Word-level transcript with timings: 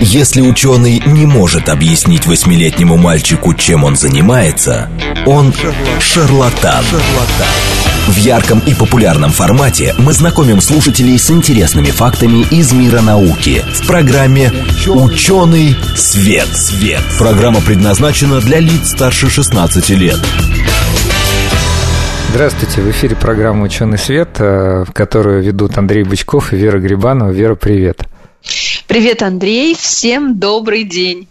Если 0.00 0.40
ученый 0.40 1.02
не 1.06 1.26
может 1.26 1.68
объяснить 1.68 2.26
восьмилетнему 2.26 2.96
мальчику, 2.96 3.54
чем 3.54 3.84
он 3.84 3.96
занимается, 3.96 4.88
он 5.26 5.52
шарлатан. 6.00 6.84
В 8.08 8.16
ярком 8.16 8.60
и 8.60 8.74
популярном 8.74 9.30
формате 9.30 9.94
мы 9.98 10.12
знакомим 10.12 10.60
слушателей 10.60 11.18
с 11.18 11.30
интересными 11.30 11.90
фактами 11.90 12.46
из 12.50 12.72
мира 12.72 13.02
науки 13.02 13.62
в 13.74 13.86
программе 13.86 14.50
«Ученый 14.86 15.76
свет». 15.94 16.48
свет. 16.48 17.02
Программа 17.18 17.60
предназначена 17.60 18.40
для 18.40 18.60
лиц 18.60 18.90
старше 18.90 19.28
16 19.28 19.90
лет. 19.90 20.18
Здравствуйте, 22.30 22.80
в 22.80 22.90
эфире 22.90 23.16
программа 23.16 23.64
«Ученый 23.64 23.98
свет», 23.98 24.36
э, 24.38 24.84
в 24.86 24.92
которую 24.92 25.42
ведут 25.42 25.76
Андрей 25.76 26.04
Бычков 26.04 26.52
и 26.52 26.56
Вера 26.56 26.78
Грибанова. 26.78 27.30
Вера, 27.30 27.54
привет. 27.54 28.06
Привет, 28.88 29.22
Андрей. 29.22 29.76
Всем 29.78 30.38
добрый 30.38 30.82
день. 30.82 31.28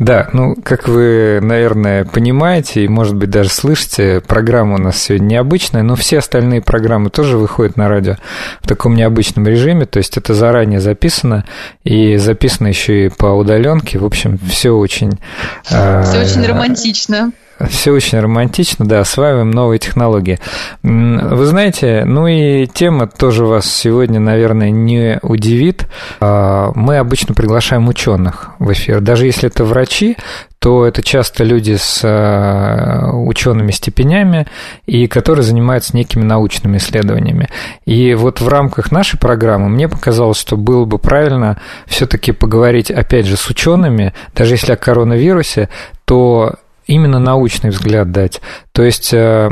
Да, 0.00 0.28
ну, 0.32 0.56
как 0.56 0.88
вы, 0.88 1.38
наверное, 1.40 2.04
понимаете 2.04 2.84
и, 2.84 2.88
может 2.88 3.14
быть, 3.14 3.30
даже 3.30 3.50
слышите, 3.50 4.20
программа 4.20 4.74
у 4.74 4.78
нас 4.78 5.00
сегодня 5.00 5.26
необычная, 5.26 5.84
но 5.84 5.94
все 5.94 6.18
остальные 6.18 6.60
программы 6.60 7.10
тоже 7.10 7.38
выходят 7.38 7.76
на 7.76 7.88
радио 7.88 8.16
в 8.60 8.66
таком 8.66 8.96
необычном 8.96 9.46
режиме, 9.46 9.86
то 9.86 9.98
есть 9.98 10.16
это 10.16 10.34
заранее 10.34 10.80
записано, 10.80 11.44
и 11.84 12.16
записано 12.16 12.66
еще 12.66 13.06
и 13.06 13.08
по 13.10 13.26
удаленке. 13.26 14.00
В 14.00 14.04
общем, 14.04 14.40
все 14.50 14.70
очень... 14.72 15.20
Все 15.62 15.76
э, 15.76 16.24
очень 16.24 16.44
романтично. 16.44 17.30
Все 17.68 17.92
очень 17.92 18.18
романтично, 18.18 18.84
да, 18.86 19.00
осваиваем 19.00 19.50
новые 19.50 19.78
технологии. 19.78 20.38
Вы 20.82 21.44
знаете, 21.46 22.04
ну 22.04 22.26
и 22.26 22.66
тема 22.66 23.06
тоже 23.06 23.44
вас 23.44 23.66
сегодня, 23.66 24.20
наверное, 24.20 24.70
не 24.70 25.18
удивит. 25.22 25.86
А, 26.20 26.72
мы 26.74 26.98
обычно 26.98 27.34
приглашаем 27.34 27.88
ученых 27.88 28.50
в 28.58 28.72
эфир. 28.72 29.00
Даже 29.00 29.26
если 29.26 29.48
это 29.48 29.64
врачи, 29.64 30.16
то 30.58 30.86
это 30.86 31.02
часто 31.02 31.44
люди 31.44 31.76
с 31.76 32.00
а, 32.04 33.10
учеными 33.12 33.70
степенями 33.70 34.46
и 34.86 35.06
которые 35.06 35.44
занимаются 35.44 35.96
некими 35.96 36.22
научными 36.22 36.78
исследованиями. 36.78 37.48
И 37.84 38.14
вот 38.14 38.40
в 38.40 38.48
рамках 38.48 38.90
нашей 38.90 39.18
программы 39.18 39.68
мне 39.68 39.88
показалось, 39.88 40.38
что 40.38 40.56
было 40.56 40.84
бы 40.84 40.98
правильно 40.98 41.60
все-таки 41.86 42.32
поговорить, 42.32 42.90
опять 42.90 43.26
же, 43.26 43.36
с 43.36 43.48
учеными, 43.48 44.14
даже 44.34 44.54
если 44.54 44.72
о 44.72 44.76
коронавирусе, 44.76 45.68
то 46.04 46.54
именно 46.86 47.18
научный 47.18 47.70
взгляд 47.70 48.10
дать. 48.10 48.40
То 48.72 48.82
есть, 48.82 49.10
э, 49.12 49.50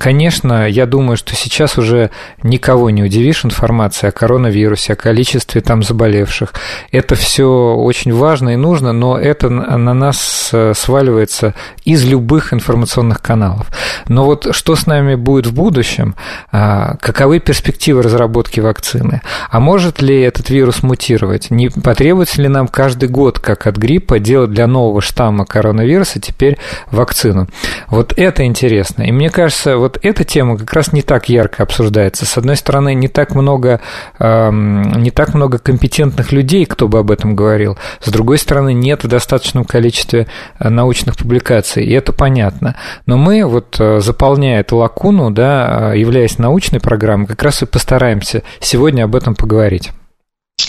конечно, 0.00 0.68
я 0.68 0.86
думаю, 0.86 1.16
что 1.16 1.34
сейчас 1.34 1.76
уже 1.76 2.10
никого 2.42 2.90
не 2.90 3.02
удивишь 3.02 3.44
информацией 3.44 4.08
о 4.08 4.12
коронавирусе, 4.12 4.94
о 4.94 4.96
количестве 4.96 5.60
там 5.60 5.82
заболевших. 5.82 6.54
Это 6.92 7.14
все 7.14 7.74
очень 7.74 8.12
важно 8.12 8.50
и 8.50 8.56
нужно, 8.56 8.92
но 8.92 9.18
это 9.18 9.50
на 9.50 9.94
нас 9.94 10.50
э, 10.52 10.72
сваливается 10.74 11.54
из 11.84 12.04
любых 12.04 12.54
информационных 12.54 13.20
каналов. 13.20 13.70
Но 14.08 14.24
вот 14.24 14.54
что 14.54 14.76
с 14.76 14.86
нами 14.86 15.14
будет 15.14 15.46
в 15.46 15.54
будущем? 15.54 16.14
А, 16.52 16.96
каковы 17.00 17.38
перспективы 17.38 18.02
разработки 18.02 18.60
вакцины? 18.60 19.20
А 19.50 19.60
может 19.60 20.00
ли 20.00 20.22
этот 20.22 20.48
вирус 20.48 20.82
мутировать? 20.82 21.50
Не 21.50 21.68
потребуется 21.68 22.40
ли 22.40 22.48
нам 22.48 22.66
каждый 22.66 23.10
год, 23.10 23.38
как 23.38 23.66
от 23.66 23.76
гриппа, 23.76 24.18
делать 24.18 24.50
для 24.50 24.66
нового 24.66 25.02
штамма 25.02 25.44
коронавируса 25.44 25.83
коронавируса 25.84 26.20
теперь 26.20 26.58
вакцину. 26.90 27.46
Вот 27.88 28.14
это 28.16 28.44
интересно. 28.44 29.02
И 29.02 29.12
мне 29.12 29.30
кажется, 29.30 29.76
вот 29.76 29.98
эта 30.02 30.24
тема 30.24 30.56
как 30.56 30.72
раз 30.72 30.92
не 30.92 31.02
так 31.02 31.28
ярко 31.28 31.62
обсуждается. 31.62 32.26
С 32.26 32.38
одной 32.38 32.56
стороны, 32.56 32.94
не 32.94 33.08
так 33.08 33.34
много, 33.34 33.80
э, 34.18 34.50
не 34.50 35.10
так 35.10 35.34
много 35.34 35.58
компетентных 35.58 36.32
людей, 36.32 36.64
кто 36.66 36.88
бы 36.88 36.98
об 36.98 37.10
этом 37.10 37.36
говорил. 37.36 37.76
С 38.00 38.10
другой 38.10 38.38
стороны, 38.38 38.72
нет 38.72 39.04
в 39.04 39.08
достаточном 39.08 39.64
количестве 39.64 40.26
э, 40.58 40.68
научных 40.68 41.16
публикаций, 41.16 41.84
и 41.84 41.92
это 41.92 42.12
понятно. 42.12 42.76
Но 43.06 43.16
мы, 43.16 43.44
вот 43.44 43.76
э, 43.78 44.00
заполняя 44.00 44.60
эту 44.60 44.76
лакуну, 44.76 45.30
да, 45.30 45.92
э, 45.92 45.98
являясь 45.98 46.38
научной 46.38 46.80
программой, 46.80 47.26
как 47.26 47.42
раз 47.42 47.62
и 47.62 47.66
постараемся 47.66 48.42
сегодня 48.60 49.04
об 49.04 49.14
этом 49.14 49.34
поговорить. 49.34 49.90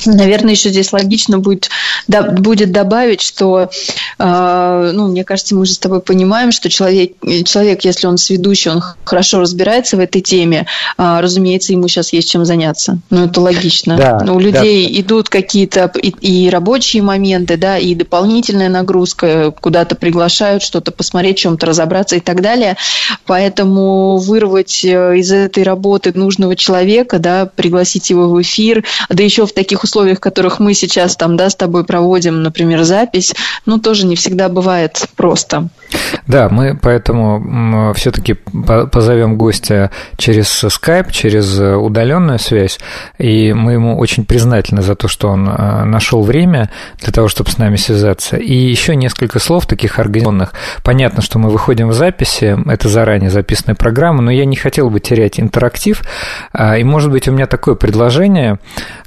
Наверное, 0.06 0.52
еще 0.52 0.70
здесь 0.70 0.92
логично 0.94 1.40
будет, 1.40 1.70
да, 2.08 2.24
будет 2.24 2.72
добавить, 2.72 3.22
что, 3.22 3.70
э, 4.18 4.92
ну, 4.94 5.08
мне 5.08 5.24
кажется, 5.24 5.56
мы 5.56 5.66
же 5.66 5.74
с 5.74 5.80
тобой 5.80 6.02
понимаем, 6.02 6.52
что 6.52 6.70
человек, 6.70 7.14
человек, 7.46 7.86
если 7.86 8.08
он 8.08 8.18
сведущий, 8.18 8.72
он 8.72 8.82
хорошо 9.04 9.40
разбирается 9.40 9.98
в 9.98 10.00
этой 10.00 10.22
теме, 10.22 10.66
э, 10.98 11.20
разумеется, 11.20 11.74
ему 11.74 11.88
сейчас 11.88 12.14
есть 12.14 12.32
чем 12.32 12.46
заняться. 12.46 13.00
Ну, 13.10 13.26
это 13.26 13.42
логично. 13.42 13.98
Да, 13.98 14.22
Но 14.24 14.36
у 14.36 14.40
людей 14.40 14.88
да. 14.88 15.02
идут 15.02 15.30
какие-то 15.30 15.92
и, 16.02 16.10
и 16.10 16.50
рабочие 16.50 17.04
моменты, 17.04 17.58
да, 17.58 17.78
и 17.78 17.94
дополнительная 17.96 18.70
нагрузка, 18.70 19.52
куда-то 19.52 19.96
приглашают 19.96 20.64
что-то 20.64 20.92
посмотреть, 20.92 21.38
чем-то 21.38 21.66
разобраться 21.66 22.16
и 22.16 22.20
так 22.20 22.42
далее. 22.42 22.78
Поэтому 23.26 24.18
вырвать 24.18 24.84
э, 24.84 25.18
из 25.18 25.32
этой 25.32 25.64
работы 25.64 26.12
нужного 26.16 26.56
человека, 26.56 27.20
да, 27.20 27.46
пригласить 27.46 28.10
его 28.10 28.30
в 28.30 28.42
эфир, 28.42 28.84
да 29.10 29.24
еще 29.24 29.46
в 29.46 29.54
таких 29.54 29.76
таких 29.76 29.84
условиях, 29.96 30.18
в 30.18 30.22
которых 30.22 30.60
мы 30.60 30.74
сейчас 30.74 31.16
там, 31.16 31.38
да, 31.38 31.50
с 31.50 31.56
тобой 31.56 31.86
проводим, 31.86 32.44
например, 32.44 32.84
запись, 32.84 33.34
ну, 33.66 33.80
тоже 33.80 34.06
не 34.06 34.16
всегда 34.16 34.50
бывает 34.50 35.08
просто. 35.16 35.70
Да, 36.28 36.50
мы 36.50 36.78
поэтому 36.82 37.94
все-таки 37.96 38.34
позовем 38.34 39.38
гостя 39.38 39.92
через 40.18 40.64
Skype, 40.64 41.12
через 41.12 41.58
удаленную 41.60 42.40
связь, 42.40 42.80
и 43.18 43.54
мы 43.54 43.74
ему 43.74 43.98
очень 43.98 44.26
признательны 44.26 44.82
за 44.82 44.96
то, 44.96 45.08
что 45.08 45.30
он 45.30 45.48
а, 45.50 45.86
нашел 45.86 46.24
время 46.24 46.70
для 47.00 47.14
того, 47.14 47.28
чтобы 47.28 47.50
с 47.50 47.58
нами 47.58 47.78
связаться. 47.78 48.36
И 48.36 48.54
еще 48.54 48.96
несколько 48.96 49.40
слов 49.40 49.66
таких 49.66 50.00
организационных. 50.00 50.16
Понятно, 50.84 51.22
что 51.22 51.40
мы 51.40 51.50
выходим 51.50 51.90
в 51.90 51.94
записи, 51.94 52.58
это 52.70 52.90
заранее 52.90 53.30
записанная 53.30 53.76
программа, 53.76 54.22
но 54.22 54.32
я 54.32 54.46
не 54.46 54.56
хотел 54.56 54.90
бы 54.90 55.00
терять 55.00 55.40
интерактив, 55.40 56.02
а, 56.54 56.78
и, 56.78 56.84
может 56.84 57.12
быть, 57.12 57.28
у 57.28 57.32
меня 57.32 57.48
такое 57.48 57.76
предложение 57.76 58.60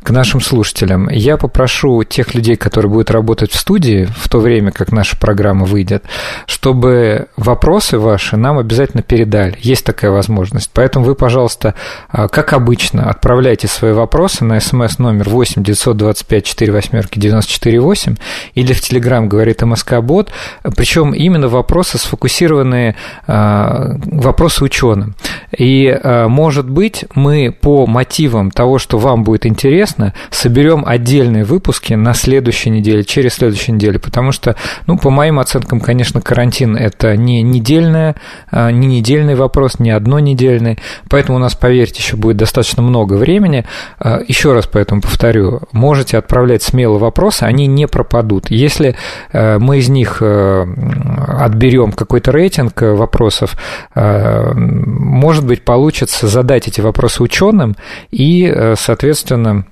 к 0.08 0.10
нашим 0.10 0.40
слушателям. 0.40 1.10
Я 1.10 1.36
попрошу 1.36 2.02
тех 2.02 2.34
людей, 2.34 2.56
которые 2.56 2.90
будут 2.90 3.10
работать 3.10 3.52
в 3.52 3.58
студии 3.58 4.08
в 4.16 4.30
то 4.30 4.38
время, 4.38 4.70
как 4.70 4.90
наша 4.90 5.18
программа 5.18 5.66
выйдет, 5.66 6.02
чтобы 6.46 7.26
вопросы 7.36 7.98
ваши 7.98 8.38
нам 8.38 8.56
обязательно 8.56 9.02
передали. 9.02 9.58
Есть 9.60 9.84
такая 9.84 10.10
возможность. 10.10 10.70
Поэтому 10.72 11.04
вы, 11.04 11.14
пожалуйста, 11.14 11.74
а, 12.08 12.28
как 12.28 12.54
обычно, 12.54 13.10
отправляйте 13.10 13.68
свои 13.68 13.92
вопросы 13.92 14.46
на 14.46 14.58
смс 14.60 14.98
номер 14.98 15.28
8 15.28 15.62
925 15.62 16.44
4 16.44 16.72
восьмерки 16.72 17.18
94 17.18 17.78
8 17.78 18.16
или 18.54 18.72
в 18.72 18.80
Телеграм 18.80 19.28
говорит 19.28 19.60
МСК 19.60 20.00
Бот. 20.00 20.30
Причем 20.74 21.12
именно 21.12 21.48
вопросы 21.48 21.98
сфокусированные, 21.98 22.96
а, 23.26 23.98
вопросы 24.06 24.64
ученым. 24.64 25.16
И, 25.54 25.86
а, 25.86 26.28
может 26.28 26.66
быть, 26.66 27.04
мы 27.14 27.52
по 27.52 27.86
мотивам 27.86 28.50
того, 28.50 28.78
что 28.78 28.96
вам 28.96 29.22
будет 29.22 29.44
интересно, 29.44 29.97
соберем 30.30 30.84
отдельные 30.86 31.44
выпуски 31.44 31.94
на 31.94 32.14
следующей 32.14 32.70
неделе, 32.70 33.04
через 33.04 33.34
следующую 33.34 33.76
неделю, 33.76 34.00
потому 34.00 34.32
что, 34.32 34.56
ну, 34.86 34.98
по 34.98 35.10
моим 35.10 35.38
оценкам, 35.38 35.80
конечно, 35.80 36.20
карантин– 36.20 36.76
это 36.78 37.16
не 37.16 37.42
недельная, 37.42 38.16
а, 38.50 38.70
не 38.70 38.86
недельный 38.86 39.34
вопрос, 39.34 39.78
не 39.78 39.90
одно 39.90 40.18
недельный, 40.18 40.78
поэтому 41.08 41.38
у 41.38 41.40
нас, 41.40 41.54
поверьте, 41.54 42.00
еще 42.00 42.16
будет 42.16 42.36
достаточно 42.36 42.82
много 42.82 43.14
времени. 43.14 43.64
А, 43.98 44.20
еще 44.26 44.52
раз 44.52 44.66
поэтому 44.66 45.00
повторю, 45.00 45.62
можете 45.72 46.18
отправлять 46.18 46.62
смело 46.62 46.98
вопросы, 46.98 47.44
они 47.44 47.66
не 47.66 47.86
пропадут. 47.86 48.50
Если 48.50 48.96
а, 49.32 49.58
мы 49.58 49.78
из 49.78 49.88
них 49.88 50.22
отберем 50.22 51.92
какой-то 51.92 52.32
рейтинг 52.32 52.80
вопросов, 52.82 53.56
может 53.94 55.46
быть, 55.46 55.64
получится 55.64 56.28
задать 56.28 56.68
эти 56.68 56.80
вопросы 56.80 57.22
ученым 57.22 57.76
и, 58.10 58.74
соответственно, 58.76 59.64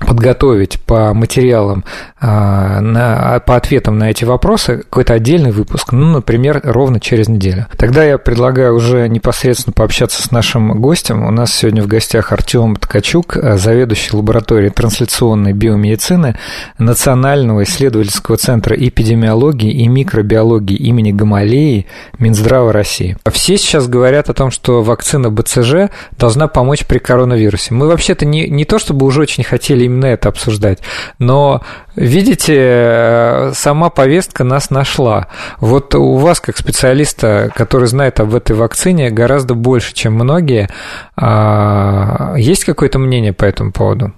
подготовить 0.00 0.80
по 0.80 1.12
материалам, 1.12 1.84
а, 2.18 2.80
на, 2.80 3.40
по 3.40 3.56
ответам 3.56 3.98
на 3.98 4.10
эти 4.10 4.24
вопросы 4.24 4.78
какой-то 4.78 5.14
отдельный 5.14 5.52
выпуск, 5.52 5.92
ну, 5.92 6.06
например, 6.06 6.60
ровно 6.64 6.98
через 6.98 7.28
неделю. 7.28 7.66
Тогда 7.76 8.02
я 8.02 8.16
предлагаю 8.16 8.74
уже 8.74 9.08
непосредственно 9.08 9.74
пообщаться 9.74 10.22
с 10.22 10.30
нашим 10.30 10.80
гостем. 10.80 11.24
У 11.24 11.30
нас 11.30 11.54
сегодня 11.54 11.82
в 11.82 11.88
гостях 11.88 12.32
Артем 12.32 12.76
Ткачук, 12.76 13.36
заведующий 13.56 14.16
лабораторией 14.16 14.70
трансляционной 14.70 15.52
биомедицины 15.52 16.38
Национального 16.78 17.64
исследовательского 17.64 18.38
центра 18.38 18.74
эпидемиологии 18.74 19.72
и 19.72 19.88
микробиологии 19.88 20.76
имени 20.76 21.12
Гамалеи 21.12 21.86
Минздрава 22.18 22.72
России. 22.72 23.16
Все 23.30 23.58
сейчас 23.58 23.88
говорят 23.88 24.30
о 24.30 24.34
том, 24.34 24.50
что 24.50 24.82
вакцина 24.82 25.30
БЦЖ 25.30 25.90
должна 26.18 26.48
помочь 26.48 26.86
при 26.86 26.98
коронавирусе. 26.98 27.74
Мы 27.74 27.88
вообще-то 27.88 28.24
не, 28.24 28.48
не 28.48 28.64
то 28.64 28.78
чтобы 28.78 29.04
уже 29.04 29.20
очень 29.20 29.44
хотели 29.44 29.81
именно 29.84 30.06
это 30.06 30.28
обсуждать. 30.28 30.80
Но, 31.18 31.62
видите, 31.96 32.54
э, 32.56 33.52
сама 33.54 33.90
повестка 33.90 34.44
нас 34.44 34.70
нашла. 34.70 35.28
Вот 35.60 35.94
у 35.94 36.16
вас, 36.16 36.40
как 36.40 36.56
специалиста, 36.56 37.50
который 37.54 37.86
знает 37.86 38.20
об 38.20 38.34
этой 38.34 38.56
вакцине 38.56 39.10
гораздо 39.10 39.54
больше, 39.54 39.94
чем 39.94 40.14
многие, 40.14 40.68
а, 41.16 42.34
есть 42.36 42.64
какое-то 42.64 42.98
мнение 42.98 43.32
по 43.32 43.44
этому 43.44 43.72
поводу? 43.72 44.12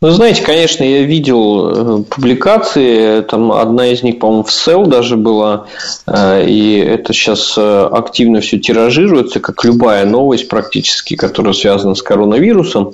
Ну, 0.00 0.10
знаете, 0.10 0.42
конечно, 0.42 0.84
я 0.84 1.02
видел 1.02 2.00
э, 2.00 2.02
публикации, 2.04 3.22
там 3.22 3.52
одна 3.52 3.88
из 3.88 4.02
них, 4.02 4.18
по-моему, 4.18 4.44
в 4.44 4.50
Cell 4.50 4.86
даже 4.86 5.16
была, 5.16 5.66
э, 6.06 6.46
и 6.46 6.78
это 6.78 7.12
сейчас 7.12 7.54
э, 7.56 7.88
активно 7.92 8.40
все 8.40 8.58
тиражируется, 8.58 9.40
как 9.40 9.64
любая 9.64 10.04
новость 10.04 10.48
практически, 10.48 11.16
которая 11.16 11.54
связана 11.54 11.94
с 11.94 12.02
коронавирусом. 12.02 12.92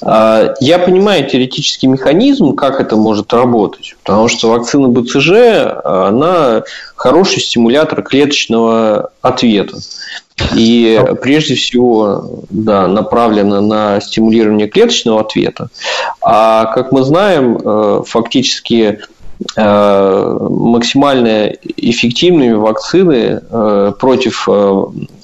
А, 0.00 0.54
я 0.60 0.78
понимаю 0.78 1.28
теоретический 1.28 1.88
механизм, 1.88 2.54
как 2.54 2.80
это 2.80 2.96
может 2.96 3.32
работать, 3.32 3.96
потому 4.02 4.28
что 4.28 4.50
вакцина 4.50 4.88
БЦЖ, 4.88 5.82
она 5.84 6.62
хороший 6.98 7.40
стимулятор 7.40 8.02
клеточного 8.02 9.10
ответа. 9.22 9.78
И 10.54 11.00
прежде 11.22 11.54
всего 11.54 12.42
да, 12.50 12.86
направлена 12.86 13.60
на 13.60 14.00
стимулирование 14.00 14.68
клеточного 14.68 15.20
ответа. 15.20 15.68
А 16.20 16.66
как 16.66 16.92
мы 16.92 17.02
знаем, 17.02 17.56
э, 17.56 18.02
фактически 18.06 19.00
э, 19.56 20.38
максимально 20.50 21.52
эффективными 21.76 22.52
вакцины 22.52 23.40
э, 23.48 23.92
против 23.98 24.46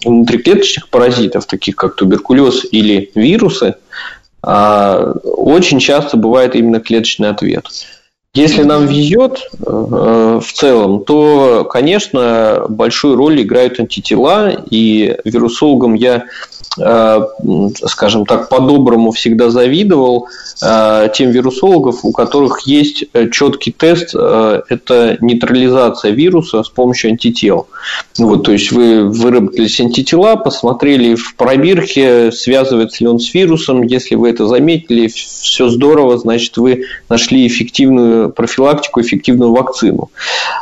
внутриклеточных 0.05 0.89
паразитов, 0.89 1.47
таких 1.47 1.77
как 1.77 1.97
туберкулез 1.97 2.65
или 2.71 3.11
вирусы, 3.15 3.77
очень 4.43 5.79
часто 5.79 6.19
бывает 6.19 6.55
именно 6.55 6.79
клеточный 6.79 7.31
ответ. 7.31 7.67
Если 8.35 8.65
нам 8.65 8.87
везет 8.87 9.49
э, 9.65 10.41
в 10.43 10.53
целом, 10.53 11.05
то, 11.05 11.65
конечно, 11.71 12.67
большую 12.69 13.15
роль 13.15 13.41
играют 13.43 13.79
антитела, 13.79 14.51
и 14.71 15.17
вирусологам 15.25 15.95
я 15.95 16.25
скажем 16.77 18.27
так, 18.27 18.49
по-доброму 18.49 19.13
всегда 19.13 19.51
завидовал 19.51 20.29
э, 20.63 21.09
тем 21.15 21.31
вирусологов, 21.31 22.05
у 22.05 22.13
которых 22.13 22.67
есть 22.67 23.05
э, 23.13 23.31
четкий 23.31 23.71
тест, 23.73 24.15
это 24.15 25.19
нейтрализация 25.21 26.13
вируса 26.13 26.63
с 26.63 26.69
помощью 26.69 27.11
антител. 27.11 27.69
Вот, 28.19 28.45
то 28.45 28.53
есть 28.53 28.73
вы 28.73 29.09
выработались 29.09 29.81
антитела, 29.81 30.37
посмотрели 30.37 31.15
в 31.15 31.37
пробирке, 31.37 32.33
связывается 32.33 33.05
ли 33.05 33.09
он 33.09 33.19
с 33.19 33.33
вирусом, 33.35 33.83
если 33.83 34.15
вы 34.15 34.31
это 34.31 34.47
заметили, 34.47 35.09
все 35.09 35.69
здорово, 35.69 36.19
значит 36.19 36.57
вы 36.57 36.85
нашли 37.09 37.47
эффективную 37.47 38.31
профилактику, 38.31 39.01
эффективную 39.01 39.53
вакцину. 39.53 40.11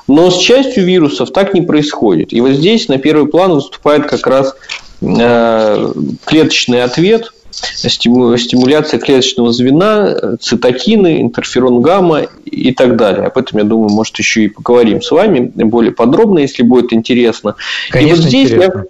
Но 0.08 0.31
с 0.31 0.38
частью 0.38 0.85
вирусов 0.85 1.32
так 1.32 1.55
не 1.55 1.62
происходит. 1.62 2.32
И 2.32 2.41
вот 2.41 2.53
здесь 2.53 2.88
на 2.88 2.99
первый 2.99 3.29
план 3.29 3.53
выступает 3.53 4.06
как 4.06 4.26
раз 4.26 4.55
Э, 4.55 4.92
клеточный 5.03 6.83
ответ, 6.83 7.33
стимуляция 7.51 9.01
клеточного 9.01 9.53
звена, 9.53 10.37
цитокины, 10.41 11.21
интерферон 11.21 11.81
гамма 11.81 12.23
и 12.45 12.73
так 12.73 12.97
далее. 12.97 13.27
Об 13.27 13.37
этом, 13.39 13.59
я 13.59 13.65
думаю, 13.65 13.91
может, 13.91 14.19
еще 14.19 14.45
и 14.45 14.49
поговорим 14.49 15.03
с 15.03 15.11
вами 15.11 15.53
более 15.55 15.93
подробно, 15.93 16.39
если 16.39 16.63
будет 16.63 16.93
интересно. 16.93 17.57
Конечно, 17.91 18.15
и 18.15 18.17
вот 18.17 18.29
здесь 18.29 18.51
интересно. 18.51 18.79
я 18.79 18.85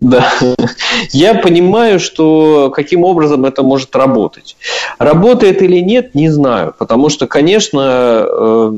да. 0.00 0.34
Я 1.12 1.34
понимаю, 1.34 1.98
что 1.98 2.70
каким 2.74 3.04
образом 3.04 3.46
это 3.46 3.62
может 3.62 3.96
работать. 3.96 4.56
Работает 4.98 5.62
или 5.62 5.78
нет, 5.78 6.14
не 6.14 6.28
знаю. 6.28 6.74
Потому 6.78 7.08
что, 7.08 7.26
конечно, 7.26 8.26
э, 8.28 8.72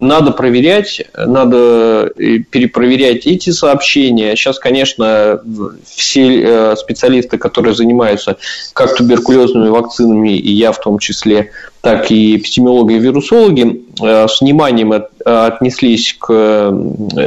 надо 0.00 0.30
проверять, 0.30 1.02
надо 1.16 2.12
э, 2.16 2.38
перепроверять 2.38 3.26
эти 3.26 3.50
сообщения. 3.50 4.36
Сейчас, 4.36 4.58
конечно, 4.58 5.40
все 5.84 6.40
э, 6.40 6.76
специалисты, 6.76 7.36
которые 7.36 7.74
занимаются 7.74 8.36
как 8.74 8.94
туберкулезными 8.94 9.68
вакцинами, 9.68 10.36
и 10.36 10.52
я 10.52 10.70
в 10.70 10.80
том 10.80 10.98
числе, 11.00 11.50
так 11.80 12.12
и 12.12 12.36
эпидемиологи 12.36 12.94
и 12.94 12.98
вирусологи, 13.00 13.82
э, 14.00 14.28
с 14.28 14.40
вниманием 14.40 14.94
отнеслись 15.24 16.16
к 16.18 16.72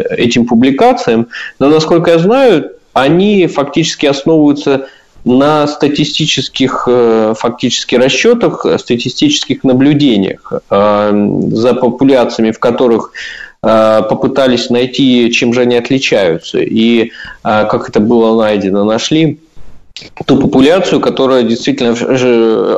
этим 0.09 0.45
публикациям. 0.45 1.27
Но, 1.59 1.67
насколько 1.67 2.12
я 2.12 2.19
знаю, 2.19 2.71
они 2.94 3.47
фактически 3.47 4.06
основываются 4.06 4.88
на 5.23 5.68
статистических 5.68 6.85
э, 6.88 7.33
фактически 7.38 7.95
расчетах, 7.95 8.65
статистических 8.79 9.63
наблюдениях 9.63 10.51
э, 10.69 11.47
за 11.51 11.73
популяциями, 11.75 12.51
в 12.51 12.59
которых 12.59 13.12
э, 13.62 14.01
попытались 14.09 14.69
найти, 14.69 15.31
чем 15.31 15.53
же 15.53 15.62
они 15.62 15.75
отличаются, 15.75 16.59
и 16.59 17.12
как 17.44 17.89
это 17.89 18.00
было 18.00 18.41
найдено, 18.41 18.83
нашли 18.83 19.39
ту 20.25 20.38
популяцию, 20.38 21.00
которая 21.00 21.44
действительно 21.44 21.92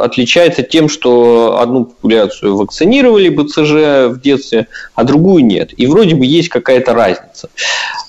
отличается 0.04 0.64
тем, 0.64 0.90
что 0.90 1.60
одну 1.60 1.86
популяцию 1.86 2.56
вакцинировали 2.58 3.30
БЦЖ 3.30 4.14
в 4.14 4.20
детстве, 4.22 4.68
а 4.96 5.04
другую 5.04 5.46
нет. 5.46 5.72
И 5.78 5.88
вроде 5.88 6.16
бы 6.16 6.25
есть 6.25 6.50
какая-то 6.50 6.94
разница. 6.94 7.50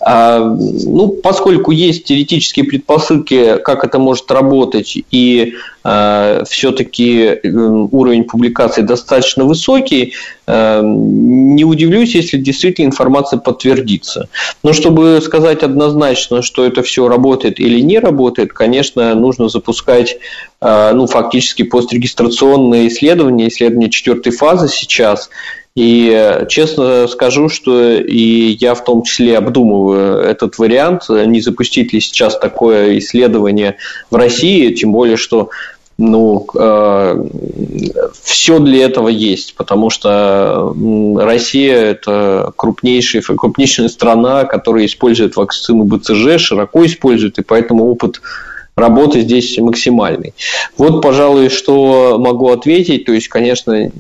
А, 0.00 0.40
ну, 0.40 1.08
поскольку 1.08 1.70
есть 1.70 2.04
теоретические 2.04 2.64
предпосылки, 2.64 3.58
как 3.58 3.84
это 3.84 3.98
может 3.98 4.30
работать, 4.30 4.96
и 5.10 5.54
все-таки 5.84 7.40
уровень 7.44 8.24
публикации 8.24 8.80
достаточно 8.80 9.44
высокий, 9.44 10.14
э, 10.46 10.80
не 10.82 11.64
удивлюсь, 11.64 12.14
если 12.14 12.38
действительно 12.38 12.86
информация 12.86 13.38
подтвердится. 13.38 14.28
Но 14.62 14.72
чтобы 14.72 15.20
сказать 15.22 15.62
однозначно, 15.62 16.40
что 16.40 16.64
это 16.64 16.82
все 16.82 17.06
работает 17.06 17.60
или 17.60 17.80
не 17.80 17.98
работает, 17.98 18.54
конечно, 18.54 19.14
нужно 19.14 19.50
запускать 19.50 20.16
э, 20.62 20.92
ну, 20.94 21.06
фактически 21.06 21.64
пострегистрационные 21.64 22.88
исследования, 22.88 23.48
исследования 23.48 23.90
четвертой 23.90 24.32
фазы 24.32 24.68
сейчас, 24.68 25.28
и 25.76 26.44
честно 26.48 27.08
скажу, 27.08 27.48
что 27.48 27.94
и 27.94 28.56
я 28.60 28.74
в 28.74 28.84
том 28.84 29.02
числе 29.02 29.36
обдумываю 29.36 30.20
этот 30.20 30.56
вариант, 30.58 31.08
не 31.08 31.40
запустить 31.40 31.92
ли 31.92 31.98
сейчас 32.00 32.38
такое 32.38 32.96
исследование 32.98 33.76
в 34.08 34.14
России, 34.14 34.72
тем 34.72 34.92
более, 34.92 35.16
что 35.16 35.50
ну, 35.96 36.46
э, 36.58 37.24
все 38.22 38.58
для 38.58 38.84
этого 38.84 39.08
есть, 39.08 39.54
потому 39.54 39.90
что 39.90 40.74
Россия– 41.16 41.76
это 41.76 42.52
крупнейшая, 42.56 43.22
крупнейшая 43.22 43.88
страна, 43.88 44.44
которая 44.44 44.86
использует 44.86 45.36
вакцину 45.36 45.84
БЦЖ, 45.84 46.38
широко 46.38 46.84
использует, 46.84 47.38
и 47.38 47.42
поэтому 47.42 47.84
опыт 47.84 48.20
работы 48.76 49.20
здесь 49.20 49.56
максимальный. 49.58 50.34
Вот, 50.76 51.00
пожалуй, 51.00 51.48
что 51.48 52.16
могу 52.18 52.50
ответить. 52.50 53.04
То 53.04 53.12
есть, 53.12 53.28
конечно, 53.28 53.90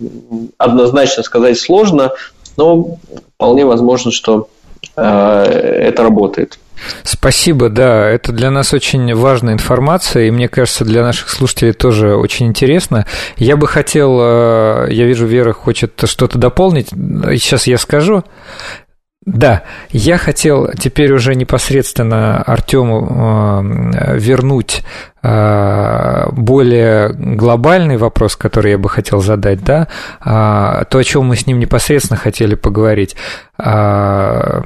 однозначно 0.58 1.22
сказать 1.22 1.58
сложно, 1.58 2.12
но 2.56 2.98
вполне 3.36 3.64
возможно, 3.64 4.10
что 4.10 4.48
э, 4.96 5.02
это 5.02 6.02
работает. 6.02 6.58
Спасибо, 7.02 7.68
да, 7.68 8.08
это 8.08 8.32
для 8.32 8.50
нас 8.50 8.72
очень 8.72 9.14
важная 9.14 9.54
информация, 9.54 10.24
и 10.24 10.30
мне 10.30 10.48
кажется, 10.48 10.84
для 10.84 11.02
наших 11.02 11.28
слушателей 11.28 11.72
тоже 11.72 12.16
очень 12.16 12.46
интересно. 12.46 13.06
Я 13.36 13.56
бы 13.56 13.66
хотел, 13.66 14.18
э, 14.20 14.88
я 14.90 15.04
вижу, 15.06 15.26
Вера 15.26 15.52
хочет 15.52 16.02
что-то 16.04 16.38
дополнить, 16.38 16.90
сейчас 16.90 17.66
я 17.66 17.78
скажу. 17.78 18.24
Да, 19.26 19.62
я 19.90 20.18
хотел 20.18 20.70
теперь 20.78 21.10
уже 21.12 21.34
непосредственно 21.34 22.42
Артему 22.42 23.92
э, 23.94 24.18
вернуть 24.18 24.82
более 25.24 27.08
глобальный 27.14 27.96
вопрос, 27.96 28.36
который 28.36 28.72
я 28.72 28.78
бы 28.78 28.88
хотел 28.90 29.20
задать, 29.20 29.64
да, 29.64 29.88
то, 30.22 30.98
о 30.98 31.04
чем 31.04 31.26
мы 31.26 31.36
с 31.36 31.46
ним 31.46 31.58
непосредственно 31.60 32.18
хотели 32.18 32.54
поговорить. 32.54 33.16
А, 33.56 34.62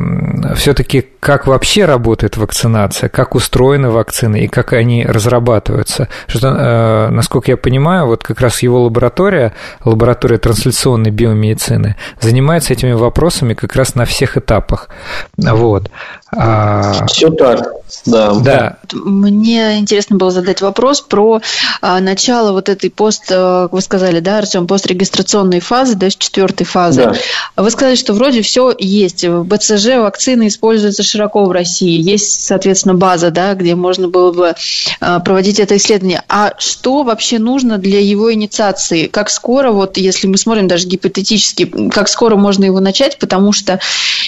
все-таки 0.57 1.07
как 1.21 1.47
вообще 1.47 1.85
работает 1.85 2.39
вакцинация, 2.39 3.11
как 3.11 3.35
устроены 3.35 3.91
вакцины 3.91 4.45
и 4.45 4.49
как 4.49 4.73
они 4.73 5.05
разрабатываются. 5.05 6.09
Что, 6.27 6.49
э, 6.49 7.09
насколько 7.11 7.51
я 7.51 7.59
понимаю, 7.59 8.07
вот 8.07 8.23
как 8.23 8.41
раз 8.41 8.63
его 8.63 8.83
лаборатория, 8.85 9.53
лаборатория 9.85 10.39
трансляционной 10.39 11.11
биомедицины, 11.11 11.97
занимается 12.21 12.73
этими 12.73 12.93
вопросами 12.93 13.53
как 13.53 13.77
раз 13.77 13.95
на 13.95 14.07
всех 14.07 14.39
этапах. 14.39 14.89
Вот. 15.37 15.91
А... 16.35 17.05
Все 17.09 17.29
так, 17.31 17.69
да. 18.07 18.33
да. 18.41 18.77
Мне 18.95 19.79
интересно 19.79 20.17
было 20.17 20.31
задать 20.31 20.48
вопрос 20.61 21.01
про 21.01 21.41
а, 21.81 22.01
начало 22.01 22.53
вот 22.53 22.69
этой 22.69 22.91
пост, 22.91 23.25
как 23.29 23.73
вы 23.73 23.81
сказали, 23.81 24.21
да, 24.21 24.39
Артем, 24.39 24.67
пострегистрационной 24.67 25.61
фазы, 25.61 25.99
то 25.99 26.07
есть 26.07 26.19
четвертой 26.19 26.67
фазы. 26.67 27.05
Да. 27.05 27.63
Вы 27.63 27.71
сказали, 27.71 27.97
что 27.97 28.15
вроде 28.15 28.43
все 28.43 28.75
есть. 28.79 29.25
В 29.25 29.45
БЦЖ 29.45 29.99
вакцины 29.99 30.49
используются 30.49 31.03
широко 31.03 31.45
в 31.45 31.53
России. 31.53 32.01
Есть, 32.01 32.45
соответственно, 32.45 32.95
база, 32.95 33.31
да, 33.31 33.55
где 33.55 33.75
можно 33.75 34.09
было 34.09 34.33
бы 34.33 34.55
а, 35.01 35.21
проводить 35.21 35.61
это 35.61 35.77
исследование. 35.77 36.23
А 36.29 36.55
что 36.59 37.03
вообще 37.03 37.39
нужно 37.39 37.79
для 37.79 38.01
его 38.01 38.33
инициации? 38.33 39.07
Как 39.07 39.31
скоро, 39.31 39.71
вот 39.71 39.97
если 39.97 40.27
мы 40.27 40.39
смотрим 40.39 40.69
даже 40.69 40.87
гипотетически, 40.87 41.91
как 41.91 42.09
скоро 42.09 42.37
можно 42.37 42.65
его 42.65 42.81
начать? 42.81 43.19
Потому 43.19 43.53
что 43.53 43.81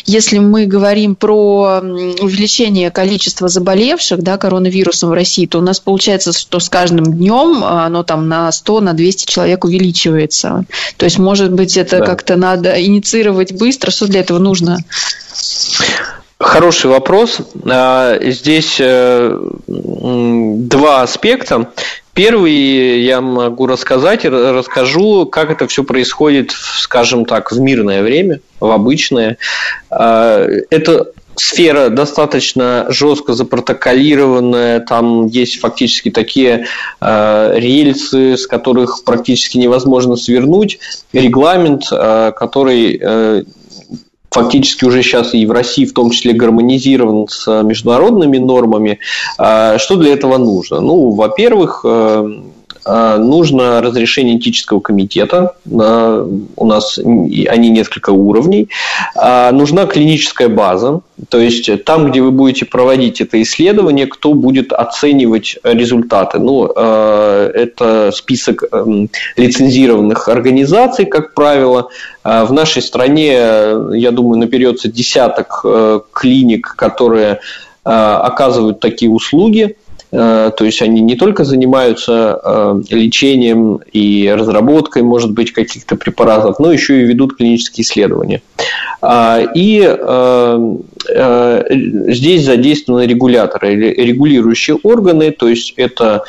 если 0.04 0.38
мы 0.38 0.66
говорим 0.66 1.14
про 1.14 1.80
увеличение 1.80 2.90
количества 2.90 3.48
заболевших 3.48 4.22
да, 4.22 4.36
коронавирусом 4.36 5.10
в 5.10 5.12
России, 5.12 5.46
то 5.46 5.58
у 5.58 5.62
нас 5.62 5.80
получается 5.80 6.09
получается, 6.10 6.32
что 6.32 6.58
с 6.58 6.68
каждым 6.68 7.04
днем 7.12 7.62
оно 7.64 8.02
там 8.02 8.28
на 8.28 8.50
100, 8.50 8.80
на 8.80 8.92
200 8.94 9.26
человек 9.26 9.64
увеличивается. 9.64 10.64
То 10.96 11.04
есть, 11.04 11.18
может 11.18 11.52
быть, 11.52 11.76
это 11.76 11.98
да. 11.98 12.06
как-то 12.06 12.36
надо 12.36 12.82
инициировать 12.84 13.52
быстро. 13.52 13.90
Что 13.90 14.06
для 14.06 14.20
этого 14.20 14.38
нужно? 14.38 14.78
Хороший 16.40 16.90
вопрос. 16.90 17.38
А, 17.64 18.18
здесь 18.22 18.78
э, 18.80 19.38
два 19.68 21.02
аспекта. 21.02 21.68
Первый 22.12 23.02
я 23.02 23.20
могу 23.20 23.66
рассказать, 23.66 24.24
расскажу, 24.24 25.26
как 25.26 25.50
это 25.50 25.68
все 25.68 25.84
происходит, 25.84 26.50
скажем 26.50 27.24
так, 27.24 27.52
в 27.52 27.60
мирное 27.60 28.02
время, 28.02 28.40
в 28.58 28.70
обычное. 28.70 29.36
А, 29.90 30.44
это 30.70 31.12
сфера 31.40 31.88
достаточно 31.88 32.86
жестко 32.88 33.32
запротоколированная, 33.32 34.80
там 34.80 35.26
есть 35.26 35.60
фактически 35.60 36.10
такие 36.10 36.66
э, 37.00 37.52
рельсы, 37.56 38.36
с 38.36 38.46
которых 38.46 39.04
практически 39.04 39.58
невозможно 39.58 40.16
свернуть, 40.16 40.78
регламент, 41.12 41.84
э, 41.90 42.32
который 42.36 43.00
э, 43.02 43.44
фактически 44.30 44.84
уже 44.84 45.02
сейчас 45.02 45.34
и 45.34 45.44
в 45.44 45.50
России 45.50 45.84
в 45.84 45.92
том 45.92 46.10
числе 46.10 46.32
гармонизирован 46.32 47.28
с 47.28 47.62
международными 47.62 48.38
нормами. 48.38 49.00
А 49.38 49.78
что 49.78 49.96
для 49.96 50.12
этого 50.12 50.38
нужно? 50.38 50.80
Ну, 50.80 51.10
во-первых, 51.10 51.84
э, 51.84 51.88
э, 51.88 52.42
нужно 52.86 53.80
разрешение 53.80 54.38
этического 54.38 54.80
комитета. 54.80 55.54
Э, 55.66 56.26
у 56.56 56.66
нас 56.66 56.98
они 56.98 57.70
несколько 57.70 58.10
уровней. 58.10 58.68
А 59.16 59.52
нужна 59.52 59.86
клиническая 59.86 60.48
база. 60.48 61.00
То 61.28 61.38
есть 61.38 61.84
там, 61.84 62.10
где 62.10 62.22
вы 62.22 62.30
будете 62.30 62.64
проводить 62.64 63.20
это 63.20 63.40
исследование, 63.42 64.06
кто 64.06 64.34
будет 64.34 64.72
оценивать 64.72 65.58
результаты. 65.62 66.38
Ну, 66.38 66.66
это 66.66 68.10
список 68.14 68.64
эм, 68.72 69.10
лицензированных 69.36 70.28
организаций, 70.28 71.04
как 71.04 71.34
правило. 71.34 71.88
В 72.24 72.52
нашей 72.52 72.82
стране, 72.82 73.32
я 73.32 74.10
думаю, 74.10 74.38
наберется 74.38 74.88
десяток 74.88 75.60
э, 75.64 76.00
клиник, 76.12 76.74
которые 76.76 77.32
э, 77.32 77.38
оказывают 77.84 78.80
такие 78.80 79.10
услуги. 79.10 79.76
Э, 80.12 80.50
то 80.56 80.64
есть 80.64 80.82
они 80.82 81.00
не 81.00 81.16
только 81.16 81.44
занимаются 81.44 82.40
э, 82.42 82.82
лечением 82.90 83.80
и 83.92 84.28
разработкой, 84.28 85.02
может 85.02 85.32
быть, 85.32 85.52
каких-то 85.52 85.96
препаратов, 85.96 86.58
но 86.58 86.72
еще 86.72 87.00
и 87.00 87.04
ведут 87.04 87.36
клинические 87.36 87.84
исследования. 87.84 88.42
А, 89.00 89.40
и 89.54 89.82
э, 89.82 90.76
здесь 92.08 92.44
задействованы 92.44 93.06
регуляторы, 93.06 93.74
регулирующие 93.74 94.76
органы, 94.82 95.30
то 95.30 95.48
есть 95.48 95.74
это 95.76 96.24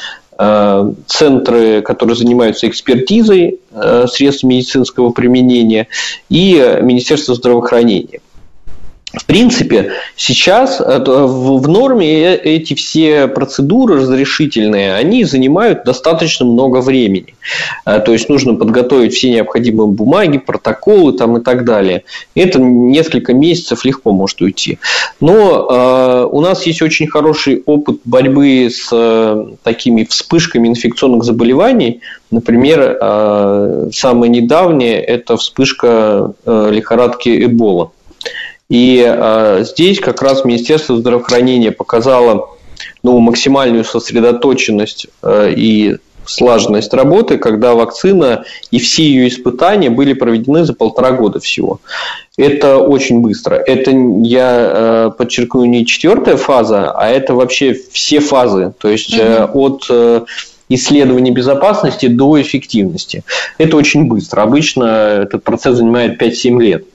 центры, 1.05 1.83
которые 1.83 2.15
занимаются 2.15 2.67
экспертизой 2.67 3.59
средств 4.07 4.43
медицинского 4.43 5.11
применения, 5.11 5.87
и 6.29 6.79
Министерство 6.81 7.35
здравоохранения. 7.35 8.21
В 9.13 9.25
принципе, 9.25 9.91
сейчас 10.15 10.79
э, 10.79 11.03
в 11.05 11.67
норме 11.67 12.33
э, 12.33 12.37
эти 12.37 12.75
все 12.75 13.27
процедуры 13.27 13.97
разрешительные, 13.97 14.95
они 14.95 15.25
занимают 15.25 15.83
достаточно 15.83 16.45
много 16.45 16.77
времени. 16.77 17.35
Э, 17.85 17.99
то 17.99 18.13
есть 18.13 18.29
нужно 18.29 18.53
подготовить 18.53 19.13
все 19.13 19.29
необходимые 19.29 19.87
бумаги, 19.87 20.37
протоколы 20.37 21.11
там 21.11 21.37
и 21.37 21.41
так 21.41 21.65
далее. 21.65 22.03
Это 22.35 22.61
несколько 22.61 23.33
месяцев 23.33 23.83
легко 23.83 24.13
может 24.13 24.39
уйти. 24.41 24.79
Но 25.19 26.27
у 26.31 26.41
нас 26.41 26.65
есть 26.65 26.81
очень 26.81 27.07
хороший 27.07 27.61
опыт 27.65 27.99
борьбы 28.05 28.69
с 28.71 28.89
такими 29.63 30.03
вспышками 30.03 30.67
инфекционных 30.67 31.23
заболеваний. 31.23 32.01
Например, 32.31 32.97
самое 33.93 34.29
недавнее– 34.31 35.01
это 35.03 35.37
вспышка 35.37 36.33
лихорадки 36.45 37.45
Эбола. 37.45 37.91
И 38.71 39.03
э, 39.05 39.65
здесь 39.65 39.99
как 39.99 40.21
раз 40.21 40.45
Министерство 40.45 40.95
здравоохранения 40.95 41.73
показало 41.73 42.51
ну, 43.03 43.19
максимальную 43.19 43.83
сосредоточенность 43.83 45.07
э, 45.21 45.51
и 45.53 45.97
слаженность 46.25 46.93
работы, 46.93 47.37
когда 47.37 47.75
вакцина 47.75 48.45
и 48.69 48.79
все 48.79 49.03
ее 49.03 49.27
испытания 49.27 49.89
были 49.89 50.13
проведены 50.13 50.63
за 50.63 50.73
полтора 50.73 51.11
года 51.11 51.41
всего. 51.41 51.81
Это 52.37 52.77
очень 52.77 53.19
быстро. 53.19 53.55
Это, 53.55 53.91
я 53.91 55.07
э, 55.07 55.11
подчеркну, 55.17 55.65
не 55.65 55.85
четвертая 55.85 56.37
фаза, 56.37 56.91
а 56.91 57.09
это 57.09 57.35
вообще 57.35 57.77
все 57.91 58.21
фазы. 58.21 58.73
То 58.77 58.87
есть 58.87 59.13
э, 59.13 59.49
от 59.51 59.85
э, 59.89 60.21
исследования 60.69 61.31
безопасности 61.31 62.05
до 62.05 62.41
эффективности. 62.41 63.25
Это 63.57 63.75
очень 63.75 64.05
быстро. 64.05 64.43
Обычно 64.43 64.85
этот 65.23 65.43
процесс 65.43 65.75
занимает 65.75 66.21
5-7 66.21 66.61
лет. 66.61 66.85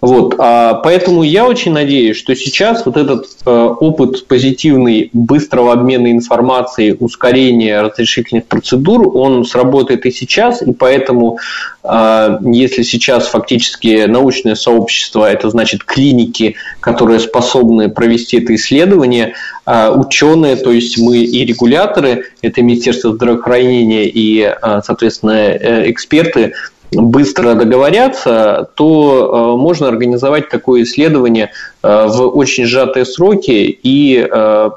Вот, 0.00 0.36
а, 0.38 0.74
поэтому 0.74 1.24
я 1.24 1.46
очень 1.46 1.72
надеюсь, 1.72 2.16
что 2.16 2.34
сейчас 2.36 2.86
вот 2.86 2.96
этот 2.96 3.26
э, 3.44 3.50
опыт 3.50 4.28
позитивный 4.28 5.10
быстрого 5.12 5.72
обмена 5.72 6.12
информацией, 6.12 6.96
ускорения 6.98 7.80
разрешительных 7.80 8.46
процедур, 8.46 9.16
он 9.16 9.44
сработает 9.44 10.06
и 10.06 10.12
сейчас, 10.12 10.62
и 10.62 10.72
поэтому, 10.72 11.38
э, 11.82 12.38
если 12.44 12.84
сейчас 12.84 13.26
фактически 13.26 14.04
научное 14.06 14.54
сообщество, 14.54 15.28
это 15.28 15.50
значит 15.50 15.82
клиники, 15.82 16.54
которые 16.78 17.18
способны 17.18 17.88
провести 17.88 18.40
это 18.40 18.54
исследование, 18.54 19.34
э, 19.66 19.90
ученые, 19.90 20.54
то 20.54 20.70
есть 20.70 20.96
мы 20.96 21.18
и 21.18 21.44
регуляторы, 21.44 22.26
это 22.40 22.62
Министерство 22.62 23.12
здравоохранения 23.14 24.04
и, 24.06 24.54
соответственно, 24.84 25.56
эксперты, 25.90 26.52
быстро 26.92 27.54
договорятся, 27.54 28.68
то 28.74 29.54
э, 29.56 29.60
можно 29.60 29.88
организовать 29.88 30.48
такое 30.48 30.82
исследование 30.82 31.50
э, 31.82 32.06
в 32.06 32.36
очень 32.36 32.64
сжатые 32.64 33.04
сроки 33.04 33.78
и 33.82 34.26
э, 34.30 34.70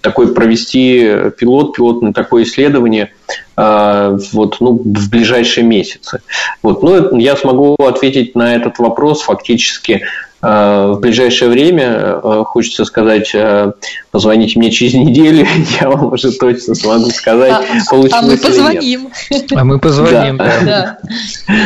такой 0.00 0.34
провести 0.34 1.30
пилот, 1.38 1.76
пилотное 1.76 2.12
такое 2.12 2.44
исследование 2.44 3.12
вот, 3.56 4.56
ну, 4.58 4.82
в 4.84 5.10
ближайшие 5.10 5.64
месяцы. 5.64 6.22
Вот. 6.60 6.82
Ну, 6.82 7.16
я 7.18 7.36
смогу 7.36 7.76
ответить 7.76 8.34
на 8.34 8.56
этот 8.56 8.80
вопрос 8.80 9.22
фактически 9.22 10.02
в 10.44 11.00
ближайшее 11.00 11.50
время, 11.50 12.20
э, 12.22 12.42
хочется 12.44 12.84
сказать, 12.84 13.34
э, 13.34 13.72
позвоните 14.10 14.58
мне 14.58 14.70
через 14.70 14.94
неделю, 14.94 15.46
я 15.80 15.88
вам 15.88 16.12
уже 16.12 16.32
точно 16.32 16.74
смогу 16.74 17.10
сказать, 17.10 17.52
а, 17.52 17.62
получилось 17.88 18.12
А 18.12 18.22
мы 18.22 18.36
позвоним. 18.36 19.08
А 19.54 19.64
мы 19.64 19.78
позвоним, 19.78 20.36
да. 20.36 20.60
да. 20.64 20.98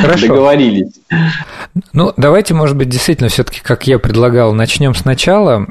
Хорошо. 0.02 0.28
Договорились. 0.28 0.92
Ну, 1.93 2.12
давайте, 2.17 2.55
может 2.55 2.77
быть, 2.77 2.88
действительно, 2.88 3.29
все-таки, 3.29 3.61
как 3.62 3.87
я 3.87 3.99
предлагал, 3.99 4.53
начнем 4.53 4.95
сначала. 4.95 5.65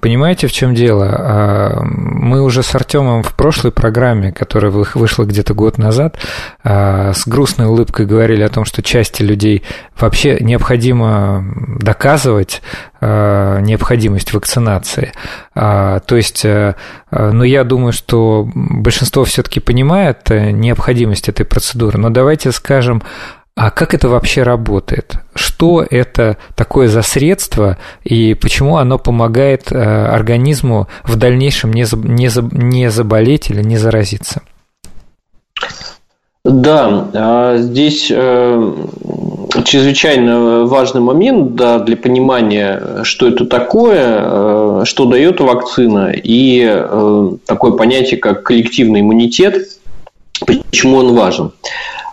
Понимаете, 0.00 0.46
в 0.46 0.52
чем 0.52 0.74
дело? 0.74 1.80
Мы 1.82 2.42
уже 2.42 2.62
с 2.62 2.74
Артемом 2.74 3.22
в 3.22 3.34
прошлой 3.34 3.72
программе, 3.72 4.32
которая 4.32 4.70
вышла 4.70 5.24
где-то 5.24 5.54
год 5.54 5.78
назад, 5.78 6.18
с 6.62 7.26
грустной 7.26 7.66
улыбкой 7.66 8.06
говорили 8.06 8.42
о 8.42 8.48
том, 8.48 8.64
что 8.64 8.82
части 8.82 9.22
людей 9.22 9.64
вообще 9.98 10.38
необходимо 10.40 11.44
доказывать 11.80 12.62
э, 13.00 13.60
необходимость 13.60 14.32
вакцинации. 14.32 15.12
А, 15.54 16.00
то 16.00 16.16
есть, 16.16 16.44
э, 16.44 16.74
э, 17.10 17.30
ну, 17.30 17.44
я 17.44 17.64
думаю, 17.64 17.92
что 17.92 18.48
большинство 18.54 19.24
все-таки 19.24 19.60
понимает 19.60 20.28
необходимость 20.30 21.28
этой 21.28 21.44
процедуры, 21.44 21.98
но 21.98 22.10
давайте 22.10 22.52
скажем, 22.52 23.02
а 23.60 23.72
как 23.72 23.92
это 23.92 24.08
вообще 24.08 24.44
работает? 24.44 25.14
Что 25.34 25.84
это 25.88 26.36
такое 26.54 26.86
за 26.86 27.02
средство 27.02 27.76
и 28.04 28.34
почему 28.34 28.76
оно 28.76 28.98
помогает 28.98 29.72
организму 29.72 30.86
в 31.02 31.16
дальнейшем 31.16 31.72
не, 31.72 32.88
заболеть 32.88 33.50
или 33.50 33.62
не 33.62 33.76
заразиться? 33.76 34.42
Да, 36.44 37.08
а 37.12 37.56
здесь 37.58 38.12
э, 38.14 38.72
чрезвычайно 39.64 40.64
важный 40.64 41.00
момент 41.00 41.56
да, 41.56 41.80
для 41.80 41.96
понимания, 41.96 43.02
что 43.02 43.26
это 43.26 43.44
такое, 43.44 44.20
э, 44.22 44.82
что 44.84 45.06
дает 45.06 45.40
вакцина, 45.40 46.12
и 46.14 46.64
э, 46.64 47.30
такое 47.44 47.72
понятие, 47.72 48.20
как 48.20 48.44
коллективный 48.44 49.00
иммунитет, 49.00 49.66
почему 50.46 50.98
он 50.98 51.14
важен. 51.14 51.50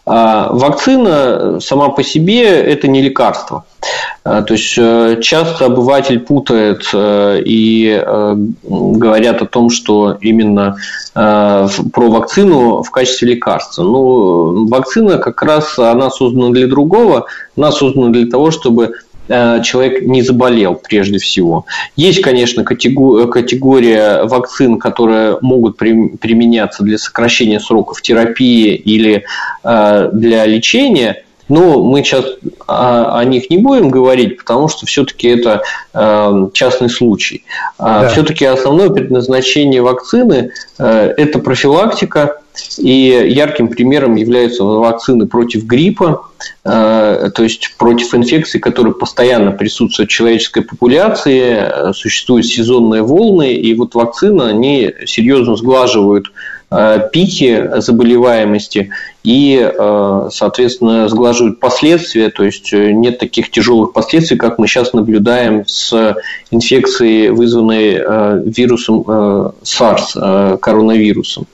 А 0.05 0.49
вакцина 0.51 1.59
сама 1.59 1.89
по 1.89 2.03
себе– 2.03 2.43
это 2.43 2.87
не 2.87 3.01
лекарство. 3.01 3.65
А, 4.23 4.43
то 4.43 4.53
есть 4.53 4.75
э, 4.77 5.19
часто 5.21 5.65
обыватель 5.65 6.19
путает 6.19 6.87
э, 6.93 7.41
и 7.43 7.89
э, 7.89 8.35
говорят 8.63 9.41
о 9.41 9.45
том, 9.45 9.69
что 9.69 10.17
именно 10.21 10.77
про 11.13 12.09
вакцину 12.09 12.83
в 12.83 12.91
качестве 12.91 13.29
лекарства. 13.29 13.83
Ну, 13.83 14.67
вакцина 14.67 15.17
как 15.17 15.41
раз 15.43 15.79
она 15.79 16.09
создана 16.09 16.49
для 16.49 16.67
другого, 16.67 17.27
она 17.55 17.71
создана 17.71 18.09
для 18.09 18.29
того, 18.29 18.51
чтобы 18.51 18.95
человек 19.27 20.01
не 20.03 20.21
заболел 20.21 20.75
прежде 20.75 21.17
всего. 21.17 21.65
Есть, 21.95 22.21
конечно, 22.21 22.63
категория 22.63 24.23
вакцин, 24.23 24.77
которые 24.79 25.37
могут 25.41 25.77
применяться 25.77 26.83
для 26.83 26.97
сокращения 26.97 27.59
сроков 27.59 28.01
терапии 28.01 28.75
или 28.75 29.25
э, 29.63 30.09
для 30.13 30.45
лечения, 30.45 31.24
но 31.47 31.83
мы 31.83 32.03
сейчас 32.03 32.25
о, 32.67 33.23
них 33.23 33.49
не 33.49 33.57
будем 33.57 33.89
говорить, 33.89 34.37
потому 34.37 34.67
что 34.67 34.85
все-таки 34.85 35.27
это 35.27 35.61
э, 35.93 36.49
частный 36.53 36.89
случай. 36.89 37.43
А 37.77 38.01
да. 38.01 38.09
Все-таки 38.09 38.45
основное 38.45 38.89
предназначение 38.89 39.81
вакцины– 39.81 40.51
это 40.77 41.39
профилактика 41.39 42.39
и 42.77 43.27
ярким 43.27 43.67
примером 43.67 44.15
являются 44.15 44.63
вакцины 44.63 45.27
против 45.27 45.65
гриппа, 45.65 46.27
э, 46.63 47.29
то 47.33 47.43
есть 47.43 47.75
против 47.77 48.13
инфекций, 48.15 48.59
которые 48.59 48.93
постоянно 48.93 49.51
присутствуют 49.51 50.09
в 50.09 50.13
человеческой 50.13 50.63
популяции, 50.63 51.93
существуют 51.93 52.45
сезонные 52.45 53.01
волны, 53.01 53.53
и 53.53 53.73
вот 53.75 53.95
вакцины, 53.95 54.43
они 54.43 54.93
серьезно 55.05 55.55
сглаживают 55.55 56.31
Э, 56.75 57.09
пики 57.11 57.69
заболеваемости 57.77 58.89
и, 59.23 59.57
э, 59.57 60.29
соответственно, 60.31 61.07
сглаживают 61.07 61.59
последствия, 61.59 62.29
то 62.29 62.43
есть 62.43 62.73
э, 62.73 62.91
нет 62.91 63.17
таких 63.17 63.49
тяжелых 63.49 63.93
последствий, 63.93 64.35
как 64.35 64.59
мы 64.59 64.67
сейчас 64.67 64.91
наблюдаем 64.91 65.65
с 65.65 66.15
инфекцией, 66.51 67.29
вызванной 67.29 68.51
вирусом 68.51 69.01
SARS, 69.63 70.57
коронавирусом. 70.57 71.47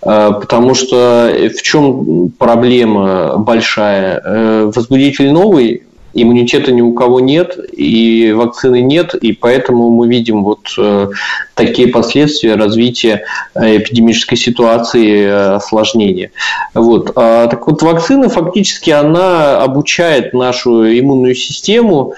Потому 0.00 0.74
что 0.74 1.30
в 1.32 1.62
чем 1.62 2.30
проблема 2.30 3.36
большая? 3.38 4.66
Возбудитель 4.66 5.32
новый, 5.32 5.82
иммунитета 6.22 6.72
ни 6.72 6.80
у 6.80 6.92
кого 6.92 7.20
нет, 7.20 7.58
и 7.72 8.32
вакцины 8.32 8.80
нет, 8.80 9.14
и 9.14 9.32
поэтому 9.32 9.90
мы 9.90 10.08
видим 10.08 10.44
вот 10.44 10.68
э, 10.78 11.08
такие 11.54 11.88
последствия 11.88 12.54
развития 12.54 13.24
э, 13.54 13.78
эпидемической 13.78 14.36
ситуации, 14.36 15.22
э, 15.22 15.54
осложнения. 15.56 16.30
Вот. 16.74 17.12
А, 17.16 17.46
так 17.48 17.66
вот, 17.66 17.82
вакцина 17.82 18.28
фактически 18.28 18.90
она 18.90 19.62
обучает 19.62 20.34
нашу 20.34 20.86
иммунную 20.86 21.34
систему, 21.34 22.14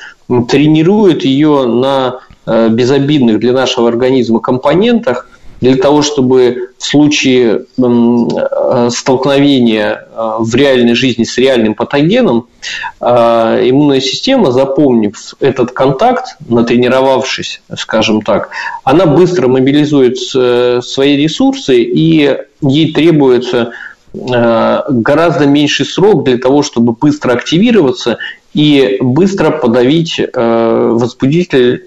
тренирует 0.49 1.25
ее 1.25 1.66
на 1.66 2.21
безобидных 2.47 3.38
для 3.38 3.52
нашего 3.52 3.88
организма 3.88 4.40
компонентах, 4.40 5.29
для 5.61 5.76
того, 5.76 6.02
чтобы 6.02 6.71
в 6.79 6.85
случае 6.85 7.67
э, 7.76 8.88
столкновения 8.90 10.07
э, 10.11 10.37
в 10.38 10.55
реальной 10.55 10.95
жизни 10.95 11.25
с 11.25 11.37
реальным 11.37 11.75
патогеном 11.75 12.47
э, 13.00 13.07
иммунная 13.07 14.00
система, 14.00 14.52
запомнив 14.52 15.35
этот 15.40 15.73
контакт, 15.73 16.37
натренировавшись, 16.49 17.61
скажем 17.76 18.23
так, 18.23 18.50
она 18.85 19.07
быстро 19.07 19.49
мобилизует 19.49 20.19
свои 20.19 21.17
ресурсы, 21.17 21.83
и 21.83 22.37
ей 22.62 22.93
требуется 22.93 23.73
гораздо 24.12 25.47
меньший 25.47 25.87
срок 25.87 26.25
для 26.25 26.37
того, 26.37 26.62
чтобы 26.62 26.95
быстро 26.95 27.33
активироваться 27.33 28.19
и 28.55 28.99
быстро 29.00 29.50
подавить 29.50 30.21
возбудитель 30.35 31.85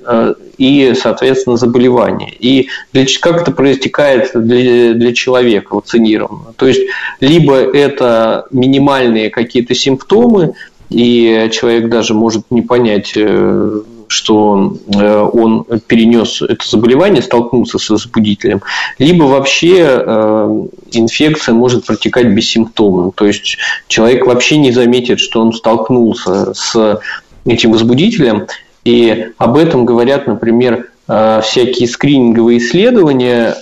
и, 0.58 0.94
соответственно, 1.00 1.58
заболевание. 1.58 2.34
И 2.40 2.70
для, 2.92 3.06
как 3.22 3.42
это 3.42 3.52
проистекает 3.52 4.32
для, 4.34 4.94
для 4.94 5.14
человека 5.14 5.76
вакцинированного? 5.76 6.54
То 6.56 6.68
есть, 6.68 6.82
либо 7.20 7.56
это 7.56 8.46
минимальные 8.52 9.30
какие-то 9.30 9.74
симптомы, 9.76 10.54
и 10.90 11.50
человек 11.52 11.90
даже 11.90 12.14
может 12.14 12.52
не 12.52 12.62
понять, 12.62 13.14
э, 13.16 13.82
что 14.08 14.78
э, 14.88 15.30
он 15.34 15.66
перенес 15.88 16.42
это 16.42 16.68
заболевание, 16.68 17.24
столкнулся 17.24 17.80
с 17.80 17.90
возбудителем, 17.90 18.62
либо 19.00 19.24
вообще 19.24 19.80
э, 19.80 20.66
инфекция 20.92 21.56
может 21.56 21.86
протекать 21.86 22.28
бессимптомно. 22.28 23.12
То 23.12 23.26
есть 23.26 23.58
человек 23.88 24.28
вообще 24.28 24.58
не 24.58 24.72
заметит, 24.72 25.20
что 25.20 25.42
он 25.42 25.52
столкнулся 25.54 26.54
с 26.54 27.02
этим 27.46 27.72
возбудителем, 27.72 28.48
и 28.84 29.28
об 29.38 29.58
этом 29.58 29.86
говорят, 29.86 30.28
например, 30.28 30.90
э, 31.08 31.42
всякие 31.44 31.88
скрининговые 31.88 32.60
исследования 32.60 33.56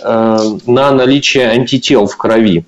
на 0.66 0.92
наличие 0.92 1.50
антител 1.50 2.08
в 2.08 2.18
крови. 2.18 2.66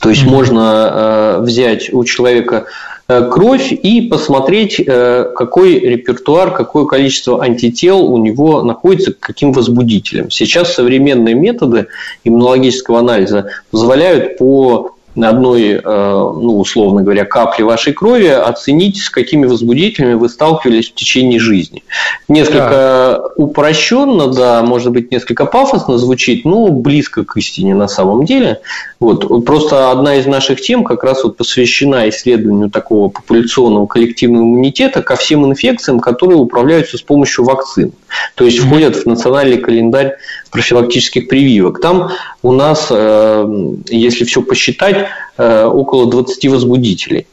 То 0.00 0.08
есть 0.08 0.22
mm-hmm. 0.22 0.30
можно 0.30 1.36
взять 1.40 1.92
у 1.92 2.04
человека 2.04 2.66
Э, 3.06 3.28
кровь 3.30 3.70
и 3.70 4.08
посмотреть, 4.08 4.80
э, 4.80 5.30
какой 5.36 5.78
репертуар, 5.78 6.52
какое 6.52 6.86
количество 6.86 7.42
антител 7.42 8.00
у 8.00 8.16
него 8.16 8.62
находится 8.62 9.12
к 9.12 9.18
каким 9.18 9.52
возбудителям. 9.52 10.30
Сейчас 10.30 10.74
современные 10.74 11.34
методы 11.34 11.88
иммунологического 12.24 13.00
анализа 13.00 13.50
позволяют 13.70 14.38
по 14.38 14.94
на 15.14 15.28
одной, 15.28 15.74
э, 15.74 15.80
ну, 15.84 16.58
условно 16.58 17.02
говоря, 17.02 17.24
капле 17.24 17.64
вашей 17.64 17.92
крови 17.92 18.26
оценить, 18.26 18.98
с 18.98 19.10
какими 19.10 19.46
возбудителями 19.46 20.14
вы 20.14 20.28
сталкивались 20.28 20.90
в 20.90 20.94
течение 20.94 21.38
жизни. 21.38 21.84
Несколько 22.28 22.68
да. 22.70 23.22
упрощенно, 23.36 24.28
да, 24.28 24.62
может 24.62 24.92
быть, 24.92 25.10
несколько 25.12 25.46
пафосно 25.46 25.98
звучит, 25.98 26.44
но 26.44 26.68
близко 26.68 27.24
к 27.24 27.36
истине 27.36 27.74
на 27.74 27.88
самом 27.88 28.24
деле. 28.24 28.60
Вот. 28.98 29.44
Просто 29.44 29.90
одна 29.90 30.16
из 30.16 30.26
наших 30.26 30.60
тем 30.60 30.84
как 30.84 31.04
раз 31.04 31.24
вот 31.24 31.36
посвящена 31.36 32.08
исследованию 32.08 32.70
такого 32.70 33.08
популяционного 33.08 33.86
коллективного 33.86 34.42
иммунитета 34.42 35.02
ко 35.02 35.16
всем 35.16 35.46
инфекциям, 35.46 36.00
которые 36.00 36.38
управляются 36.38 36.96
с 36.96 37.02
помощью 37.02 37.44
вакцин. 37.44 37.92
То 38.34 38.44
есть 38.44 38.58
входят 38.58 38.96
в 38.96 39.06
национальный 39.06 39.58
календарь 39.58 40.16
профилактических 40.50 41.28
прививок. 41.28 41.80
Там 41.80 42.10
у 42.42 42.52
нас, 42.52 42.86
э, 42.90 43.74
если 43.88 44.24
все 44.24 44.40
посчитать, 44.40 45.03
э, 45.36 45.64
около 45.64 46.10
20 46.10 46.46
возбудителей. 46.48 47.26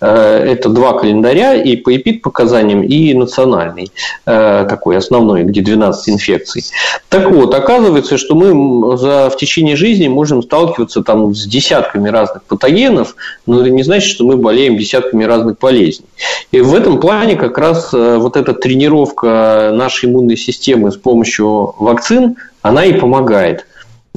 Э, 0.00 0.44
это 0.46 0.68
два 0.68 0.94
календаря, 0.94 1.54
и 1.54 1.76
по 1.76 1.94
ЭПИД 1.94 2.22
показаниям, 2.22 2.82
и 2.82 3.12
национальный, 3.14 3.90
э, 4.26 4.66
такой 4.68 4.96
основной, 4.96 5.42
где 5.42 5.60
12 5.60 6.08
инфекций. 6.08 6.64
Так 7.08 7.30
вот, 7.30 7.54
оказывается, 7.54 8.16
что 8.16 8.34
мы 8.34 8.96
за, 8.96 9.30
в 9.30 9.36
течение 9.36 9.76
жизни 9.76 10.08
можем 10.08 10.42
сталкиваться 10.42 11.02
там, 11.02 11.34
с 11.34 11.44
десятками 11.46 12.08
разных 12.08 12.44
патогенов, 12.44 13.14
но 13.46 13.60
это 13.60 13.70
не 13.70 13.82
значит, 13.82 14.10
что 14.10 14.24
мы 14.24 14.36
болеем 14.36 14.78
десятками 14.78 15.24
разных 15.24 15.58
болезней. 15.58 16.06
И 16.50 16.60
в 16.60 16.74
этом 16.74 16.98
плане 16.98 17.36
как 17.36 17.58
раз 17.58 17.92
вот 17.92 18.36
эта 18.36 18.54
тренировка 18.54 19.70
нашей 19.72 20.08
иммунной 20.08 20.36
системы 20.36 20.90
с 20.90 20.96
помощью 20.96 21.74
вакцин, 21.78 22.36
она 22.62 22.84
и 22.84 22.92
помогает 22.92 23.66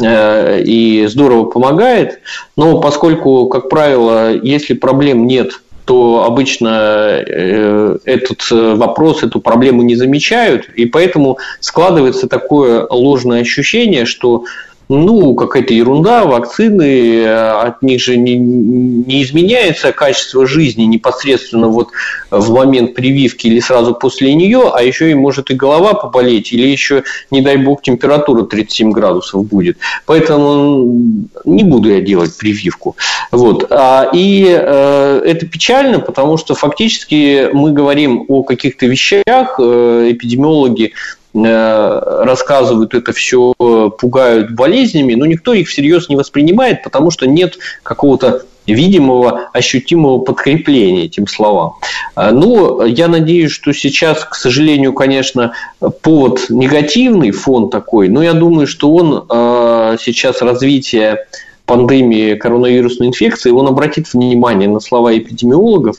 и 0.01 1.05
здорово 1.07 1.45
помогает, 1.45 2.19
но 2.55 2.81
поскольку, 2.81 3.47
как 3.47 3.69
правило, 3.69 4.33
если 4.33 4.73
проблем 4.73 5.27
нет 5.27 5.59
то 5.85 6.23
обычно 6.23 7.21
э, 7.27 7.97
этот 8.05 8.47
э, 8.51 8.75
вопрос, 8.75 9.23
эту 9.23 9.41
проблему 9.41 9.81
не 9.81 9.95
замечают, 9.95 10.69
и 10.69 10.85
поэтому 10.85 11.39
складывается 11.59 12.27
такое 12.27 12.87
ложное 12.89 13.41
ощущение, 13.41 14.05
что 14.05 14.45
ну, 14.89 15.35
какая-то 15.35 15.73
ерунда, 15.73 16.25
вакцины, 16.25 17.21
э, 17.21 17.51
от 17.61 17.81
них 17.81 18.01
же 18.01 18.17
не, 18.17 18.35
не 18.35 19.23
изменяется 19.23 19.91
качество 19.91 20.45
жизни 20.45 20.83
непосредственно 20.83 21.67
вот 21.67 21.89
в 22.29 22.53
момент 22.53 22.93
прививки 22.93 23.47
или 23.47 23.59
сразу 23.59 23.95
после 23.95 24.33
нее, 24.33 24.71
а 24.73 24.81
еще 24.81 25.09
и 25.09 25.13
может 25.13 25.51
и 25.51 25.55
голова 25.55 25.93
поболеть, 25.93 26.51
или 26.51 26.67
еще, 26.67 27.03
не 27.31 27.41
дай 27.41 27.57
бог, 27.57 27.81
температура 27.81 28.43
37 28.43 28.91
градусов 28.91 29.45
будет. 29.45 29.77
Поэтому 30.05 30.85
не 31.45 31.63
буду 31.63 31.89
я 31.89 32.01
делать 32.01 32.37
прививку. 32.37 32.95
Вот. 33.31 33.67
А, 33.69 34.09
и 34.13 34.45
э, 34.47 35.21
это 35.25 35.45
печально, 35.45 35.99
потому 35.99 36.37
что 36.37 36.55
фактически 36.55 37.49
мы 37.53 37.71
говорим 37.71 38.25
о 38.27 38.43
каких-то 38.43 38.85
вещах, 38.85 39.55
э, 39.59 40.09
эпидемиологи 40.11 40.93
рассказывают 41.33 42.93
это 42.93 43.11
все, 43.11 43.53
пугают 43.57 44.51
болезнями, 44.51 45.15
но 45.15 45.25
никто 45.25 45.53
их 45.53 45.67
всерьез 45.67 46.07
не 46.09 46.15
воспринимает, 46.15 46.83
потому 46.83 47.09
что 47.09 47.25
нет 47.25 47.57
какого-то 47.81 48.43
видимого, 48.67 49.49
ощутимого 49.53 50.19
подкрепления 50.19 51.05
этим 51.05 51.27
словам. 51.27 51.75
Э, 52.15 52.31
ну, 52.31 52.83
я 52.85 53.07
надеюсь, 53.07 53.51
что 53.51 53.73
сейчас, 53.73 54.23
к 54.23 54.35
сожалению, 54.35 54.93
конечно, 54.93 55.53
повод 56.01 56.45
негативный, 56.49 57.31
фон 57.31 57.69
такой, 57.69 58.09
но 58.09 58.23
я 58.23 58.33
думаю, 58.33 58.67
что 58.67 58.93
он 58.93 59.25
э, 59.29 59.97
сейчас 59.99 60.41
развитие 60.41 61.27
пандемии 61.65 62.35
коронавирусной 62.35 63.07
инфекции, 63.07 63.51
он 63.51 63.67
обратит 63.67 64.13
внимание 64.13 64.67
на 64.67 64.79
слова 64.79 65.17
эпидемиологов, 65.17 65.97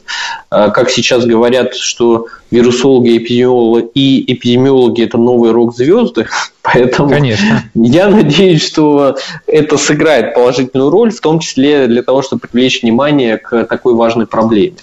как 0.50 0.90
сейчас 0.90 1.24
говорят, 1.24 1.74
что 1.74 2.27
вирусологи 2.50 3.11
и 3.11 4.33
эпидемиологи– 4.33 5.03
это 5.05 5.16
новые 5.16 5.53
рок-звезды, 5.53 6.27
поэтому 6.62 7.09
Конечно. 7.09 7.64
я 7.74 8.09
надеюсь, 8.09 8.64
что 8.64 9.16
это 9.46 9.79
сыграет 9.79 10.35
положительную 10.35 10.90
роль, 10.90 11.11
в 11.11 11.20
том 11.20 11.38
числе 11.38 11.87
для 11.87 12.03
того, 12.03 12.22
чтобы 12.22 12.42
привлечь 12.42 12.83
внимание 12.83 13.38
к 13.38 13.64
такой 13.64 13.94
важной 13.94 14.27
проблеме. 14.27 14.77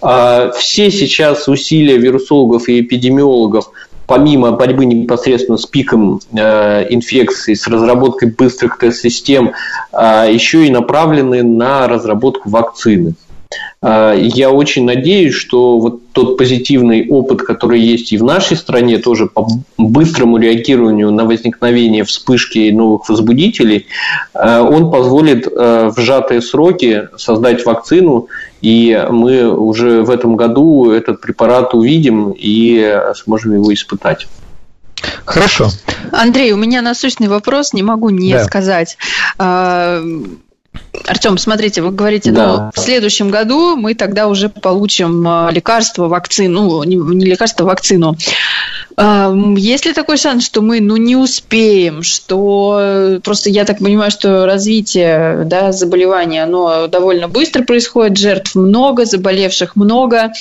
Все 0.00 0.90
сейчас 0.90 1.48
усилия 1.48 1.98
вирусологов 1.98 2.68
и 2.68 2.80
эпидемиологов 2.80 3.70
помимо 4.10 4.50
борьбы 4.50 4.86
непосредственно 4.86 5.56
с 5.56 5.66
пиком 5.66 6.20
э, 6.32 6.92
инфекции, 6.92 7.54
с 7.54 7.68
разработкой 7.68 8.32
быстрых 8.32 8.76
тест-систем, 8.76 9.52
э, 9.92 10.26
еще 10.32 10.66
и 10.66 10.70
направлены 10.70 11.44
на 11.44 11.86
разработку 11.86 12.50
вакцины. 12.50 13.14
А, 13.82 14.12
я 14.14 14.50
очень 14.50 14.84
надеюсь, 14.84 15.34
что 15.34 15.78
вот 15.78 16.12
тот 16.12 16.36
позитивный 16.36 17.08
опыт, 17.08 17.42
который 17.42 17.80
есть 17.80 18.12
и 18.12 18.18
в 18.18 18.24
нашей 18.24 18.56
стране, 18.56 18.98
тоже 18.98 19.26
по 19.26 19.48
быстрому 19.78 20.36
реагированию 20.36 21.10
на 21.10 21.24
возникновение 21.24 22.04
вспышки 22.04 22.70
новых 22.70 23.08
возбудителей, 23.08 23.86
а, 24.34 24.62
он 24.62 24.90
позволит 24.90 25.48
а, 25.48 25.90
в 25.90 25.98
сжатые 25.98 26.42
сроки 26.42 27.08
создать 27.16 27.64
вакцину, 27.64 28.28
и 28.60 29.02
мы 29.10 29.50
уже 29.50 30.02
в 30.02 30.10
этом 30.10 30.36
году 30.36 30.90
этот 30.90 31.22
препарат 31.22 31.72
увидим 31.72 32.34
и 32.36 33.00
сможем 33.14 33.54
его 33.54 33.72
испытать. 33.72 34.28
Хорошо. 35.24 35.70
Андрей, 36.12 36.52
у 36.52 36.58
меня 36.58 36.82
насущный 36.82 37.28
вопрос, 37.28 37.72
не 37.72 37.82
могу 37.82 38.10
не 38.10 38.34
да. 38.34 38.44
сказать. 38.44 38.98
Артем, 41.06 41.38
смотрите, 41.38 41.82
вы 41.82 41.90
говорите, 41.90 42.30
да. 42.30 42.46
ну, 42.46 42.70
в 42.74 42.78
следующем 42.78 43.30
году 43.30 43.74
мы 43.76 43.94
тогда 43.94 44.28
уже 44.28 44.48
получим 44.48 45.26
а, 45.26 45.50
лекарство, 45.50 46.08
вакцину, 46.08 46.84
ну, 46.84 47.12
не 47.12 47.24
лекарство, 47.24 47.64
а 47.64 47.68
вакцину. 47.68 48.16
А, 48.96 49.32
есть 49.56 49.86
ли 49.86 49.92
такой 49.92 50.16
шанс, 50.16 50.44
что 50.44 50.62
мы 50.62 50.80
ну, 50.80 50.96
не 50.96 51.16
успеем, 51.16 52.02
что 52.02 53.18
просто 53.24 53.50
я 53.50 53.64
так 53.64 53.78
понимаю, 53.78 54.10
что 54.10 54.46
развитие 54.46 55.44
да, 55.44 55.72
заболевания, 55.72 56.44
оно 56.44 56.86
довольно 56.86 57.28
быстро 57.28 57.64
происходит, 57.64 58.18
жертв 58.18 58.54
много, 58.54 59.06
заболевших 59.06 59.74
много. 59.74 60.32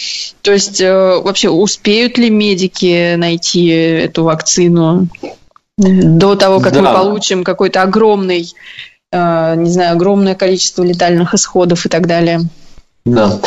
То 0.41 0.51
есть 0.51 0.81
э, 0.81 1.19
вообще 1.23 1.49
успеют 1.49 2.17
ли 2.17 2.29
медики 2.29 3.15
найти 3.15 3.67
эту 3.67 4.23
вакцину 4.23 5.07
до 5.77 6.35
того, 6.35 6.59
как 6.59 6.73
да. 6.73 6.81
мы 6.81 6.93
получим 6.93 7.43
какой-то 7.43 7.81
огромный 7.81 8.49
Э, 8.49 8.88
не 9.11 9.69
знаю, 9.69 9.93
огромное 9.93 10.35
количество 10.35 10.83
летальных 10.83 11.33
исходов 11.33 11.85
и 11.85 11.89
так 11.89 12.05
далее. 12.05 12.41
Да. 13.05 13.39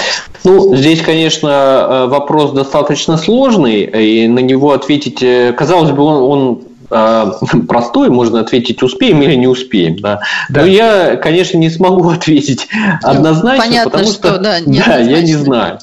Ну, 0.44 0.74
здесь, 0.74 1.02
конечно, 1.02 1.48
э, 1.48 2.06
вопрос 2.06 2.52
достаточно 2.52 3.16
сложный, 3.16 3.82
и 3.82 4.26
на 4.26 4.40
него 4.40 4.72
ответить, 4.72 5.22
э, 5.22 5.52
казалось 5.52 5.92
бы, 5.92 6.02
он, 6.02 6.22
он 6.22 6.62
простой, 7.68 8.10
можно 8.10 8.40
ответить 8.40 8.82
успеем 8.82 9.22
или 9.22 9.34
не 9.34 9.46
успеем, 9.46 9.96
да. 9.96 10.20
да. 10.48 10.60
Но 10.60 10.66
я, 10.66 11.16
конечно, 11.16 11.58
не 11.58 11.70
смогу 11.70 12.08
ответить 12.10 12.68
ну, 12.72 13.10
однозначно, 13.10 13.64
Понятно, 13.64 13.90
потому 13.90 14.10
что, 14.10 14.28
что 14.28 14.38
да, 14.38 14.58
да 14.66 14.98
я 14.98 15.22
не 15.22 15.34
знаю. 15.34 15.78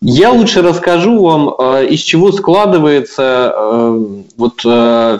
Я 0.00 0.30
лучше 0.30 0.62
расскажу 0.62 1.22
вам, 1.22 1.54
э, 1.58 1.86
из 1.86 2.00
чего 2.00 2.32
складывается 2.32 3.52
э, 3.54 4.04
вот 4.36 4.60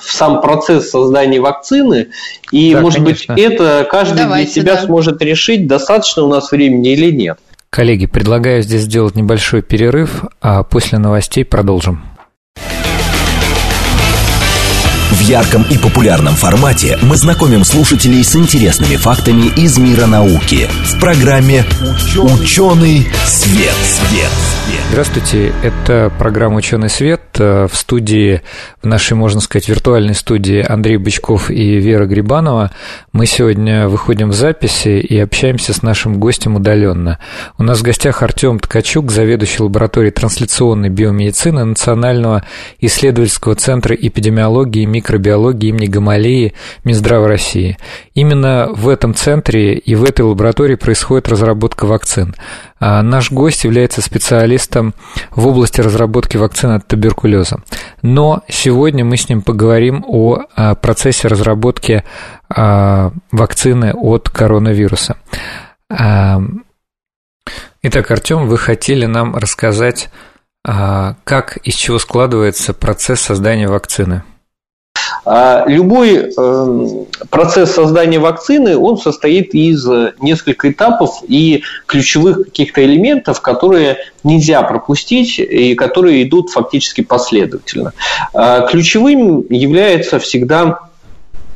сам 0.02 0.40
процесс 0.40 0.90
создания 0.90 1.40
вакцины, 1.40 2.08
и, 2.50 2.74
да, 2.74 2.80
может 2.80 3.04
конечно. 3.04 3.34
быть, 3.34 3.44
это 3.44 3.86
каждый 3.88 4.24
Давайте, 4.24 4.52
для 4.52 4.62
себя 4.62 4.74
да. 4.76 4.86
сможет 4.86 5.22
решить, 5.22 5.66
достаточно 5.66 6.24
у 6.24 6.28
нас 6.28 6.50
времени 6.50 6.92
или 6.92 7.10
нет. 7.10 7.38
Коллеги, 7.74 8.04
предлагаю 8.04 8.62
здесь 8.62 8.82
сделать 8.82 9.16
небольшой 9.16 9.62
перерыв, 9.62 10.24
а 10.42 10.62
после 10.62 10.98
новостей 10.98 11.42
продолжим. 11.42 12.04
В 15.22 15.24
ярком 15.24 15.62
и 15.70 15.78
популярном 15.78 16.34
формате 16.34 16.98
мы 17.00 17.16
знакомим 17.16 17.62
слушателей 17.62 18.24
с 18.24 18.34
интересными 18.34 18.96
фактами 18.96 19.52
из 19.56 19.78
мира 19.78 20.06
науки 20.06 20.66
в 20.84 20.98
программе 20.98 21.64
«Ученый, 22.16 23.06
свет». 23.24 23.72
свет. 23.84 24.30
Здравствуйте, 24.90 25.52
это 25.62 26.12
программа 26.18 26.56
«Ученый 26.56 26.90
свет». 26.90 27.20
В 27.38 27.70
студии, 27.72 28.42
в 28.82 28.86
нашей, 28.86 29.14
можно 29.14 29.40
сказать, 29.40 29.68
виртуальной 29.68 30.14
студии 30.14 30.64
Андрей 30.68 30.96
Бычков 30.98 31.50
и 31.50 31.78
Вера 31.78 32.04
Грибанова. 32.04 32.72
Мы 33.12 33.26
сегодня 33.26 33.88
выходим 33.88 34.30
в 34.30 34.34
записи 34.34 34.98
и 35.00 35.18
общаемся 35.18 35.72
с 35.72 35.82
нашим 35.82 36.18
гостем 36.18 36.56
удаленно. 36.56 37.18
У 37.58 37.62
нас 37.62 37.78
в 37.78 37.82
гостях 37.82 38.22
Артем 38.22 38.58
Ткачук, 38.58 39.10
заведующий 39.10 39.62
лабораторией 39.62 40.12
трансляционной 40.12 40.90
биомедицины 40.90 41.64
Национального 41.64 42.44
исследовательского 42.80 43.54
центра 43.54 43.94
эпидемиологии 43.94 44.82
и 44.82 44.86
микробиологии 45.12 45.68
имени 45.68 45.86
Гамалеи 45.86 46.54
Минздрава 46.84 47.28
России. 47.28 47.76
Именно 48.14 48.68
в 48.72 48.88
этом 48.88 49.14
центре 49.14 49.74
и 49.74 49.94
в 49.94 50.04
этой 50.04 50.22
лаборатории 50.22 50.76
происходит 50.76 51.28
разработка 51.28 51.84
вакцин. 51.84 52.34
А 52.80 53.02
наш 53.02 53.30
гость 53.30 53.64
является 53.64 54.00
специалистом 54.00 54.94
в 55.30 55.46
области 55.46 55.80
разработки 55.80 56.36
вакцины 56.36 56.74
от 56.74 56.86
туберкулеза. 56.86 57.58
Но 58.00 58.42
сегодня 58.48 59.04
мы 59.04 59.16
с 59.16 59.28
ним 59.28 59.42
поговорим 59.42 60.04
о 60.06 60.44
а, 60.56 60.74
процессе 60.74 61.28
разработки 61.28 62.04
а, 62.48 63.12
вакцины 63.30 63.92
от 63.92 64.30
коронавируса. 64.30 65.16
Итак, 67.84 68.10
Артем, 68.10 68.46
вы 68.46 68.56
хотели 68.56 69.04
нам 69.04 69.36
рассказать, 69.36 70.08
как 70.64 71.56
из 71.64 71.74
чего 71.74 71.98
складывается 71.98 72.72
процесс 72.72 73.20
создания 73.20 73.68
вакцины? 73.68 74.22
А 75.24 75.64
любой 75.66 76.32
эм, 76.36 77.06
процесс 77.30 77.72
создания 77.72 78.18
вакцины, 78.18 78.76
он 78.76 78.98
состоит 78.98 79.54
из 79.54 79.86
нескольких 80.20 80.72
этапов 80.72 81.22
и 81.28 81.62
ключевых 81.86 82.44
каких-то 82.44 82.84
элементов, 82.84 83.40
которые 83.40 83.98
нельзя 84.24 84.62
пропустить 84.62 85.38
и 85.38 85.74
которые 85.74 86.24
идут 86.24 86.50
фактически 86.50 87.02
последовательно. 87.02 87.92
А 88.34 88.66
ключевым 88.66 89.44
является 89.48 90.18
всегда 90.18 90.80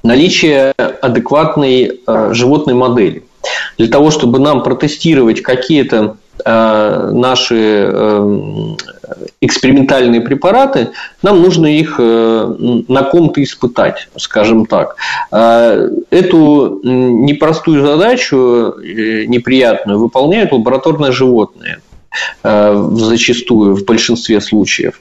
наличие 0.03 0.73
адекватной 0.73 2.01
э, 2.07 2.31
животной 2.33 2.75
модели. 2.75 3.25
Для 3.79 3.89
того, 3.89 4.11
чтобы 4.11 4.39
нам 4.39 4.63
протестировать 4.63 5.43
какие-то 5.43 6.17
Э, 6.45 7.11
наши 7.13 7.89
э, 7.89 8.75
экспериментальные 9.41 10.21
препараты, 10.21 10.91
нам 11.23 11.43
нужно 11.43 11.67
их 11.67 11.97
э, 11.99 12.83
на 12.89 13.03
ком-то 13.03 13.43
испытать, 13.43 14.09
скажем 14.17 14.67
так. 14.67 14.97
Эту 15.31 16.81
непростую 16.83 17.87
задачу, 17.87 18.75
неприятную, 18.79 19.99
выполняют 19.99 20.53
лабораторные 20.53 21.13
животные 21.13 21.81
зачастую, 22.43 23.75
в 23.75 23.85
большинстве 23.85 24.41
случаев. 24.41 25.01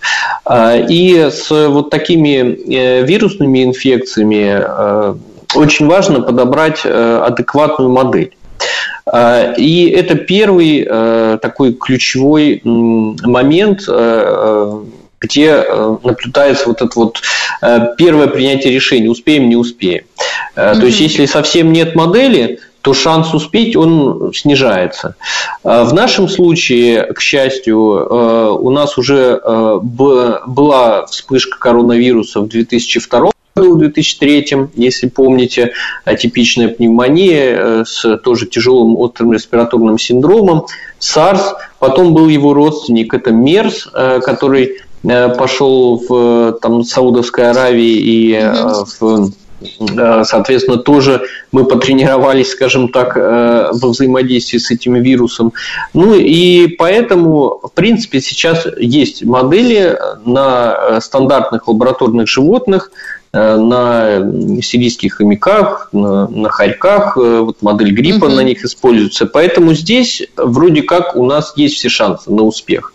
И 0.90 1.30
с 1.32 1.50
вот 1.50 1.90
такими 1.90 3.02
вирусными 3.04 3.64
инфекциями 3.64 5.16
очень 5.56 5.88
важно 5.88 6.22
подобрать 6.22 6.86
адекватную 6.86 7.90
модель. 7.90 8.36
А, 9.06 9.54
и 9.54 9.90
это 9.90 10.16
первый 10.16 10.86
э, 10.88 11.38
такой 11.42 11.74
ключевой 11.74 12.62
момент, 12.64 13.84
э, 13.88 13.94
э, 13.94 14.84
где 15.22 15.64
наблюдается 16.04 16.68
вот 16.68 16.82
это 16.82 16.92
вот 16.96 17.22
первое 17.98 18.28
принятие 18.28 18.74
решения, 18.74 19.10
успеем, 19.10 19.50
не 19.50 19.56
успеем. 19.56 20.04
Mm-hmm. 20.56 20.80
То 20.80 20.86
есть, 20.86 21.00
если 21.00 21.26
совсем 21.26 21.74
нет 21.74 21.96
модели, 21.96 22.60
то 22.82 22.94
шанс 22.94 23.34
успеть, 23.34 23.76
он 23.76 24.32
снижается. 24.36 25.16
В 25.64 25.92
нашем 25.94 26.30
случае, 26.30 27.12
к 27.14 27.22
счастью, 27.22 28.60
у 28.60 28.70
нас 28.70 29.00
уже 29.00 29.40
была 29.82 31.08
вспышка 31.08 31.58
коронавируса 31.58 32.42
в 32.42 32.50
2002 32.50 33.32
в 33.56 33.78
2003, 33.78 34.70
если 34.76 35.08
помните, 35.08 35.72
атипичная 36.04 36.68
пневмония 36.68 37.56
э, 37.58 37.84
с 37.86 38.18
тоже 38.18 38.48
тяжелым 38.48 38.98
острым 38.98 39.32
респираторным 39.32 39.98
синдромом, 39.98 40.66
SARS, 41.00 41.54
потом 41.80 42.14
был 42.14 42.28
его 42.28 42.54
родственник, 42.54 43.14
это 43.14 43.32
МЕРС, 43.32 43.88
э, 43.94 44.20
который 44.20 44.80
э, 45.04 45.30
пошел 45.38 46.04
в 46.06 46.60
там, 46.62 46.84
Саудовской 46.84 47.50
Аравии 47.50 47.96
и 47.96 48.52
в 49.00 49.32
Соответственно, 50.24 50.78
тоже 50.78 51.24
мы 51.52 51.64
потренировались, 51.66 52.52
скажем 52.52 52.90
так, 52.90 53.16
во 53.16 53.90
взаимодействии 53.90 54.60
с 54.60 54.70
этим 54.70 54.96
вирусом. 54.96 55.54
Ну 55.94 56.14
и 56.14 56.68
поэтому, 56.68 57.62
в 57.64 57.72
принципе, 57.74 58.20
сейчас 58.20 58.68
есть 58.78 59.24
модели 59.24 59.98
на 60.26 61.00
стандартных 61.00 61.68
лабораторных 61.68 62.28
животных, 62.28 62.92
на 63.36 64.32
сирийских 64.62 65.16
хомяках, 65.16 65.90
на, 65.92 66.28
на 66.28 66.50
хорьках, 66.50 67.18
вот 67.18 67.62
модель 67.62 67.92
гриппа 67.92 68.26
угу. 68.26 68.36
на 68.36 68.42
них 68.42 68.64
используется. 68.64 69.26
Поэтому 69.26 69.74
здесь 69.74 70.24
вроде 70.38 70.84
как 70.84 71.16
у 71.16 71.26
нас 71.26 71.54
есть 71.56 71.76
все 71.76 71.90
шансы 71.90 72.32
на 72.32 72.44
успех. 72.44 72.94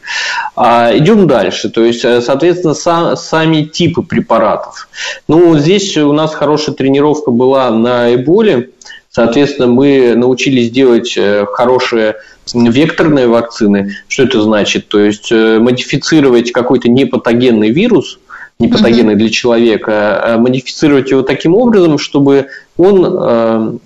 А 0.57 0.90
идем 0.96 1.26
дальше. 1.26 1.68
То 1.68 1.85
есть, 1.85 2.00
соответственно, 2.00 2.74
сам, 2.74 3.16
сами 3.16 3.64
типы 3.64 4.03
препаратов. 4.03 4.88
Ну, 5.29 5.57
здесь 5.59 5.96
у 5.96 6.12
нас 6.12 6.35
хорошая 6.35 6.74
тренировка 6.74 7.31
была 7.31 7.70
на 7.70 8.14
Эболе. 8.14 8.70
Соответственно, 9.11 9.66
мы 9.66 10.14
научились 10.14 10.70
делать 10.70 11.16
э, 11.16 11.44
хорошие 11.53 12.16
векторные 12.55 13.26
вакцины. 13.26 13.96
Что 14.07 14.22
это 14.22 14.40
значит? 14.40 14.87
То 14.87 15.00
есть 15.00 15.33
э, 15.33 15.59
модифицировать 15.59 16.53
какой-то 16.53 16.88
непатогенный 16.88 17.70
вирус, 17.70 18.20
непатогенный 18.61 19.14
mm-hmm. 19.14 19.18
для 19.18 19.31
человека, 19.31 20.35
а 20.35 20.38
модифицировать 20.38 21.11
его 21.11 21.23
таким 21.23 21.55
образом, 21.55 21.99
чтобы 21.99 22.49
он 22.77 23.05
э, 23.05 23.79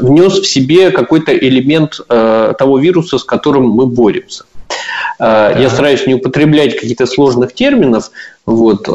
внес 0.00 0.34
в 0.34 0.46
себе 0.46 0.90
какой-то 0.90 1.36
элемент 1.36 2.00
того 2.06 2.78
вируса, 2.78 3.18
с 3.18 3.24
которым 3.24 3.68
мы 3.68 3.86
боремся. 3.86 4.44
Да. 5.18 5.50
Я 5.50 5.70
стараюсь 5.70 6.06
не 6.06 6.14
употреблять 6.14 6.78
каких-то 6.78 7.06
сложных 7.06 7.54
терминов, 7.54 8.10
вот, 8.44 8.88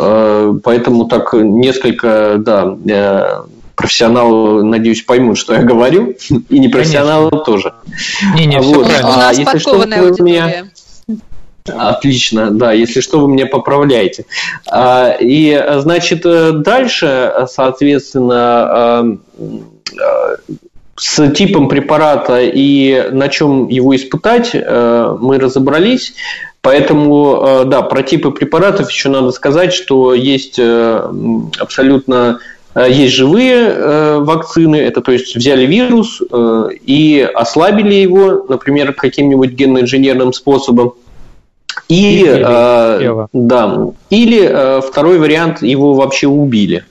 поэтому 0.64 1.06
так 1.06 1.34
несколько, 1.34 2.36
да, 2.38 3.46
профессионалы, 3.80 4.64
надеюсь, 4.64 5.04
поймут, 5.04 5.38
что 5.38 5.54
я 5.54 5.62
говорю, 5.62 6.14
и 6.50 6.60
непрофессионалы 6.60 7.30
Конечно. 7.30 7.46
тоже. 7.46 7.74
Не, 8.36 8.46
не, 8.46 8.60
вот. 8.60 8.86
все 8.86 9.00
правильно. 9.00 9.10
У 9.10 9.16
нас 9.16 9.38
а, 9.38 9.40
если 9.40 9.58
что, 9.58 9.78
вы 9.78 9.86
меня... 10.22 10.66
Отлично, 11.78 12.52
да, 12.52 12.72
если 12.72 13.02
что, 13.02 13.20
вы 13.20 13.32
меня 13.32 13.46
поправляете. 13.46 14.26
А, 14.68 15.16
и, 15.20 15.62
значит, 15.78 16.24
дальше, 16.24 17.34
соответственно, 17.50 18.38
а, 18.38 19.18
с 20.96 21.32
типом 21.32 21.70
препарата 21.70 22.42
и 22.42 23.10
на 23.12 23.30
чем 23.30 23.70
его 23.70 23.96
испытать 23.96 24.54
мы 24.54 25.40
разобрались. 25.40 26.14
Поэтому, 26.62 27.64
да, 27.66 27.82
про 27.84 28.04
типы 28.04 28.32
препаратов 28.32 28.92
еще 28.92 29.08
надо 29.08 29.32
сказать, 29.32 29.74
что 29.74 30.14
есть 30.14 30.60
абсолютно 30.60 32.42
Э, 32.76 32.86
есть 32.90 33.16
живые 33.16 33.56
э, 33.56 34.18
вакцины, 34.20 34.76
это 34.76 35.02
то 35.02 35.12
есть 35.12 35.36
взяли 35.36 35.66
вирус 35.66 36.22
э, 36.22 36.70
и 36.86 37.28
ослабили 37.34 37.96
его, 37.96 38.46
например, 38.48 38.94
каким-нибудь 38.94 39.52
генно-инженерным 39.52 40.34
способом. 40.34 40.94
И, 41.90 42.24
э, 42.24 43.26
да, 43.34 43.88
или 44.12 44.48
э, 44.48 44.82
второй 44.82 45.18
вариант 45.18 45.64
его 45.64 45.96
вообще 45.96 46.28
убили. 46.28 46.86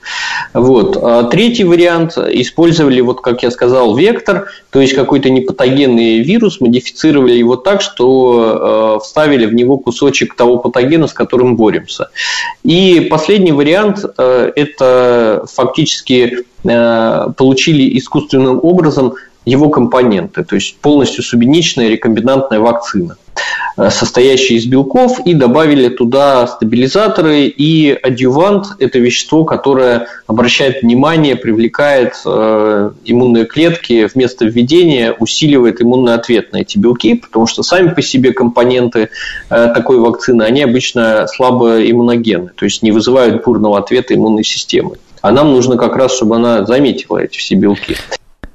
Вот. 0.54 0.98
А 1.00 1.22
третий 1.22 1.62
вариант 1.62 2.18
использовали, 2.18 3.00
вот 3.00 3.20
как 3.20 3.44
я 3.44 3.52
сказал, 3.52 3.94
вектор, 3.94 4.48
то 4.70 4.80
есть 4.80 4.94
какой-то 4.94 5.30
непатогенный 5.30 6.18
вирус, 6.18 6.60
модифицировали 6.60 7.34
его 7.34 7.54
так, 7.54 7.80
что 7.80 8.98
э, 8.98 9.04
вставили 9.04 9.46
в 9.46 9.54
него 9.54 9.78
кусочек 9.78 10.34
того 10.34 10.58
патогена, 10.58 11.06
с 11.06 11.12
которым 11.12 11.54
боремся. 11.54 12.08
И 12.64 13.06
последний 13.08 13.52
вариант 13.52 14.04
э, 14.04 14.52
это 14.56 15.44
фактически 15.52 16.44
получили 16.64 17.96
искусственным 17.96 18.58
образом 18.60 19.14
его 19.48 19.68
компоненты, 19.70 20.44
то 20.44 20.54
есть 20.54 20.76
полностью 20.78 21.24
субъединичная 21.24 21.88
рекомбинантная 21.88 22.60
вакцина. 22.60 23.16
Э, 23.76 23.90
состоящие 23.90 24.58
из 24.58 24.66
белков, 24.66 25.20
и 25.24 25.34
добавили 25.34 25.88
туда 25.88 26.46
стабилизаторы 26.46 27.46
и 27.46 27.92
адъювант– 27.92 28.66
это 28.80 28.98
вещество, 28.98 29.44
которое 29.44 30.08
обращает 30.26 30.82
внимание, 30.82 31.36
привлекает 31.36 32.14
э, 32.26 32.90
иммунные 33.04 33.46
клетки 33.46 34.08
вместо 34.12 34.46
введения, 34.46 35.12
усиливает 35.12 35.80
иммунный 35.80 36.14
ответ 36.14 36.52
на 36.52 36.58
эти 36.58 36.76
белки, 36.76 37.14
потому 37.14 37.46
что 37.46 37.62
сами 37.62 37.90
по 37.94 38.02
себе 38.02 38.32
компоненты 38.32 39.10
э, 39.48 39.72
такой 39.72 39.98
вакцины, 39.98 40.42
они 40.42 40.62
обычно 40.62 41.26
слабо 41.28 41.88
иммуногенны, 41.88 42.50
то 42.54 42.64
есть 42.64 42.82
не 42.82 42.90
вызывают 42.90 43.44
бурного 43.44 43.78
ответа 43.78 44.14
иммунной 44.14 44.44
системы. 44.44 44.96
А 45.20 45.30
нам 45.30 45.52
нужно 45.52 45.76
как 45.76 45.96
раз, 45.96 46.16
чтобы 46.16 46.36
она 46.36 46.64
заметила 46.64 47.18
эти 47.18 47.38
все 47.38 47.54
белки. 47.54 47.96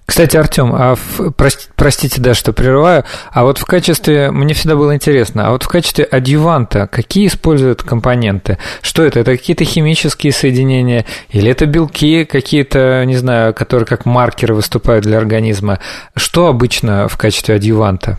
Кстати, 0.05 0.35
Артем, 0.35 0.73
а 0.73 0.95
в, 0.95 1.31
прости, 1.31 1.67
простите, 1.75 2.19
да, 2.19 2.33
что 2.33 2.51
прерываю, 2.51 3.05
а 3.31 3.43
вот 3.43 3.57
в 3.57 3.65
качестве, 3.65 4.31
мне 4.31 4.53
всегда 4.53 4.75
было 4.75 4.93
интересно, 4.93 5.47
а 5.47 5.51
вот 5.51 5.63
в 5.63 5.67
качестве 5.67 6.03
адъюванта 6.03 6.87
какие 6.87 7.27
используют 7.27 7.83
компоненты? 7.83 8.57
Что 8.81 9.03
это? 9.03 9.21
Это 9.21 9.31
какие-то 9.31 9.63
химические 9.63 10.33
соединения 10.33 11.05
или 11.29 11.49
это 11.49 11.65
белки 11.65 12.25
какие-то, 12.25 13.03
не 13.05 13.15
знаю, 13.15 13.53
которые 13.53 13.85
как 13.85 14.05
маркеры 14.05 14.53
выступают 14.53 15.05
для 15.05 15.17
организма? 15.17 15.79
Что 16.15 16.47
обычно 16.47 17.07
в 17.07 17.17
качестве 17.17 17.55
адъюванта? 17.55 18.17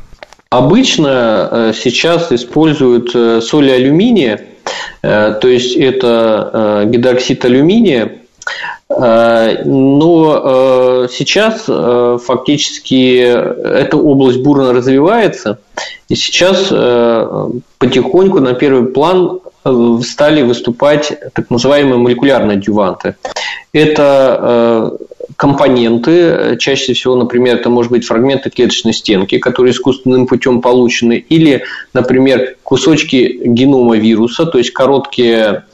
Обычно 0.48 1.48
э, 1.50 1.72
сейчас 1.76 2.30
используют 2.30 3.10
э, 3.14 3.40
соли 3.40 3.70
алюминия, 3.70 4.40
э, 5.02 5.34
то 5.40 5.48
есть 5.48 5.76
это 5.76 6.86
гидроксид 6.86 7.44
алюминия, 7.44 8.12
но 8.88 10.42
э, 10.44 11.08
сейчас 11.10 11.64
э, 11.68 12.18
фактически 12.22 13.16
эта 13.18 13.96
область 13.96 14.42
бурно 14.42 14.72
развивается, 14.72 15.58
и 16.08 16.14
сейчас 16.14 16.68
потихоньку 17.78 18.40
на 18.40 18.54
первый 18.54 18.92
план 18.92 19.40
стали 20.02 20.42
выступать 20.42 21.18
так 21.32 21.48
называемые 21.48 21.96
молекулярные 21.96 22.58
адюванты. 22.58 23.16
Это 23.72 24.92
компоненты, 25.36 26.56
чаще 26.60 26.92
всего, 26.92 27.16
например, 27.16 27.56
это 27.56 27.70
может 27.70 27.90
быть 27.90 28.04
фрагменты 28.04 28.50
клеточной 28.50 28.92
стенки, 28.92 29.38
которые 29.38 29.72
искусственным 29.72 30.26
путем 30.26 30.60
получены, 30.60 31.24
или, 31.28 31.64
например, 31.94 32.56
кусочки 32.62 33.40
генома 33.42 33.96
вируса, 33.96 34.44
то 34.46 34.58
есть 34.58 34.72
короткие 34.72 35.64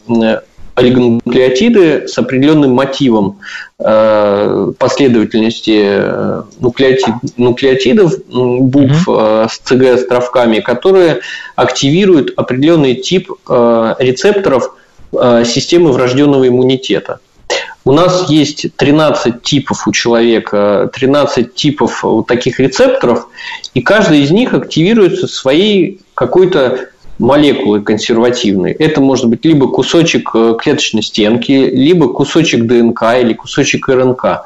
олигонуклеотиды 0.80 2.08
с 2.08 2.18
определенным 2.18 2.72
мотивом 2.72 3.38
э, 3.78 4.72
последовательности 4.78 5.82
э, 5.84 6.42
нуклеотид, 6.60 7.14
нуклеотидов, 7.36 8.14
букв 8.28 9.08
mm-hmm. 9.08 9.48
с 9.48 9.58
ЦГ-островками, 9.58 10.60
которые 10.60 11.20
активируют 11.56 12.32
определенный 12.36 12.94
тип 12.94 13.30
рецепторов 13.48 14.74
системы 15.12 15.90
врожденного 15.90 16.46
иммунитета. 16.46 17.18
У 17.84 17.92
нас 17.92 18.28
есть 18.28 18.66
13 18.76 19.42
типов 19.42 19.88
у 19.88 19.92
человека, 19.92 20.90
13 20.92 21.54
типов 21.54 22.02
вот 22.02 22.26
таких 22.26 22.60
рецепторов, 22.60 23.28
и 23.72 23.80
каждый 23.80 24.20
из 24.20 24.30
них 24.30 24.52
активируется 24.52 25.26
своей 25.26 26.00
какой-то 26.14 26.90
молекулы 27.20 27.82
консервативные. 27.82 28.74
Это 28.74 29.00
может 29.00 29.26
быть 29.26 29.44
либо 29.44 29.68
кусочек 29.68 30.30
э, 30.34 30.54
клеточной 30.58 31.02
стенки, 31.02 31.52
либо 31.52 32.08
кусочек 32.08 32.64
ДНК 32.64 33.02
или 33.20 33.34
кусочек 33.34 33.88
РНК. 33.88 34.42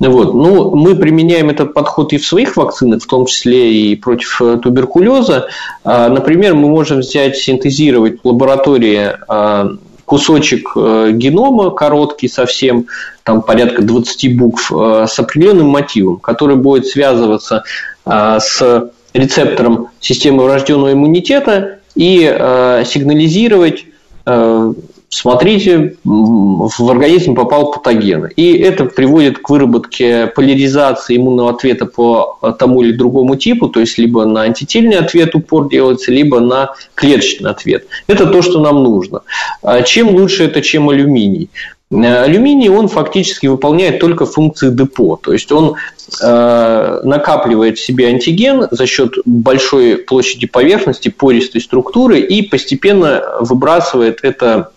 Вот. 0.00 0.34
Ну, 0.34 0.76
мы 0.76 0.94
применяем 0.96 1.50
этот 1.50 1.74
подход 1.74 2.12
и 2.12 2.18
в 2.18 2.26
своих 2.26 2.56
вакцинах, 2.56 3.02
в 3.02 3.06
том 3.06 3.26
числе 3.26 3.72
и 3.72 3.96
против 3.96 4.42
э, 4.42 4.58
туберкулеза. 4.62 5.48
А, 5.84 6.08
например, 6.08 6.54
мы 6.54 6.68
можем 6.68 6.98
взять, 6.98 7.36
синтезировать 7.36 8.20
в 8.22 8.28
лаборатории 8.28 9.12
а, 9.28 9.70
кусочек 10.04 10.72
э, 10.76 11.10
генома, 11.12 11.70
короткий 11.70 12.28
совсем, 12.28 12.86
там 13.22 13.42
порядка 13.42 13.82
20 13.82 14.36
букв, 14.36 14.72
с 14.72 15.18
определенным 15.18 15.68
мотивом, 15.68 16.16
который 16.16 16.56
будет 16.56 16.86
связываться 16.86 17.64
с 18.06 18.90
рецептором 19.12 19.88
системы 20.00 20.44
врожденного 20.44 20.92
иммунитета 20.92 21.77
и 21.98 22.22
э, 22.22 22.84
сигнализировать, 22.86 23.84
э, 24.24 24.72
смотрите, 25.08 25.96
в 26.04 26.88
организм 26.88 27.34
попал 27.34 27.72
патоген. 27.72 28.26
И 28.36 28.56
это 28.56 28.84
приводит 28.84 29.38
к 29.38 29.50
выработке 29.50 30.28
поляризации 30.28 31.16
иммунного 31.16 31.50
ответа 31.50 31.86
по 31.86 32.38
тому 32.60 32.82
или 32.82 32.92
другому 32.92 33.34
типу, 33.34 33.68
то 33.68 33.80
есть 33.80 33.98
либо 33.98 34.24
на 34.26 34.42
антительный 34.42 34.98
ответ 34.98 35.34
упор 35.34 35.68
делается, 35.68 36.12
либо 36.12 36.38
на 36.38 36.74
клеточный 36.94 37.50
ответ. 37.50 37.88
Это 38.06 38.26
то, 38.26 38.42
что 38.42 38.60
нам 38.60 38.84
нужно. 38.84 39.22
А 39.62 39.82
чем 39.82 40.10
лучше 40.10 40.44
это, 40.44 40.62
чем 40.62 40.88
алюминий? 40.90 41.50
Э, 41.90 42.22
алюминий, 42.22 42.68
он 42.68 42.88
фактически 42.88 43.46
выполняет 43.46 43.98
только 44.00 44.26
функции 44.26 44.70
депо, 44.70 45.16
то 45.16 45.32
есть 45.32 45.50
он 45.52 45.76
э, 46.22 47.00
накапливает 47.02 47.78
в 47.78 47.84
себе 47.84 48.08
антиген 48.08 48.68
за 48.70 48.86
счет 48.86 49.14
большой 49.24 49.96
площади 49.96 50.46
поверхности, 50.46 51.08
пористой 51.08 51.60
структуры 51.60 52.20
и 52.20 52.42
постепенно 52.42 53.22
выбрасывает 53.40 54.20
это 54.22 54.70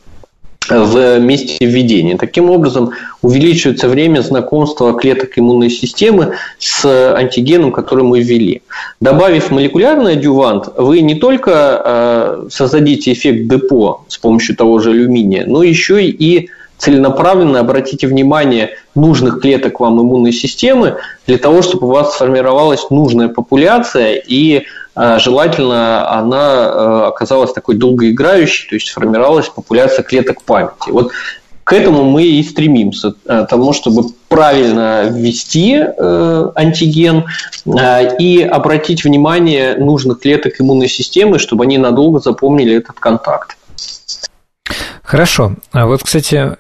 в 0.69 1.19
месте 1.19 1.65
введения. 1.65 2.17
Таким 2.17 2.49
образом, 2.49 2.91
увеличивается 3.21 3.89
время 3.89 4.21
знакомства 4.21 4.93
клеток 4.93 5.37
иммунной 5.37 5.69
системы 5.69 6.35
с 6.59 6.85
антигеном, 6.85 7.71
который 7.71 8.03
мы 8.03 8.21
ввели. 8.21 8.61
Добавив 9.01 9.51
молекулярный 9.51 10.13
адювант, 10.13 10.69
вы 10.77 11.01
не 11.01 11.15
только 11.15 11.81
э, 11.83 12.47
создадите 12.51 13.11
эффект 13.11 13.47
депо 13.47 14.05
с 14.07 14.17
помощью 14.17 14.55
того 14.55 14.79
же 14.79 14.91
алюминия, 14.91 15.45
но 15.45 15.63
еще 15.63 16.05
и 16.05 16.49
целенаправленно 16.81 17.59
обратите 17.59 18.07
внимание 18.07 18.71
нужных 18.95 19.39
клеток 19.39 19.79
вам 19.79 20.01
иммунной 20.01 20.33
системы 20.33 20.97
для 21.27 21.37
того, 21.37 21.61
чтобы 21.61 21.85
у 21.85 21.91
вас 21.91 22.15
сформировалась 22.15 22.89
нужная 22.89 23.27
популяция 23.27 24.15
и 24.15 24.63
э, 24.95 25.19
желательно 25.19 26.11
она 26.11 26.63
э, 26.65 27.07
оказалась 27.09 27.53
такой 27.53 27.75
долгоиграющей, 27.75 28.67
то 28.67 28.75
есть 28.75 28.87
сформировалась 28.87 29.47
популяция 29.47 30.01
клеток 30.01 30.41
памяти. 30.41 30.89
Вот 30.89 31.11
к 31.63 31.73
этому 31.73 32.03
мы 32.03 32.23
и 32.23 32.41
стремимся, 32.41 33.13
э, 33.27 33.45
тому, 33.47 33.73
чтобы 33.73 34.05
правильно 34.27 35.03
ввести 35.03 35.75
антиген 35.75 37.25
и 38.19 38.49
обратить 38.51 39.03
внимание 39.03 39.75
нужных 39.75 40.21
клеток 40.21 40.59
иммунной 40.59 40.89
системы, 40.89 41.37
чтобы 41.37 41.65
они 41.65 41.77
надолго 41.77 42.19
запомнили 42.19 42.77
этот 42.77 42.97
контакт. 42.99 43.57
Хорошо. 45.11 45.55
А 45.73 45.87
вот, 45.87 46.03
кстати, 46.03 46.55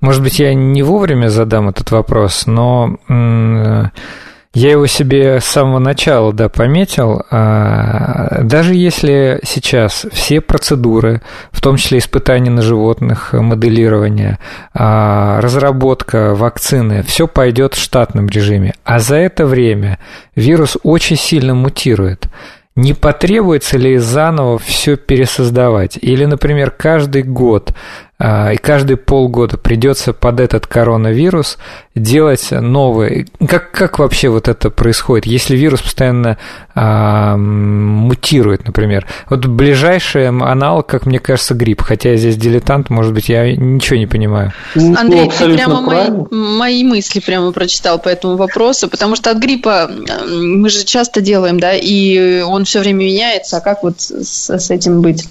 может 0.00 0.22
быть, 0.22 0.38
я 0.38 0.54
не 0.54 0.84
вовремя 0.84 1.26
задам 1.26 1.68
этот 1.68 1.90
вопрос, 1.90 2.46
но 2.46 2.96
я 3.08 4.70
его 4.70 4.86
себе 4.86 5.40
с 5.40 5.44
самого 5.44 5.80
начала, 5.80 6.32
да, 6.32 6.48
пометил. 6.48 7.24
А, 7.32 8.42
даже 8.44 8.76
если 8.76 9.40
сейчас 9.42 10.06
все 10.12 10.40
процедуры, 10.40 11.22
в 11.50 11.60
том 11.60 11.76
числе 11.76 11.98
испытания 11.98 12.50
на 12.50 12.62
животных, 12.62 13.32
моделирование, 13.32 14.38
а, 14.72 15.40
разработка 15.40 16.36
вакцины, 16.36 17.02
все 17.02 17.26
пойдет 17.26 17.74
в 17.74 17.82
штатном 17.82 18.28
режиме, 18.28 18.74
а 18.84 19.00
за 19.00 19.16
это 19.16 19.44
время 19.44 19.98
вирус 20.36 20.76
очень 20.84 21.16
сильно 21.16 21.52
мутирует. 21.56 22.28
Не 22.76 22.92
потребуется 22.92 23.78
ли 23.78 23.98
заново 23.98 24.58
все 24.58 24.96
пересоздавать? 24.96 25.96
Или, 26.00 26.24
например, 26.24 26.72
каждый 26.72 27.22
год 27.22 27.72
и 28.20 28.56
каждые 28.58 28.96
полгода 28.96 29.58
придется 29.58 30.12
под 30.12 30.38
этот 30.38 30.68
коронавирус 30.68 31.58
делать 31.96 32.48
новые. 32.52 33.26
Как, 33.46 33.72
как 33.72 33.98
вообще 33.98 34.28
вот 34.28 34.46
это 34.46 34.70
происходит, 34.70 35.26
если 35.26 35.56
вирус 35.56 35.82
постоянно 35.82 36.38
а, 36.76 37.36
мутирует, 37.36 38.66
например? 38.66 39.06
Вот 39.28 39.44
ближайший 39.46 40.28
аналог, 40.28 40.86
как 40.86 41.06
мне 41.06 41.18
кажется, 41.18 41.54
грипп, 41.54 41.82
хотя 41.82 42.10
я 42.10 42.16
здесь 42.16 42.36
дилетант, 42.36 42.88
может 42.88 43.12
быть, 43.12 43.28
я 43.28 43.54
ничего 43.54 43.96
не 43.96 44.06
понимаю. 44.06 44.52
Ну, 44.76 44.94
Андрей, 44.96 45.28
ты 45.36 45.52
прямо 45.52 45.80
мои, 45.80 46.10
мои 46.30 46.84
мысли 46.84 47.18
прямо 47.18 47.50
прочитал 47.50 47.98
по 47.98 48.08
этому 48.08 48.36
вопросу, 48.36 48.88
потому 48.88 49.16
что 49.16 49.32
от 49.32 49.38
гриппа 49.38 49.90
мы 50.28 50.68
же 50.68 50.84
часто 50.84 51.20
делаем, 51.20 51.58
да, 51.58 51.74
и 51.74 52.42
он 52.42 52.64
все 52.64 52.78
время 52.78 53.04
меняется, 53.04 53.56
а 53.56 53.60
как 53.60 53.82
вот 53.82 54.00
с, 54.00 54.50
с 54.50 54.70
этим 54.70 55.00
быть? 55.00 55.28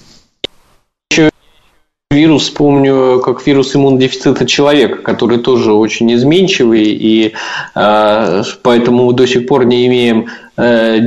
Вирус 2.14 2.50
помню 2.50 3.20
как 3.20 3.46
вирус 3.46 3.74
иммунодефицита 3.76 4.46
человека, 4.46 5.02
который 5.02 5.38
тоже 5.38 5.72
очень 5.72 6.12
изменчивый, 6.14 6.84
и 6.84 7.34
э, 7.74 8.42
поэтому 8.62 9.12
до 9.12 9.26
сих 9.26 9.46
пор 9.46 9.64
не 9.66 9.86
имеем 9.86 10.28
э, 10.56 11.00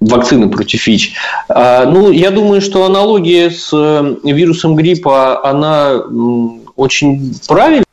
вакцины 0.00 0.48
против 0.48 0.86
ВИЧ. 0.86 1.14
Э, 1.48 1.84
ну, 1.86 2.10
я 2.10 2.30
думаю, 2.30 2.60
что 2.60 2.84
аналогия 2.84 3.50
с 3.50 3.70
э, 3.72 4.16
вирусом 4.24 4.76
гриппа, 4.76 5.44
она 5.44 6.02
очень 6.76 7.34
правильная. 7.46 7.84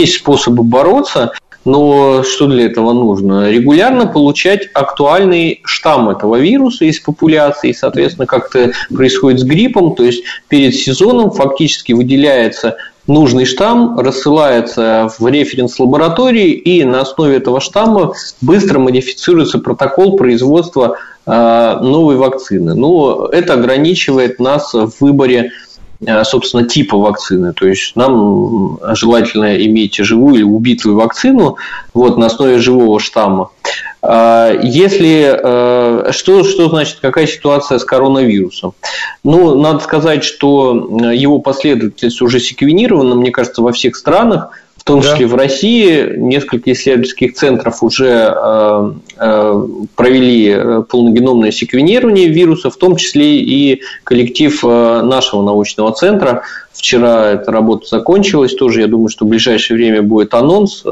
Есть 0.00 0.16
способы 0.16 0.62
бороться. 0.62 1.32
Но 1.64 2.22
что 2.24 2.46
для 2.46 2.66
этого 2.66 2.92
нужно? 2.92 3.50
Регулярно 3.50 4.06
получать 4.06 4.68
актуальный 4.74 5.60
штамм 5.64 6.10
этого 6.10 6.36
вируса 6.36 6.84
из 6.84 6.98
популяции, 6.98 7.72
соответственно, 7.72 8.26
как 8.26 8.54
это 8.54 8.72
происходит 8.92 9.40
с 9.40 9.44
гриппом, 9.44 9.94
то 9.94 10.02
есть 10.02 10.24
перед 10.48 10.74
сезоном 10.74 11.30
фактически 11.30 11.92
выделяется 11.92 12.76
нужный 13.06 13.44
штамм, 13.44 13.98
рассылается 13.98 15.08
в 15.18 15.26
референс-лаборатории, 15.26 16.50
и 16.50 16.84
на 16.84 17.00
основе 17.00 17.36
этого 17.36 17.60
штамма 17.60 18.12
быстро 18.40 18.78
модифицируется 18.78 19.58
протокол 19.58 20.16
производства 20.16 20.98
э, 21.26 21.78
новой 21.80 22.16
вакцины. 22.16 22.74
Но 22.74 23.28
это 23.30 23.54
ограничивает 23.54 24.38
нас 24.38 24.72
в 24.72 24.92
выборе 25.00 25.52
собственно, 26.24 26.66
типа 26.66 26.96
вакцины. 26.96 27.52
То 27.52 27.66
есть 27.66 27.96
нам 27.96 28.78
желательно 28.94 29.56
иметь 29.66 29.96
живую 29.96 30.34
или 30.36 30.42
убитую 30.42 30.96
вакцину 30.96 31.56
вот, 31.94 32.16
на 32.16 32.26
основе 32.26 32.58
живого 32.58 33.00
штамма. 33.00 33.50
А, 34.04 34.52
если 34.62 35.32
э, 35.32 36.10
что, 36.10 36.42
что 36.42 36.68
значит, 36.68 36.98
какая 37.00 37.26
ситуация 37.26 37.78
с 37.78 37.84
коронавирусом? 37.84 38.74
Ну, 39.22 39.60
надо 39.60 39.78
сказать, 39.78 40.24
что 40.24 40.74
его 41.12 41.38
последовательность 41.38 42.20
уже 42.20 42.40
секвенирована, 42.40 43.14
мне 43.14 43.30
кажется, 43.30 43.62
во 43.62 43.72
всех 43.72 43.96
странах. 43.96 44.50
В 44.82 44.84
том 44.84 45.00
числе 45.00 45.28
да. 45.28 45.32
в 45.32 45.36
России 45.36 46.16
несколько 46.16 46.72
исследовательских 46.72 47.34
центров 47.34 47.84
уже 47.84 48.34
э, 48.36 48.92
э, 49.16 49.66
провели 49.94 50.48
э, 50.48 50.82
полногеномное 50.90 51.52
секвенирование 51.52 52.26
вируса, 52.26 52.68
в 52.68 52.76
том 52.76 52.96
числе 52.96 53.36
и 53.38 53.82
коллектив 54.02 54.60
нашего 54.64 55.44
научного 55.44 55.92
центра. 55.92 56.42
Вчера 56.72 57.30
эта 57.30 57.52
работа 57.52 57.86
закончилась, 57.86 58.56
тоже 58.56 58.80
я 58.80 58.88
думаю, 58.88 59.08
что 59.08 59.24
в 59.24 59.28
ближайшее 59.28 59.76
время 59.76 60.02
будет 60.02 60.34
анонс. 60.34 60.82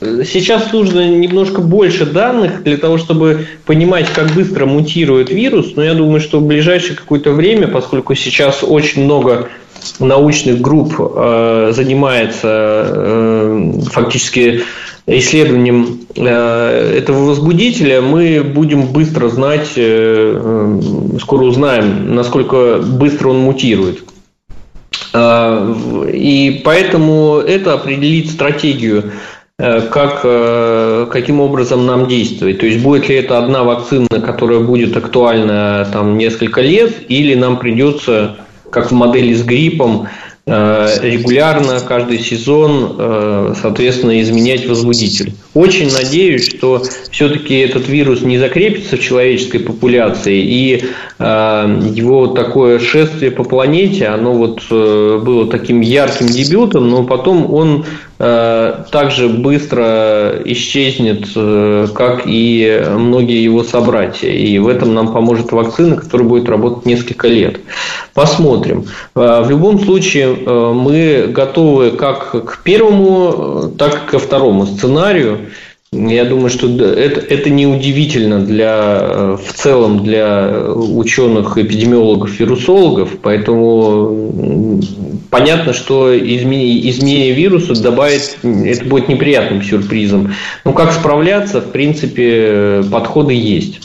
Сейчас 0.00 0.72
нужно 0.72 1.06
немножко 1.06 1.60
больше 1.60 2.06
данных 2.06 2.62
для 2.62 2.78
того, 2.78 2.96
чтобы 2.96 3.46
понимать, 3.66 4.06
как 4.14 4.30
быстро 4.30 4.64
мутирует 4.64 5.28
вирус, 5.28 5.72
но 5.76 5.84
я 5.84 5.92
думаю, 5.92 6.20
что 6.20 6.40
в 6.40 6.46
ближайшее 6.46 6.96
какое-то 6.96 7.32
время, 7.32 7.68
поскольку 7.68 8.14
сейчас 8.14 8.64
очень 8.64 9.04
много 9.04 9.50
научных 9.98 10.60
групп 10.60 10.94
э, 10.98 11.72
занимается 11.74 12.84
э, 12.86 13.72
фактически 13.90 14.62
исследованием 15.06 16.00
э, 16.16 16.98
этого 16.98 17.26
возбудителя, 17.26 18.00
мы 18.00 18.42
будем 18.42 18.86
быстро 18.86 19.28
знать, 19.28 19.68
скоро 19.68 21.44
узнаем, 21.44 22.14
насколько 22.14 22.78
быстро 22.78 23.30
он 23.30 23.40
мутирует. 23.40 24.04
И 25.12 26.62
поэтому 26.64 27.38
это 27.38 27.74
определит 27.74 28.30
стратегию 28.30 29.10
как, 29.58 30.22
каким 31.10 31.40
образом 31.40 31.84
нам 31.84 32.06
действовать. 32.06 32.60
То 32.60 32.66
есть 32.66 32.80
будет 32.80 33.08
ли 33.08 33.16
это 33.16 33.38
одна 33.38 33.64
вакцина, 33.64 34.06
которая 34.08 34.60
будет 34.60 34.96
актуальна 34.96 35.88
там 35.92 36.16
несколько 36.16 36.60
лет, 36.60 36.94
или 37.08 37.34
нам 37.34 37.58
придется 37.58 38.36
как 38.70 38.90
в 38.90 38.94
модели 38.94 39.34
с 39.34 39.42
гриппом, 39.42 40.08
э, 40.46 40.88
регулярно, 41.02 41.80
каждый 41.80 42.18
сезон, 42.18 42.96
э, 42.98 43.54
соответственно, 43.60 44.20
изменять 44.20 44.66
возбудитель. 44.66 45.34
Очень 45.54 45.92
надеюсь, 45.92 46.48
что 46.48 46.82
все-таки 47.10 47.58
этот 47.58 47.88
вирус 47.88 48.22
не 48.22 48.38
закрепится 48.38 48.96
в 48.96 49.00
человеческой 49.00 49.58
популяции, 49.58 50.40
и 50.40 50.84
э, 51.18 51.80
его 51.94 52.28
такое 52.28 52.78
шествие 52.78 53.30
по 53.30 53.42
планете, 53.42 54.06
оно 54.06 54.32
вот 54.32 54.62
было 54.70 55.50
таким 55.50 55.80
ярким 55.80 56.26
дебютом, 56.26 56.88
но 56.88 57.04
потом 57.04 57.52
он 57.52 57.84
Э, 58.22 58.84
также 58.90 59.30
быстро 59.30 60.42
исчезнет, 60.44 61.26
э, 61.34 61.86
как 61.94 62.24
и 62.26 62.84
многие 62.90 63.42
его 63.42 63.64
собратья. 63.64 64.28
И 64.28 64.58
в 64.58 64.68
этом 64.68 64.92
нам 64.92 65.14
поможет 65.14 65.52
вакцина, 65.52 65.96
которая 65.96 66.28
будет 66.28 66.46
работать 66.50 66.84
несколько 66.84 67.28
лет. 67.28 67.60
Посмотрим. 68.12 68.84
Э, 69.14 69.42
в 69.42 69.48
любом 69.48 69.80
случае 69.80 70.34
мы 70.34 71.28
готовы 71.30 71.92
как 71.92 72.32
к 72.44 72.62
первому, 72.62 73.72
так 73.78 74.02
и 74.04 74.10
ко 74.10 74.18
второму 74.18 74.66
сценарию. 74.66 75.39
Я 75.92 76.24
думаю, 76.24 76.50
что 76.50 76.68
это, 76.68 77.20
это 77.20 77.50
не 77.50 77.66
удивительно 77.66 78.38
для, 78.38 79.36
в 79.36 79.52
целом 79.52 80.04
для 80.04 80.70
ученых, 80.72 81.58
эпидемиологов, 81.58 82.38
вирусологов, 82.38 83.18
поэтому 83.20 84.80
понятно, 85.30 85.72
что 85.72 86.16
изменение, 86.16 86.88
изменение 86.90 87.32
вируса 87.32 87.74
добавит, 87.74 88.38
это 88.44 88.84
будет 88.84 89.08
неприятным 89.08 89.64
сюрпризом. 89.64 90.32
Но 90.64 90.72
как 90.74 90.92
справляться, 90.92 91.60
в 91.60 91.72
принципе, 91.72 92.84
подходы 92.88 93.34
есть. 93.34 93.80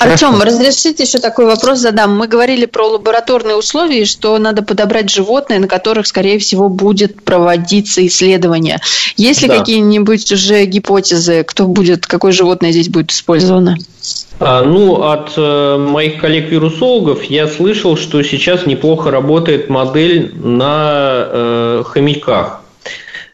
Артем, 0.00 0.40
разрешите 0.40 1.02
еще 1.02 1.18
такой 1.18 1.44
вопрос 1.44 1.78
задам. 1.78 2.16
Мы 2.16 2.26
говорили 2.26 2.64
про 2.64 2.88
лабораторные 2.88 3.54
условия, 3.54 4.06
что 4.06 4.38
надо 4.38 4.62
подобрать 4.62 5.10
животные, 5.10 5.58
на 5.60 5.68
которых, 5.68 6.06
скорее 6.06 6.38
всего, 6.38 6.70
будет 6.70 7.22
проводиться 7.22 8.04
исследование. 8.06 8.78
Есть 9.18 9.42
ли 9.42 9.48
да. 9.48 9.58
какие-нибудь 9.58 10.32
уже 10.32 10.64
гипотезы, 10.64 11.44
кто 11.44 11.66
будет, 11.66 12.06
какое 12.06 12.32
животное 12.32 12.72
здесь 12.72 12.88
будет 12.88 13.10
использовано? 13.10 13.76
А, 14.38 14.62
ну, 14.62 15.02
от 15.02 15.34
э, 15.36 15.76
моих 15.76 16.18
коллег-вирусологов 16.18 17.24
я 17.24 17.46
слышал, 17.46 17.98
что 17.98 18.22
сейчас 18.22 18.64
неплохо 18.64 19.10
работает 19.10 19.68
модель 19.68 20.34
на 20.34 21.26
э, 21.30 21.82
хомяках. 21.84 22.59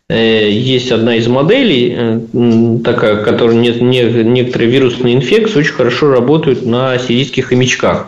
Э, 0.08 0.48
есть 0.48 0.92
одна 0.92 1.16
из 1.16 1.26
моделей, 1.26 1.94
э, 1.96 2.78
такая, 2.84 3.24
которая 3.24 3.56
не, 3.56 3.70
не, 3.70 4.02
некоторые 4.22 4.70
вирусные 4.70 5.16
инфекции 5.16 5.58
очень 5.58 5.72
хорошо 5.72 6.12
работают 6.12 6.64
на 6.64 6.96
сирийских 6.98 7.46
хомячках. 7.46 8.06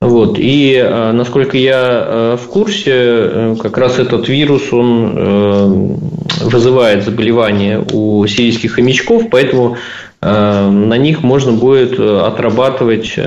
Вот. 0.00 0.38
И, 0.38 0.74
э, 0.74 1.10
насколько 1.10 1.58
я 1.58 2.38
в 2.40 2.46
курсе, 2.46 3.56
как 3.60 3.76
раз 3.76 3.98
этот 3.98 4.28
вирус, 4.28 4.72
он 4.72 5.98
вызывает 6.42 7.04
заболевания 7.04 7.84
у 7.92 8.24
сирийских 8.26 8.74
хомячков, 8.74 9.24
поэтому 9.30 9.76
на 10.22 10.96
них 10.98 11.22
можно 11.22 11.52
будет 11.52 11.98
отрабатывать 11.98 13.18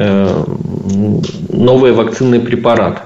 новые 1.49 1.93
вакцинные 1.93 2.39
препараты. 2.39 3.01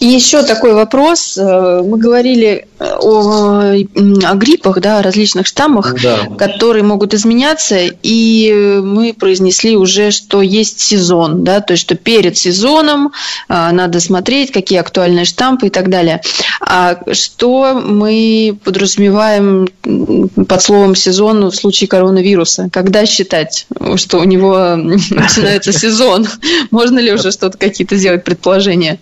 И 0.00 0.06
еще 0.06 0.42
такой 0.42 0.74
вопрос. 0.74 1.38
Э, 1.38 1.82
мы 1.84 1.98
говорили 1.98 2.66
э, 2.78 2.84
о, 3.00 3.72
о 3.72 4.34
гриппах, 4.34 4.80
да, 4.80 4.98
о 4.98 5.02
различных 5.02 5.46
штаммах, 5.46 5.94
да. 6.02 6.28
которые 6.36 6.82
могут 6.82 7.14
изменяться, 7.14 7.78
и 8.02 8.80
мы 8.82 9.14
произнесли 9.14 9.76
уже, 9.76 10.10
что 10.10 10.42
есть 10.42 10.80
сезон, 10.80 11.44
да, 11.44 11.60
то 11.60 11.72
есть 11.72 11.82
что 11.82 11.94
перед 11.94 12.36
сезоном 12.36 13.12
э, 13.48 13.70
надо 13.70 14.00
смотреть, 14.00 14.52
какие 14.52 14.78
актуальные 14.78 15.24
штампы 15.24 15.68
и 15.68 15.70
так 15.70 15.88
далее. 15.88 16.20
А 16.60 16.98
что 17.12 17.74
мы 17.74 18.56
подразумеваем 18.64 19.68
под 19.82 20.62
словом 20.62 20.94
сезон 20.94 21.46
в 21.46 21.54
случае 21.54 21.88
коронавируса? 21.88 22.68
Когда 22.72 23.06
считать, 23.06 23.66
что 23.96 24.18
у 24.18 24.24
него 24.24 24.76
начинается 24.76 25.72
сезон? 25.72 26.26
Можно 26.70 26.98
ли 26.98 27.12
уже 27.12 27.30
что-то 27.30 27.56
какие-то 27.58 27.96
сделать 27.96 28.24
предположения? 28.24 28.98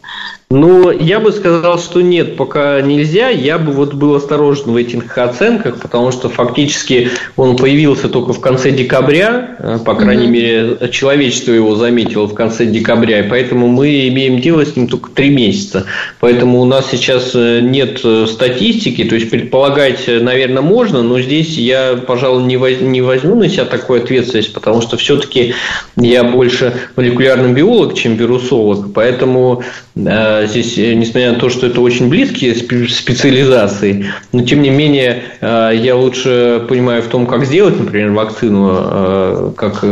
Ну, 0.54 0.90
я 0.90 1.18
бы 1.18 1.32
сказал, 1.32 1.78
что 1.78 2.02
нет, 2.02 2.36
пока 2.36 2.82
нельзя. 2.82 3.30
Я 3.30 3.56
бы 3.56 3.72
вот 3.72 3.94
был 3.94 4.14
осторожен 4.14 4.72
в 4.72 4.76
этих 4.76 5.16
оценках, 5.16 5.80
потому 5.80 6.12
что 6.12 6.28
фактически 6.28 7.08
он 7.36 7.56
появился 7.56 8.10
только 8.10 8.34
в 8.34 8.40
конце 8.40 8.70
декабря, 8.70 9.56
э, 9.58 9.78
по 9.82 9.94
крайней 9.94 10.26
mm-hmm. 10.26 10.78
мере, 10.78 10.90
человечество 10.90 11.52
его 11.52 11.74
заметило 11.74 12.26
в 12.26 12.34
конце 12.34 12.66
декабря, 12.66 13.20
и 13.20 13.28
поэтому 13.30 13.68
мы 13.68 14.08
имеем 14.08 14.42
дело 14.42 14.66
с 14.66 14.76
ним 14.76 14.88
только 14.88 15.10
три 15.10 15.30
месяца. 15.30 15.86
Поэтому 16.20 16.60
у 16.60 16.66
нас 16.66 16.90
сейчас 16.90 17.30
э, 17.34 17.60
нет 17.62 18.00
э, 18.04 18.26
статистики, 18.28 19.04
то 19.04 19.14
есть 19.14 19.30
предполагать, 19.30 20.06
наверное, 20.06 20.62
можно, 20.62 21.02
но 21.02 21.18
здесь 21.18 21.56
я, 21.56 21.96
пожалуй, 22.06 22.42
не, 22.42 22.58
возьму 23.00 23.36
на 23.36 23.48
себя 23.48 23.64
такую 23.64 24.02
ответственность, 24.02 24.52
потому 24.52 24.82
что 24.82 24.98
все-таки 24.98 25.54
я 25.96 26.24
больше 26.24 26.74
молекулярный 26.94 27.54
биолог, 27.54 27.94
чем 27.94 28.16
вирусолог, 28.16 28.92
поэтому 28.92 29.62
здесь, 30.46 30.78
э, 30.78 30.94
несмотря 30.94 31.32
на 31.32 31.38
то, 31.38 31.48
что 31.48 31.66
это 31.66 31.80
очень 31.80 32.08
близкие 32.08 32.54
специализации, 32.54 34.06
но 34.32 34.44
тем 34.44 34.62
не 34.62 34.70
менее 34.70 35.22
э, 35.40 35.72
я 35.74 35.96
лучше 35.96 36.64
понимаю 36.68 37.02
в 37.02 37.06
том, 37.06 37.26
как 37.26 37.44
сделать, 37.44 37.78
например, 37.78 38.10
вакцину, 38.12 38.70
э, 38.74 39.50
как 39.56 39.84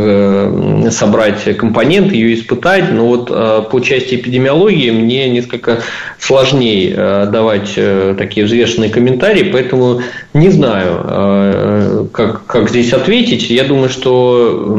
собрать 0.91 1.57
компоненты, 1.57 2.15
ее 2.15 2.35
испытать. 2.35 2.91
Но 2.91 3.07
вот 3.07 3.27
по 3.69 3.79
части 3.79 4.15
эпидемиологии 4.15 4.91
мне 4.91 5.29
несколько 5.29 5.79
сложнее 6.19 7.27
давать 7.31 7.77
такие 8.17 8.45
взвешенные 8.45 8.89
комментарии, 8.89 9.49
поэтому 9.51 10.01
не 10.33 10.49
знаю, 10.49 12.09
как, 12.11 12.45
как 12.45 12.69
здесь 12.69 12.93
ответить. 12.93 13.49
Я 13.49 13.63
думаю, 13.63 13.89
что 13.89 14.77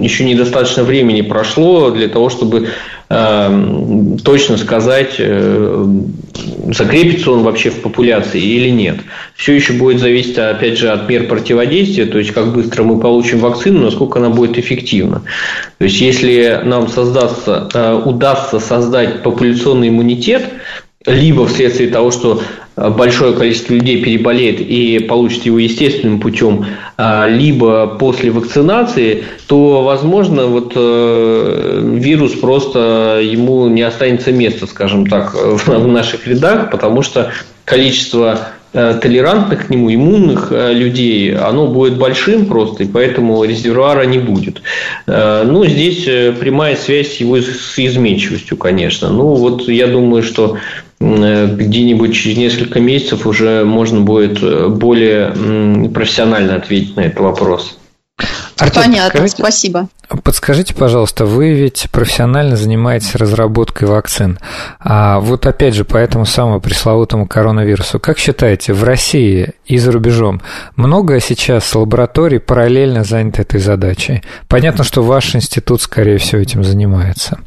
еще 0.00 0.24
недостаточно 0.24 0.84
времени 0.84 1.22
прошло 1.22 1.90
для 1.90 2.08
того, 2.08 2.28
чтобы 2.28 2.68
точно 3.08 4.56
сказать, 4.56 5.16
э, 5.18 5.86
закрепится 6.72 7.32
он 7.32 7.42
вообще 7.42 7.70
в 7.70 7.82
популяции 7.82 8.40
или 8.40 8.70
нет. 8.70 8.96
Все 9.36 9.52
еще 9.52 9.74
будет 9.74 10.00
зависеть, 10.00 10.38
опять 10.38 10.78
же, 10.78 10.90
от 10.90 11.08
мер 11.08 11.26
противодействия, 11.26 12.06
то 12.06 12.18
есть 12.18 12.32
как 12.32 12.52
быстро 12.52 12.82
мы 12.82 12.98
получим 12.98 13.40
вакцину, 13.40 13.80
насколько 13.80 14.18
она 14.18 14.30
будет 14.30 14.58
эффективна. 14.58 15.22
То 15.78 15.84
есть 15.84 16.00
если 16.00 16.60
нам 16.64 16.88
создастся, 16.88 17.68
э, 17.74 18.02
удастся 18.04 18.58
создать 18.58 19.22
популяционный 19.22 19.88
иммунитет, 19.88 20.44
либо 21.06 21.46
вследствие 21.46 21.90
того, 21.90 22.10
что 22.10 22.40
большое 22.76 23.34
количество 23.34 23.74
людей 23.74 24.02
переболеет 24.02 24.60
и 24.60 24.98
получит 24.98 25.46
его 25.46 25.58
естественным 25.58 26.20
путем, 26.20 26.66
а, 26.96 27.28
либо 27.28 27.86
после 27.86 28.30
вакцинации, 28.30 29.24
то, 29.46 29.82
возможно, 29.82 30.46
вот 30.46 30.72
э, 30.74 31.80
вирус 31.94 32.32
просто 32.32 33.20
ему 33.22 33.68
не 33.68 33.82
останется 33.82 34.32
места, 34.32 34.66
скажем 34.66 35.06
так, 35.06 35.34
в 35.34 35.86
наших 35.86 36.26
рядах, 36.26 36.70
потому 36.70 37.02
что 37.02 37.30
количество 37.64 38.40
э, 38.72 38.98
толерантных 39.00 39.66
к 39.66 39.70
нему, 39.70 39.92
иммунных 39.92 40.50
людей, 40.50 41.36
оно 41.36 41.68
будет 41.68 41.98
большим 41.98 42.46
просто, 42.46 42.84
и 42.84 42.86
поэтому 42.86 43.44
резервуара 43.44 44.04
не 44.04 44.18
будет. 44.18 44.62
Ну, 45.06 45.64
здесь 45.66 46.04
прямая 46.38 46.76
связь 46.76 47.16
его 47.18 47.36
с 47.38 47.78
изменчивостью, 47.78 48.56
конечно. 48.56 49.10
Ну, 49.10 49.34
вот 49.34 49.68
я 49.68 49.86
думаю, 49.86 50.22
что 50.22 50.56
Э, 50.56 50.83
где-нибудь 51.00 52.14
через 52.14 52.36
несколько 52.36 52.80
месяцев 52.80 53.26
уже 53.26 53.64
можно 53.64 54.00
будет 54.00 54.42
э, 54.42 54.68
более 54.68 55.90
профессионально 55.90 56.56
ответить 56.56 56.96
на 56.96 57.02
этот 57.02 57.20
вопрос. 57.20 57.76
Артем, 58.58 58.82
Понятно, 58.82 59.20
подскажите, 59.20 59.42
спасибо. 59.42 59.88
Подскажите, 60.22 60.74
пожалуйста, 60.74 61.26
вы 61.26 61.54
ведь 61.54 61.88
профессионально 61.90 62.54
занимаетесь 62.54 63.16
разработкой 63.16 63.88
вакцин. 63.88 64.38
А 64.78 65.18
вот 65.18 65.46
опять 65.46 65.74
же 65.74 65.84
по 65.84 65.96
этому 65.96 66.24
самому 66.24 66.60
пресловутому 66.60 67.26
коронавирусу. 67.26 67.98
Как 67.98 68.18
считаете, 68.18 68.72
в 68.72 68.84
России 68.84 69.54
и 69.66 69.78
за 69.78 69.90
рубежом 69.90 70.40
много 70.76 71.18
сейчас 71.18 71.74
лабораторий 71.74 72.38
параллельно 72.38 73.02
заняты 73.02 73.42
этой 73.42 73.58
задачей? 73.58 74.22
Понятно, 74.46 74.84
что 74.84 75.02
ваш 75.02 75.34
институт, 75.34 75.82
скорее 75.82 76.18
всего, 76.18 76.40
этим 76.40 76.62
занимается. 76.62 77.40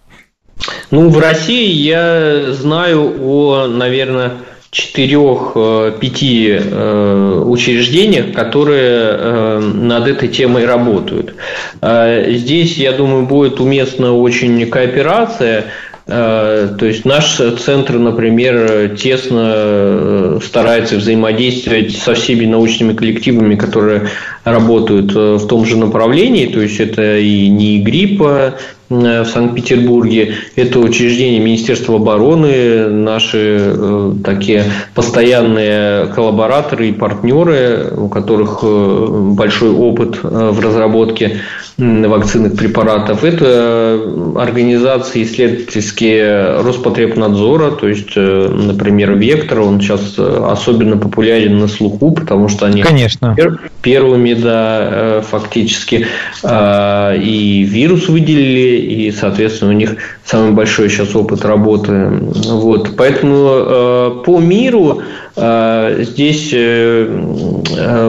Ну, 0.91 1.09
в 1.09 1.19
России 1.19 1.69
я 1.71 2.53
знаю 2.53 3.13
о, 3.21 3.67
наверное, 3.67 4.33
четырех-пяти 4.71 6.59
э, 6.59 7.43
учреждениях, 7.45 8.33
которые 8.33 9.09
э, 9.09 9.59
над 9.59 10.07
этой 10.07 10.29
темой 10.29 10.65
работают. 10.65 11.35
Э, 11.81 12.31
здесь, 12.31 12.77
я 12.77 12.91
думаю, 12.91 13.25
будет 13.25 13.59
уместна 13.59 14.13
очень 14.13 14.65
кооперация. 14.69 15.65
То 16.05 16.77
есть 16.79 17.03
наш 17.03 17.35
центр, 17.35 17.95
например, 17.95 18.95
тесно 18.95 20.39
старается 20.41 20.95
взаимодействовать 20.95 21.97
со 21.97 22.13
всеми 22.13 22.45
научными 22.45 22.93
коллективами, 22.93 23.55
которые 23.55 24.07
работают 24.45 25.11
в 25.13 25.45
том 25.47 25.65
же 25.65 25.75
направлении. 25.75 26.45
То 26.45 26.61
есть 26.61 26.79
это 26.79 27.17
и 27.17 27.49
не 27.49 27.81
гриппа, 27.81 28.53
Э, 28.53 28.76
в 28.89 29.25
Санкт-Петербурге. 29.25 30.33
Это 30.55 30.79
учреждение 30.79 31.39
Министерства 31.39 31.95
обороны, 31.95 32.88
наши 32.88 33.59
э, 33.59 34.13
такие 34.23 34.63
постоянные 34.95 36.07
коллабораторы 36.07 36.89
и 36.89 36.91
партнеры, 36.93 37.91
у 37.95 38.07
которых 38.07 38.59
э, 38.63 39.07
большой 39.35 39.71
опыт 39.71 40.19
в 40.23 40.59
разработке 40.59 41.41
вакцинных 41.77 42.55
препаратов. 42.55 43.23
Это 43.23 44.01
организации 44.35 45.23
исследовательские 45.23 46.61
Роспотребнадзора, 46.61 47.71
то 47.71 47.88
есть, 47.88 48.15
например, 48.15 49.13
Вектор, 49.13 49.61
он 49.61 49.79
сейчас 49.79 50.17
особенно 50.17 50.97
популярен 50.97 51.59
на 51.59 51.67
слуху, 51.67 52.11
потому 52.11 52.49
что 52.49 52.65
они 52.65 52.81
Конечно. 52.81 53.35
первыми, 53.83 54.33
да, 54.33 55.21
фактически, 55.29 56.07
и 56.43 57.67
вирус 57.69 58.09
выделили, 58.09 58.76
и, 58.78 59.11
соответственно, 59.11 59.71
у 59.71 59.73
них 59.73 59.95
самый 60.25 60.51
большой 60.51 60.89
сейчас 60.89 61.15
опыт 61.15 61.45
работы. 61.45 62.09
Вот. 62.45 62.95
Поэтому 62.97 63.47
э, 63.49 64.23
по 64.25 64.39
миру 64.39 65.01
э, 65.36 66.03
здесь 66.03 66.49
э, 66.53 67.05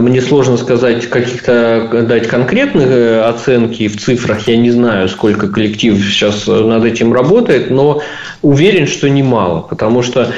мне 0.01 0.21
сложно 0.21 0.57
сказать 0.57 1.09
каких-то 1.09 2.05
дать 2.09 2.27
конкретных 2.27 3.25
оценки 3.27 3.89
в 3.89 4.01
цифрах. 4.01 4.49
Я 4.49 4.57
не 4.57 4.71
знаю, 4.71 5.09
сколько 5.09 5.49
коллектив 5.49 5.97
сейчас 5.97 6.47
над 6.47 6.85
этим 6.85 7.13
работает, 7.13 7.71
но 7.71 8.03
уверен, 8.43 8.87
что 8.87 9.09
немало, 9.09 9.61
потому 9.61 10.03
что 10.03 10.33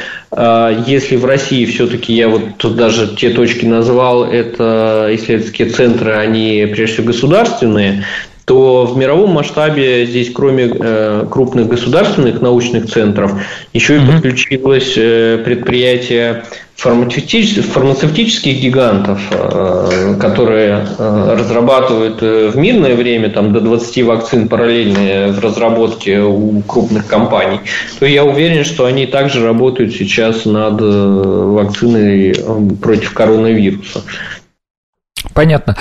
если 0.86 1.16
в 1.16 1.24
России 1.24 1.64
все-таки 1.64 2.12
я 2.12 2.28
вот 2.28 2.56
тут 2.56 2.76
даже 2.76 3.16
те 3.16 3.30
точки 3.30 3.66
назвал, 3.66 4.24
это 4.24 5.08
исследовательские 5.10 5.70
центры, 5.70 6.12
они 6.12 6.68
прежде 6.72 6.94
всего 6.94 7.08
государственные, 7.08 8.04
то 8.50 8.84
в 8.84 8.98
мировом 8.98 9.30
масштабе 9.30 10.06
здесь, 10.06 10.32
кроме 10.32 10.64
э, 10.64 11.24
крупных 11.30 11.68
государственных 11.68 12.40
научных 12.40 12.90
центров, 12.90 13.40
еще 13.72 13.98
и 13.98 14.00
подключилось 14.04 14.94
э, 14.96 15.40
предприятие 15.44 16.42
фармацевтических, 16.74 17.64
фармацевтических 17.64 18.60
гигантов, 18.60 19.20
э, 19.30 20.16
которые 20.18 20.84
э, 20.98 21.36
разрабатывают 21.38 22.24
э, 22.24 22.48
в 22.48 22.56
мирное 22.56 22.96
время 22.96 23.30
там, 23.30 23.52
до 23.52 23.60
20 23.60 24.02
вакцин 24.02 24.48
параллельно 24.48 25.32
в 25.32 25.38
разработке 25.38 26.18
у 26.18 26.60
крупных 26.62 27.06
компаний, 27.06 27.60
то 28.00 28.06
я 28.06 28.24
уверен, 28.24 28.64
что 28.64 28.84
они 28.86 29.06
также 29.06 29.46
работают 29.46 29.92
сейчас 29.92 30.44
над 30.44 30.80
вакциной 30.80 32.34
против 32.82 33.12
коронавируса. 33.12 34.02
Понятно. 35.34 35.76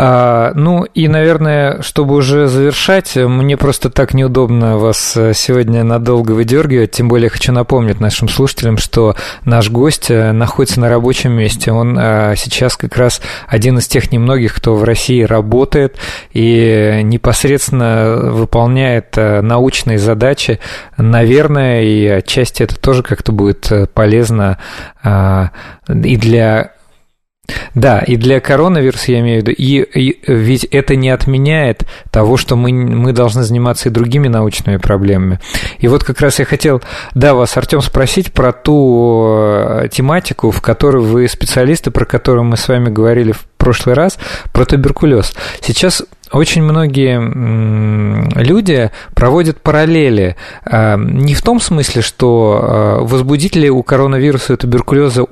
А, 0.00 0.52
ну 0.54 0.84
и, 0.84 1.08
наверное, 1.08 1.82
чтобы 1.82 2.14
уже 2.14 2.46
завершать, 2.46 3.16
мне 3.16 3.56
просто 3.56 3.90
так 3.90 4.14
неудобно 4.14 4.78
вас 4.78 5.16
э, 5.16 5.32
сегодня 5.34 5.82
надолго 5.82 6.32
выдергивать, 6.32 6.92
тем 6.92 7.08
более 7.08 7.28
хочу 7.28 7.50
напомнить 7.50 7.98
нашим 7.98 8.28
слушателям, 8.28 8.78
что 8.78 9.16
наш 9.44 9.70
гость 9.70 10.08
э, 10.08 10.30
находится 10.30 10.78
на 10.78 10.88
рабочем 10.88 11.32
месте. 11.32 11.72
Он 11.72 11.98
э, 11.98 12.34
сейчас 12.36 12.76
как 12.76 12.96
раз 12.96 13.20
один 13.48 13.78
из 13.78 13.88
тех 13.88 14.12
немногих, 14.12 14.54
кто 14.54 14.76
в 14.76 14.84
России 14.84 15.24
работает 15.24 15.96
и 16.32 17.00
непосредственно 17.02 18.30
выполняет 18.30 19.16
научные 19.16 19.98
задачи. 19.98 20.60
Наверное, 20.96 21.82
и 21.82 22.06
отчасти 22.06 22.62
это 22.62 22.78
тоже 22.78 23.02
как-то 23.02 23.32
будет 23.32 23.72
полезно 23.94 24.58
и 25.04 26.16
для 26.16 26.72
да, 27.74 28.00
и 28.00 28.16
для 28.16 28.40
коронавируса 28.40 29.12
я 29.12 29.20
имею 29.20 29.42
в 29.42 29.46
виду, 29.46 29.52
и, 29.52 29.82
и 29.82 30.20
ведь 30.26 30.64
это 30.64 30.96
не 30.96 31.10
отменяет 31.10 31.86
того, 32.10 32.36
что 32.36 32.56
мы, 32.56 32.72
мы 32.72 33.12
должны 33.12 33.42
заниматься 33.42 33.88
и 33.88 33.92
другими 33.92 34.28
научными 34.28 34.76
проблемами. 34.76 35.40
И 35.78 35.88
вот 35.88 36.04
как 36.04 36.20
раз 36.20 36.38
я 36.38 36.44
хотел, 36.44 36.82
да, 37.14 37.34
вас, 37.34 37.56
Артем, 37.56 37.80
спросить 37.80 38.32
про 38.32 38.52
ту 38.52 39.26
э, 39.28 39.88
тематику, 39.90 40.50
в 40.50 40.60
которой 40.60 41.02
вы 41.02 41.28
специалисты, 41.28 41.90
про 41.90 42.04
которую 42.04 42.44
мы 42.44 42.56
с 42.56 42.68
вами 42.68 42.90
говорили 42.90 43.32
в 43.32 43.46
прошлый 43.56 43.94
раз, 43.94 44.18
про 44.52 44.64
туберкулез. 44.64 45.34
Сейчас 45.60 46.02
очень 46.32 46.62
многие 46.62 47.18
люди 48.42 48.90
проводят 49.14 49.60
параллели. 49.60 50.36
А, 50.64 50.96
не 50.96 51.34
в 51.34 51.42
том 51.42 51.60
смысле, 51.60 52.02
что 52.02 52.60
а, 52.60 53.00
возбудители 53.00 53.68
у 53.68 53.82
коронавируса 53.82 54.54
и 54.54 54.56
туберкулеза 54.56 55.24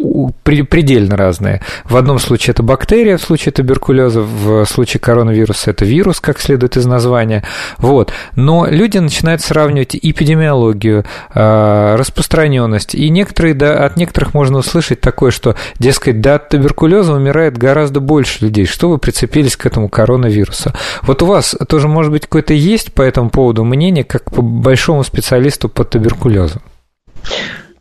предельно 0.42 1.16
разные. 1.16 1.62
В 1.84 1.96
одном 1.96 2.18
случае 2.18 2.52
это 2.52 2.62
бактерия, 2.62 3.16
в 3.16 3.22
случае 3.22 3.52
туберкулеза, 3.52 4.20
в 4.20 4.64
случае 4.66 5.00
коронавируса 5.00 5.70
это 5.70 5.84
вирус, 5.84 6.20
как 6.20 6.40
следует 6.40 6.76
из 6.76 6.86
названия. 6.86 7.44
Вот. 7.78 8.12
Но 8.34 8.66
люди 8.66 8.98
начинают 8.98 9.42
сравнивать 9.42 9.96
эпидемиологию, 9.96 11.04
а, 11.34 11.96
распространенность. 11.96 12.94
И 12.94 13.08
некоторые, 13.10 13.54
да, 13.54 13.84
от 13.84 13.96
некоторых 13.96 14.34
можно 14.34 14.58
услышать 14.58 15.00
такое, 15.00 15.30
что, 15.30 15.56
дескать, 15.78 16.20
да, 16.20 16.36
от 16.36 16.48
туберкулеза 16.48 17.12
умирает 17.12 17.58
гораздо 17.58 18.00
больше 18.00 18.44
людей. 18.44 18.66
Что 18.66 18.88
вы 18.88 18.98
прицепились 18.98 19.56
к 19.56 19.66
этому 19.66 19.88
коронавирусу? 19.88 20.72
Вот 21.02 21.22
у 21.22 21.26
вас 21.26 21.56
тоже, 21.68 21.88
может 21.88 22.12
быть, 22.12 22.22
какое-то 22.22 22.54
есть 22.54 22.92
по 22.92 23.02
этому 23.02 23.30
поводу 23.30 23.64
мнение, 23.64 24.04
как 24.04 24.30
по 24.30 24.42
большому 24.42 25.04
специалисту 25.04 25.68
по 25.68 25.84
туберкулезу? 25.84 26.60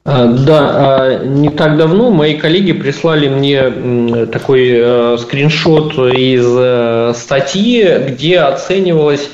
А, 0.08 0.28
да, 0.28 0.72
а, 0.74 1.26
не 1.26 1.49
так 1.49 1.78
давно 1.78 2.12
мои 2.12 2.36
коллеги 2.36 2.74
прислали 2.74 3.28
мне 3.28 4.28
такой 4.28 4.70
э, 4.72 5.18
скриншот 5.20 5.93
из 6.14 6.45
э, 6.47 7.14
статьи, 7.16 7.84
где 8.10 8.38
оценивалась 8.41 9.28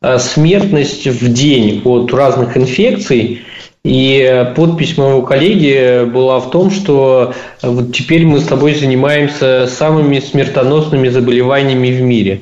э, 0.00 0.18
смертность 0.18 1.06
в 1.06 1.30
день 1.30 1.82
от 1.84 2.12
разных 2.14 2.56
инфекций. 2.56 3.42
И 3.84 4.46
подпись 4.56 4.96
моего 4.96 5.20
коллеги 5.20 6.06
была 6.06 6.40
в 6.40 6.50
том, 6.50 6.70
что 6.70 7.34
вот 7.60 7.94
теперь 7.94 8.24
мы 8.24 8.40
с 8.40 8.44
тобой 8.44 8.74
занимаемся 8.74 9.66
самыми 9.66 10.20
смертоносными 10.20 11.10
заболеваниями 11.10 11.90
в 11.90 12.00
мире. 12.00 12.40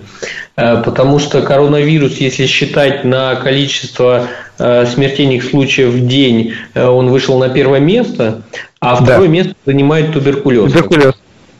Э, 0.57 0.83
потому 0.85 1.19
что 1.19 1.43
коронавирус, 1.43 2.19
если 2.19 2.47
считать 2.47 3.05
на 3.05 3.37
количество 3.37 4.29
э, 4.59 4.87
смертельных 4.87 5.45
случаев 5.45 5.91
в 5.91 6.07
день, 6.07 6.55
э, 6.75 6.87
он 6.87 7.09
вышел 7.09 7.39
на 7.39 7.49
первое 7.49 7.81
место, 7.81 8.43
а 8.81 8.97
второе 8.97 9.29
да. 9.29 9.33
место 9.33 9.55
занимает 9.65 10.13
туберкулез. 10.13 10.73
Туберкулез. 10.73 11.15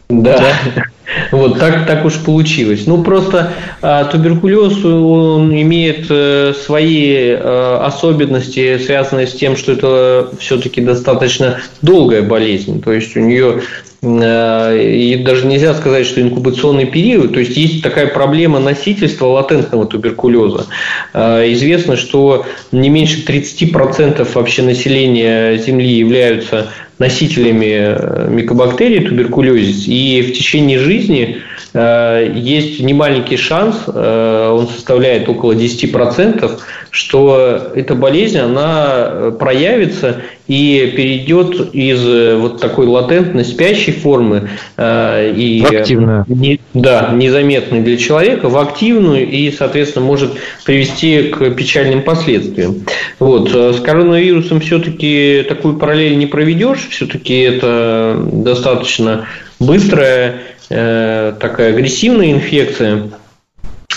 Да. 0.09 0.39
да. 0.39 0.85
Вот 1.31 1.59
так, 1.59 1.87
так 1.87 2.07
уж 2.07 2.15
получилось. 2.15 2.87
Ну, 2.87 3.03
просто 3.03 3.53
а, 3.83 4.05
туберкулез, 4.05 4.83
он 4.83 5.53
имеет 5.53 6.07
а, 6.09 6.55
свои 6.55 7.33
а, 7.33 7.85
особенности, 7.85 8.79
связанные 8.79 9.27
с 9.27 9.35
тем, 9.35 9.57
что 9.57 9.73
это 9.73 10.31
все-таки 10.39 10.81
достаточно 10.81 11.59
долгая 11.83 12.23
болезнь. 12.23 12.81
То 12.81 12.93
есть, 12.93 13.15
у 13.17 13.21
нее 13.21 13.61
и 14.05 15.23
даже 15.25 15.47
нельзя 15.47 15.75
сказать, 15.75 16.07
что 16.07 16.21
инкубационный 16.21 16.87
период, 16.87 17.35
то 17.35 17.39
есть 17.39 17.57
есть 17.57 17.85
такая 17.85 18.09
проблема 18.09 18.59
носительства 18.59 19.27
латентного 19.27 19.87
туберкулеза. 19.87 20.67
Известно, 21.15 21.97
что 21.97 22.45
не 22.73 22.89
меньше 22.89 23.25
30% 23.25 24.29
вообще 24.35 24.63
населения 24.63 25.57
Земли 25.57 25.89
являются 25.89 26.73
носителями 27.03 27.75
э, 27.81 28.29
микобактерий 28.31 29.01
туберкулезис, 29.01 29.89
и 29.89 30.23
в 30.23 30.33
течение 30.39 30.79
жизни 30.79 31.39
э, 31.75 32.33
есть 32.37 32.81
немаленький 32.81 33.37
шанс, 33.37 33.77
э, 33.89 34.51
он 34.53 34.69
составляет 34.69 35.29
около 35.29 35.53
10%, 35.53 36.61
что 36.91 37.73
эта 37.75 37.95
болезнь, 37.97 38.39
она 38.39 39.33
проявится 39.39 40.23
и 40.47 40.93
перейдет 40.95 41.75
из 41.75 42.05
вот 42.39 42.61
такой 42.61 42.87
латентной 42.87 43.45
спящей 43.45 43.93
формы 43.93 44.51
и 44.79 45.65
активную. 45.67 46.27
Не, 46.29 46.61
да, 46.75 47.11
незаметной 47.15 47.81
для 47.81 47.97
человека 47.97 48.51
в 48.51 48.59
активную 48.59 49.27
и, 49.27 49.51
соответственно, 49.51 50.05
может 50.05 50.33
привести 50.67 51.31
к 51.31 51.49
печальным 51.51 52.03
последствиям. 52.03 52.85
Вот. 53.19 53.51
С 53.51 53.81
коронавирусом 53.81 54.61
все-таки 54.61 55.47
такую 55.49 55.79
параллель 55.79 56.19
не 56.19 56.27
проведешь, 56.27 56.89
все-таки 56.93 57.41
это 57.41 58.17
достаточно 58.31 59.27
быстрая, 59.59 60.43
э, 60.71 61.35
такая 61.41 61.71
агрессивная 61.73 62.33
инфекция. 62.33 63.11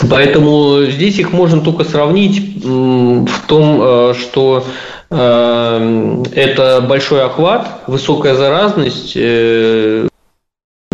Поэтому 0.09 0.83
здесь 0.89 1.19
их 1.19 1.31
можно 1.31 1.61
только 1.61 1.83
сравнить 1.83 2.63
в 2.63 3.47
том, 3.47 3.81
э, 3.81 4.13
что 4.19 4.65
э, 5.09 6.23
это 6.33 6.81
большой 6.81 7.23
охват, 7.23 7.83
высокая 7.87 8.35
заразность, 8.35 9.13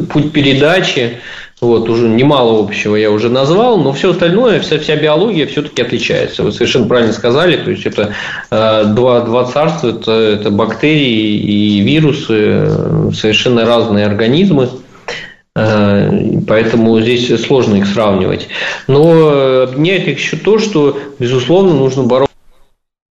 путь 0.10 0.32
передачи, 0.34 1.20
вот, 1.62 1.90
уже 1.90 2.10
немало 2.10 2.60
общего 2.60 2.96
я 2.96 3.12
уже 3.12 3.30
назвал, 3.30 3.78
но 3.78 3.94
все 3.94 4.12
остальное, 4.12 4.60
вся, 4.60 4.80
вся 4.80 4.96
биология 4.96 5.46
все-таки 5.46 5.84
отличается. 5.84 6.42
Вы 6.42 6.52
совершенно 6.52 6.88
правильно 6.88 7.14
сказали, 7.14 7.56
то 7.56 7.70
есть 7.70 7.86
это 7.86 8.16
э, 8.50 8.86
два, 8.86 9.22
два 9.22 9.46
царства, 9.46 9.90
это, 9.90 10.12
это 10.12 10.50
бактерии 10.50 11.38
и 11.38 11.82
вирусы, 11.82 12.66
э, 12.66 13.12
совершенно 13.14 13.64
разные 13.64 14.08
организмы. 14.08 14.70
Э, 15.56 16.12
поэтому 16.48 17.00
здесь 17.00 17.46
сложно 17.46 17.76
их 17.76 17.86
сравнивать. 17.86 18.48
Но 18.88 19.62
объединяет 19.62 20.08
их 20.08 20.18
еще 20.18 20.38
то, 20.38 20.58
что, 20.58 20.98
безусловно, 21.20 21.76
нужно 21.76 22.04
бороться 22.04 22.32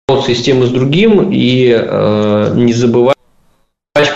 с 0.08 0.42
тем 0.44 0.62
и 0.62 0.68
с 0.68 0.70
другим 0.70 1.32
и 1.32 1.76
э, 1.76 2.52
не 2.56 2.74
забывать 2.74 3.16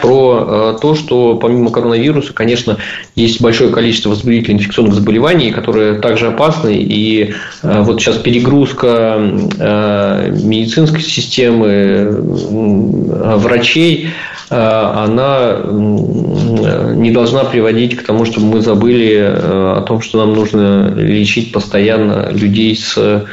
про 0.02 0.76
э, 0.76 0.82
то, 0.82 0.95
что 0.95 1.36
помимо 1.36 1.72
коронавируса, 1.72 2.34
конечно, 2.34 2.78
есть 3.16 3.41
большое 3.41 3.72
количество 3.72 4.10
возбудителей 4.10 4.56
инфекционных 4.56 4.93
заболеваний, 4.93 5.52
которые 5.52 5.95
также 5.95 6.28
опасны. 6.28 6.78
И 6.78 7.34
э, 7.64 7.82
вот 7.82 8.02
сейчас 8.02 8.18
перегрузка 8.18 9.18
э, 9.60 10.32
медицинской 10.43 11.02
системы, 11.02 12.20
врачей, 12.20 14.10
она 14.50 15.58
не 15.70 17.12
должна 17.12 17.43
приводить 17.43 17.95
к 17.95 18.04
тому, 18.04 18.26
чтобы 18.26 18.47
мы 18.47 18.62
забыли 18.62 19.32
о 19.32 19.84
том, 19.86 20.02
что 20.02 20.26
нам 20.26 20.34
нужно 20.34 20.91
лечить 20.95 21.52
постоянно 21.52 22.30
людей 22.32 22.76
с 22.76 23.28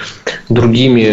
другими 0.50 1.04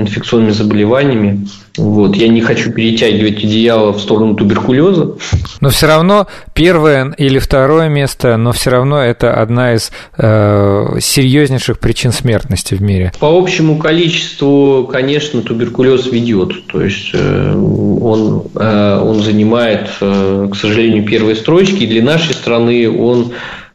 инфекционными 0.00 0.52
заболеваниями. 0.52 1.46
Вот. 1.76 2.16
Я 2.16 2.28
не 2.28 2.40
хочу 2.40 2.72
перетягивать 2.72 3.44
одеяло 3.44 3.92
в 3.92 4.00
сторону 4.00 4.34
туберкулеза. 4.34 5.14
Но 5.60 5.68
все 5.68 5.86
равно 5.86 6.26
первое 6.54 7.12
или 7.16 7.38
второе 7.38 7.88
место, 7.88 8.36
но 8.36 8.52
все 8.52 8.70
равно 8.70 9.00
это 9.00 9.34
одна 9.34 9.74
из 9.74 9.92
э, 10.18 10.98
серьезнейших 11.00 11.78
причин 11.78 12.12
смертности 12.12 12.74
в 12.74 12.82
мире. 12.82 13.12
По 13.20 13.38
общему 13.38 13.78
количеству, 13.78 14.88
конечно, 14.90 15.42
туберкулез 15.42 16.06
ведет. 16.06 16.66
То 16.66 16.82
есть 16.82 17.10
э, 17.12 17.54
он, 17.54 18.44
э, 18.54 19.00
он 19.02 19.22
занимает, 19.22 19.90
э, 20.00 20.48
к 20.50 20.56
сожалению, 20.56 21.04
первые 21.04 21.36
строчки. 21.36 21.84
И 21.84 21.86
для 21.86 22.02
нашей 22.02 22.34
страны 22.34 22.90
он 22.90 23.32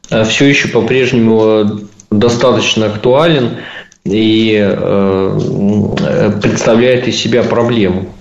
э, 0.10 0.24
все 0.26 0.46
еще 0.46 0.68
по-прежнему 0.68 1.80
достаточно 2.12 2.88
актуален 2.88 3.58
и 4.06 4.56
э, 4.62 6.32
представляет 6.42 7.08
из 7.08 7.18
себя 7.18 7.44
проблему. 7.44 8.15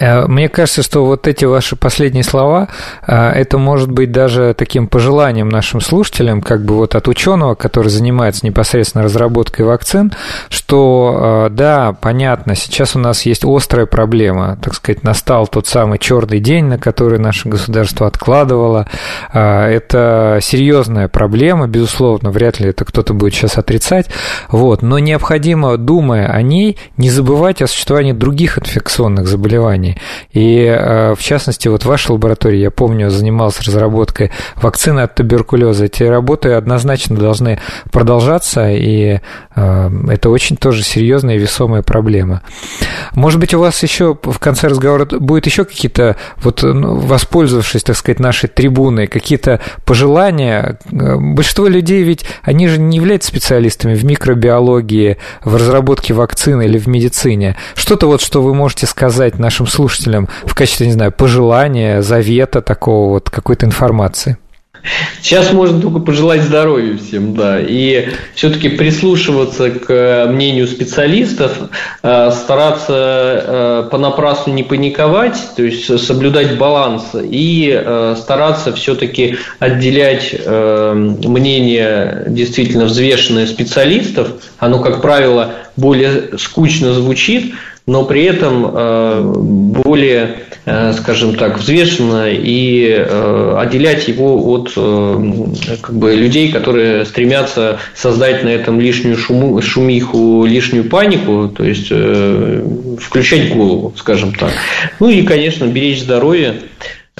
Э, 0.00 0.26
мне 0.26 0.48
кажется, 0.48 0.82
что 0.82 1.04
вот 1.04 1.28
эти 1.28 1.44
ваши 1.44 1.76
последние 1.76 2.24
слова, 2.24 2.68
э, 3.06 3.14
это 3.14 3.58
может 3.58 3.90
быть 3.90 4.10
даже 4.10 4.54
таким 4.56 4.88
пожеланием 4.88 5.48
нашим 5.48 5.80
слушателям, 5.80 6.40
как 6.40 6.64
бы 6.64 6.74
вот 6.74 6.94
от 6.94 7.06
ученого, 7.06 7.54
который 7.54 7.88
занимается 7.88 8.44
непосредственно 8.46 9.04
разработкой 9.04 9.66
вакцин, 9.66 10.12
что 10.48 11.48
э, 11.48 11.50
да, 11.50 11.94
понятно, 12.00 12.56
сейчас 12.56 12.96
у 12.96 12.98
нас 12.98 13.22
есть 13.26 13.44
острая 13.44 13.86
проблема, 13.86 14.58
так 14.62 14.74
сказать, 14.74 15.04
настал 15.04 15.46
тот 15.46 15.66
самый 15.66 15.98
черный 15.98 16.40
день, 16.40 16.64
на 16.64 16.78
который 16.78 17.18
наше 17.18 17.48
государство 17.48 18.06
откладывало. 18.06 18.86
Это 19.32 20.38
серьезная 20.40 21.08
проблема, 21.08 21.66
безусловно, 21.66 22.30
вряд 22.30 22.58
ли 22.60 22.70
это 22.70 22.84
кто-то 22.84 23.12
будет 23.12 23.34
сейчас 23.34 23.58
отрицать, 23.58 24.06
вот, 24.48 24.82
но 24.82 24.98
необходимо, 24.98 25.76
думая 25.76 26.26
о 26.28 26.40
ней, 26.40 26.78
не 26.96 27.10
забывать 27.10 27.60
о 27.60 27.66
существовании 27.66 28.12
других 28.12 28.58
инфекционных 28.58 29.26
заболеваний, 29.26 29.89
заболеваний. 29.90 29.96
И, 30.32 30.64
э, 30.64 31.14
в 31.14 31.22
частности, 31.22 31.68
вот 31.68 31.84
ваша 31.84 32.12
лаборатория, 32.12 32.62
я 32.62 32.70
помню, 32.70 33.10
занималась 33.10 33.60
разработкой 33.60 34.30
вакцины 34.56 35.00
от 35.00 35.14
туберкулеза. 35.14 35.86
Эти 35.86 36.02
работы 36.04 36.52
однозначно 36.52 37.16
должны 37.16 37.58
продолжаться, 37.90 38.70
и 38.70 39.20
э, 39.56 39.90
это 40.10 40.30
очень 40.30 40.56
тоже 40.56 40.82
серьезная 40.82 41.36
и 41.36 41.38
весомая 41.38 41.82
проблема. 41.82 42.42
Может 43.14 43.40
быть, 43.40 43.54
у 43.54 43.60
вас 43.60 43.82
еще 43.82 44.16
в 44.22 44.38
конце 44.38 44.68
разговора 44.68 45.04
будет 45.04 45.46
еще 45.46 45.64
какие-то, 45.64 46.16
вот 46.42 46.62
ну, 46.62 46.96
воспользовавшись, 46.96 47.82
так 47.82 47.96
сказать, 47.96 48.20
нашей 48.20 48.48
трибуной, 48.48 49.06
какие-то 49.06 49.60
пожелания? 49.84 50.78
Э, 50.92 51.16
большинство 51.16 51.66
людей 51.66 52.02
ведь, 52.02 52.24
они 52.42 52.68
же 52.68 52.78
не 52.80 52.96
являются 52.96 53.28
специалистами 53.28 53.94
в 53.94 54.04
микробиологии, 54.04 55.16
в 55.44 55.56
разработке 55.56 56.14
вакцины 56.14 56.64
или 56.64 56.78
в 56.78 56.86
медицине. 56.86 57.56
Что-то 57.74 58.06
вот, 58.06 58.20
что 58.20 58.42
вы 58.42 58.54
можете 58.54 58.86
сказать 58.86 59.38
нашим 59.38 59.66
слушателям, 59.66 59.79
слушателям 59.80 60.28
в 60.44 60.54
качестве, 60.54 60.86
не 60.88 60.92
знаю, 60.92 61.10
пожелания, 61.12 62.02
завета 62.02 62.60
такого 62.60 63.08
вот, 63.08 63.30
какой-то 63.30 63.64
информации? 63.64 64.36
Сейчас 65.22 65.52
можно 65.52 65.80
только 65.80 66.00
пожелать 66.00 66.42
здоровья 66.42 66.96
всем, 66.96 67.34
да, 67.34 67.60
и 67.60 68.08
все-таки 68.34 68.70
прислушиваться 68.70 69.70
к 69.70 70.26
мнению 70.30 70.66
специалистов, 70.66 71.52
э, 72.02 72.30
стараться 72.30 72.94
э, 72.96 73.88
понапрасну 73.90 74.54
не 74.54 74.62
паниковать, 74.62 75.36
то 75.56 75.62
есть 75.62 75.98
соблюдать 76.02 76.56
баланс 76.56 77.10
и 77.14 77.70
э, 77.70 78.16
стараться 78.18 78.72
все-таки 78.72 79.36
отделять 79.58 80.34
мнение 80.46 82.24
действительно 82.28 82.86
взвешенное 82.86 83.46
специалистов, 83.46 84.28
оно, 84.58 84.80
как 84.80 85.02
правило, 85.02 85.52
более 85.76 86.38
скучно 86.38 86.94
звучит, 86.94 87.54
но 87.90 88.04
при 88.04 88.22
этом 88.22 88.70
э, 88.72 89.20
более, 89.20 90.36
э, 90.64 90.92
скажем 90.92 91.34
так, 91.34 91.58
взвешенно 91.58 92.30
и 92.30 92.86
э, 92.88 93.54
отделять 93.58 94.06
его 94.06 94.48
от 94.52 94.72
как 95.82 95.92
бы, 95.92 96.14
людей, 96.14 96.52
которые 96.52 97.04
стремятся 97.04 97.80
создать 97.92 98.44
на 98.44 98.48
этом 98.48 98.80
лишнюю 98.80 99.16
шуму, 99.16 99.60
шумиху, 99.60 100.44
лишнюю 100.44 100.84
панику, 100.84 101.48
то 101.48 101.64
есть 101.64 101.88
включать 103.02 103.52
голову, 103.52 103.92
скажем 103.96 104.34
так. 104.34 104.52
Ну 105.00 105.08
и, 105.08 105.22
конечно, 105.22 105.64
беречь 105.64 106.02
здоровье. 106.02 106.60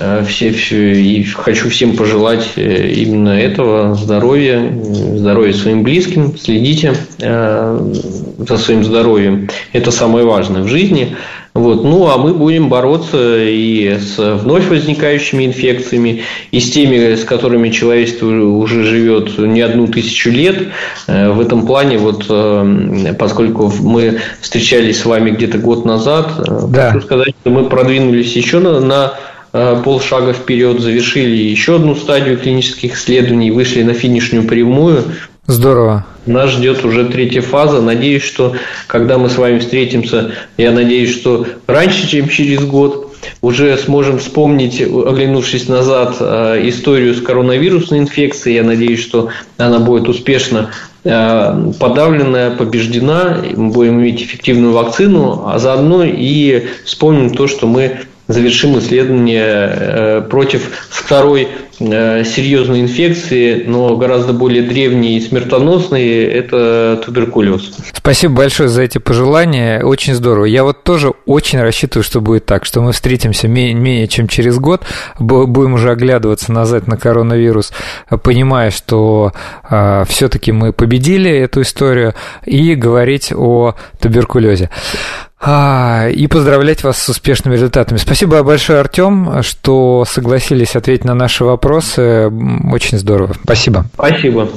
Э, 0.01 0.24
все, 0.26 0.51
все, 0.53 0.94
и 0.94 1.22
хочу 1.24 1.68
всем 1.68 1.94
пожелать 1.94 2.53
э, 2.57 2.88
именно 2.88 3.38
этого 3.38 3.94
здоровья, 3.94 4.72
здоровья 4.82 5.53
своим 5.53 5.82
близким. 5.82 6.36
Следите 6.38 6.94
э, 7.18 7.92
за 8.38 8.57
своим 8.57 8.82
здоровьем. 8.82 9.51
Это 9.74 9.90
самое 9.90 10.24
важное 10.24 10.62
в 10.62 10.68
жизни. 10.68 11.16
Вот. 11.53 11.84
Ну, 11.84 12.09
а 12.09 12.16
мы 12.16 12.32
будем 12.32 12.68
бороться 12.70 13.44
и 13.44 13.98
с 13.98 14.16
вновь 14.18 14.68
возникающими 14.68 15.46
инфекциями, 15.46 16.22
и 16.51 16.61
с 16.61 16.70
теми, 16.70 17.16
с 17.16 17.24
которыми 17.24 17.70
человечество 17.70 18.26
уже 18.28 18.84
живет 18.84 19.36
не 19.36 19.61
одну 19.61 19.88
тысячу 19.88 20.30
лет. 20.30 20.68
В 21.09 21.40
этом 21.40 21.66
плане, 21.66 21.98
вот, 21.98 22.24
поскольку 23.18 23.72
мы 23.80 24.20
встречались 24.40 25.01
с 25.01 25.05
вами 25.05 25.32
где-то 25.32 25.59
год 25.59 25.84
назад, 25.84 26.30
да. 26.70 26.92
хочу 26.92 27.05
сказать, 27.05 27.34
что 27.40 27.51
мы 27.51 27.64
продвинулись 27.64 28.36
еще 28.36 28.61
на, 28.61 28.78
на 28.78 29.14
полшага 29.53 30.32
вперед, 30.32 30.80
завершили 30.80 31.36
еще 31.36 31.76
одну 31.76 31.94
стадию 31.94 32.38
клинических 32.38 32.94
исследований, 32.94 33.51
вышли 33.51 33.82
на 33.82 33.94
финишную 33.94 34.46
прямую. 34.46 35.05
Здорово. 35.46 36.07
Нас 36.26 36.51
ждет 36.51 36.84
уже 36.84 37.07
третья 37.07 37.40
фаза. 37.40 37.80
Надеюсь, 37.82 38.22
что 38.22 38.55
когда 38.86 39.18
мы 39.18 39.28
с 39.28 39.36
вами 39.36 39.59
встретимся, 39.59 40.32
я 40.57 40.70
надеюсь, 40.70 41.12
что 41.12 41.46
раньше, 41.66 42.09
чем 42.09 42.28
через 42.28 42.64
год, 42.64 43.11
уже 43.42 43.76
сможем 43.76 44.18
вспомнить, 44.18 44.80
оглянувшись 44.80 45.68
назад, 45.68 46.16
э, 46.20 46.68
историю 46.68 47.14
с 47.14 47.20
коронавирусной 47.20 47.98
инфекцией. 47.98 48.57
Я 48.57 48.64
надеюсь, 48.64 49.01
что 49.01 49.28
она 49.57 49.78
будет 49.78 50.09
успешно 50.09 50.70
э, 51.05 51.72
подавленная, 51.78 52.51
побеждена, 52.51 53.38
мы 53.57 53.70
будем 53.70 54.01
иметь 54.01 54.22
эффективную 54.22 54.72
вакцину, 54.72 55.44
а 55.46 55.59
заодно 55.59 56.05
и 56.05 56.66
вспомним 56.84 57.34
то, 57.34 57.46
что 57.46 57.66
мы 57.66 58.01
завершим 58.33 58.78
исследование 58.78 59.45
э, 59.45 60.22
против 60.28 60.70
второй 60.89 61.49
э, 61.78 62.24
серьезной 62.24 62.81
инфекции, 62.81 63.64
но 63.66 63.97
гораздо 63.97 64.33
более 64.33 64.62
древней 64.62 65.16
и 65.16 65.20
смертоносной, 65.20 66.24
это 66.24 67.01
туберкулез. 67.05 67.72
Спасибо 67.93 68.35
большое 68.35 68.68
за 68.68 68.83
эти 68.83 68.99
пожелания, 68.99 69.83
очень 69.83 70.14
здорово. 70.14 70.45
Я 70.45 70.64
вот 70.64 70.83
тоже 70.85 71.12
очень 71.26 71.61
рассчитываю, 71.61 72.05
что 72.05 72.20
будет 72.20 72.47
так, 72.47 72.64
что 72.64 72.81
мы 72.81 72.93
встретимся 72.93 73.49
менее 73.49 74.09
чем 74.09 74.28
через 74.28 74.59
год, 74.59 74.83
будем 75.18 75.74
уже 75.74 75.91
оглядываться 75.91 76.53
назад 76.53 76.87
на 76.87 76.97
коронавирус, 76.97 77.72
понимая, 78.22 78.70
что 78.70 79.33
э, 79.68 80.05
все-таки 80.09 80.53
мы 80.53 80.72
победили 80.72 81.31
эту 81.31 81.62
историю, 81.62 82.14
и 82.45 82.74
говорить 82.74 83.33
о 83.35 83.74
туберкулезе. 84.01 84.70
А, 85.43 86.09
и 86.09 86.26
поздравлять 86.26 86.82
вас 86.84 86.99
с 86.99 87.09
успешными 87.09 87.55
результатами. 87.55 87.97
Спасибо 87.97 88.43
большое, 88.43 88.80
Артем, 88.80 89.43
что 89.43 90.05
согласились 90.07 90.76
ответить 90.76 91.05
на 91.05 91.14
наши 91.14 91.45
вопросы. 91.45 92.30
Очень 92.70 92.99
здорово. 92.99 93.34
Спасибо. 93.45 93.86
Спасибо. 93.95 94.49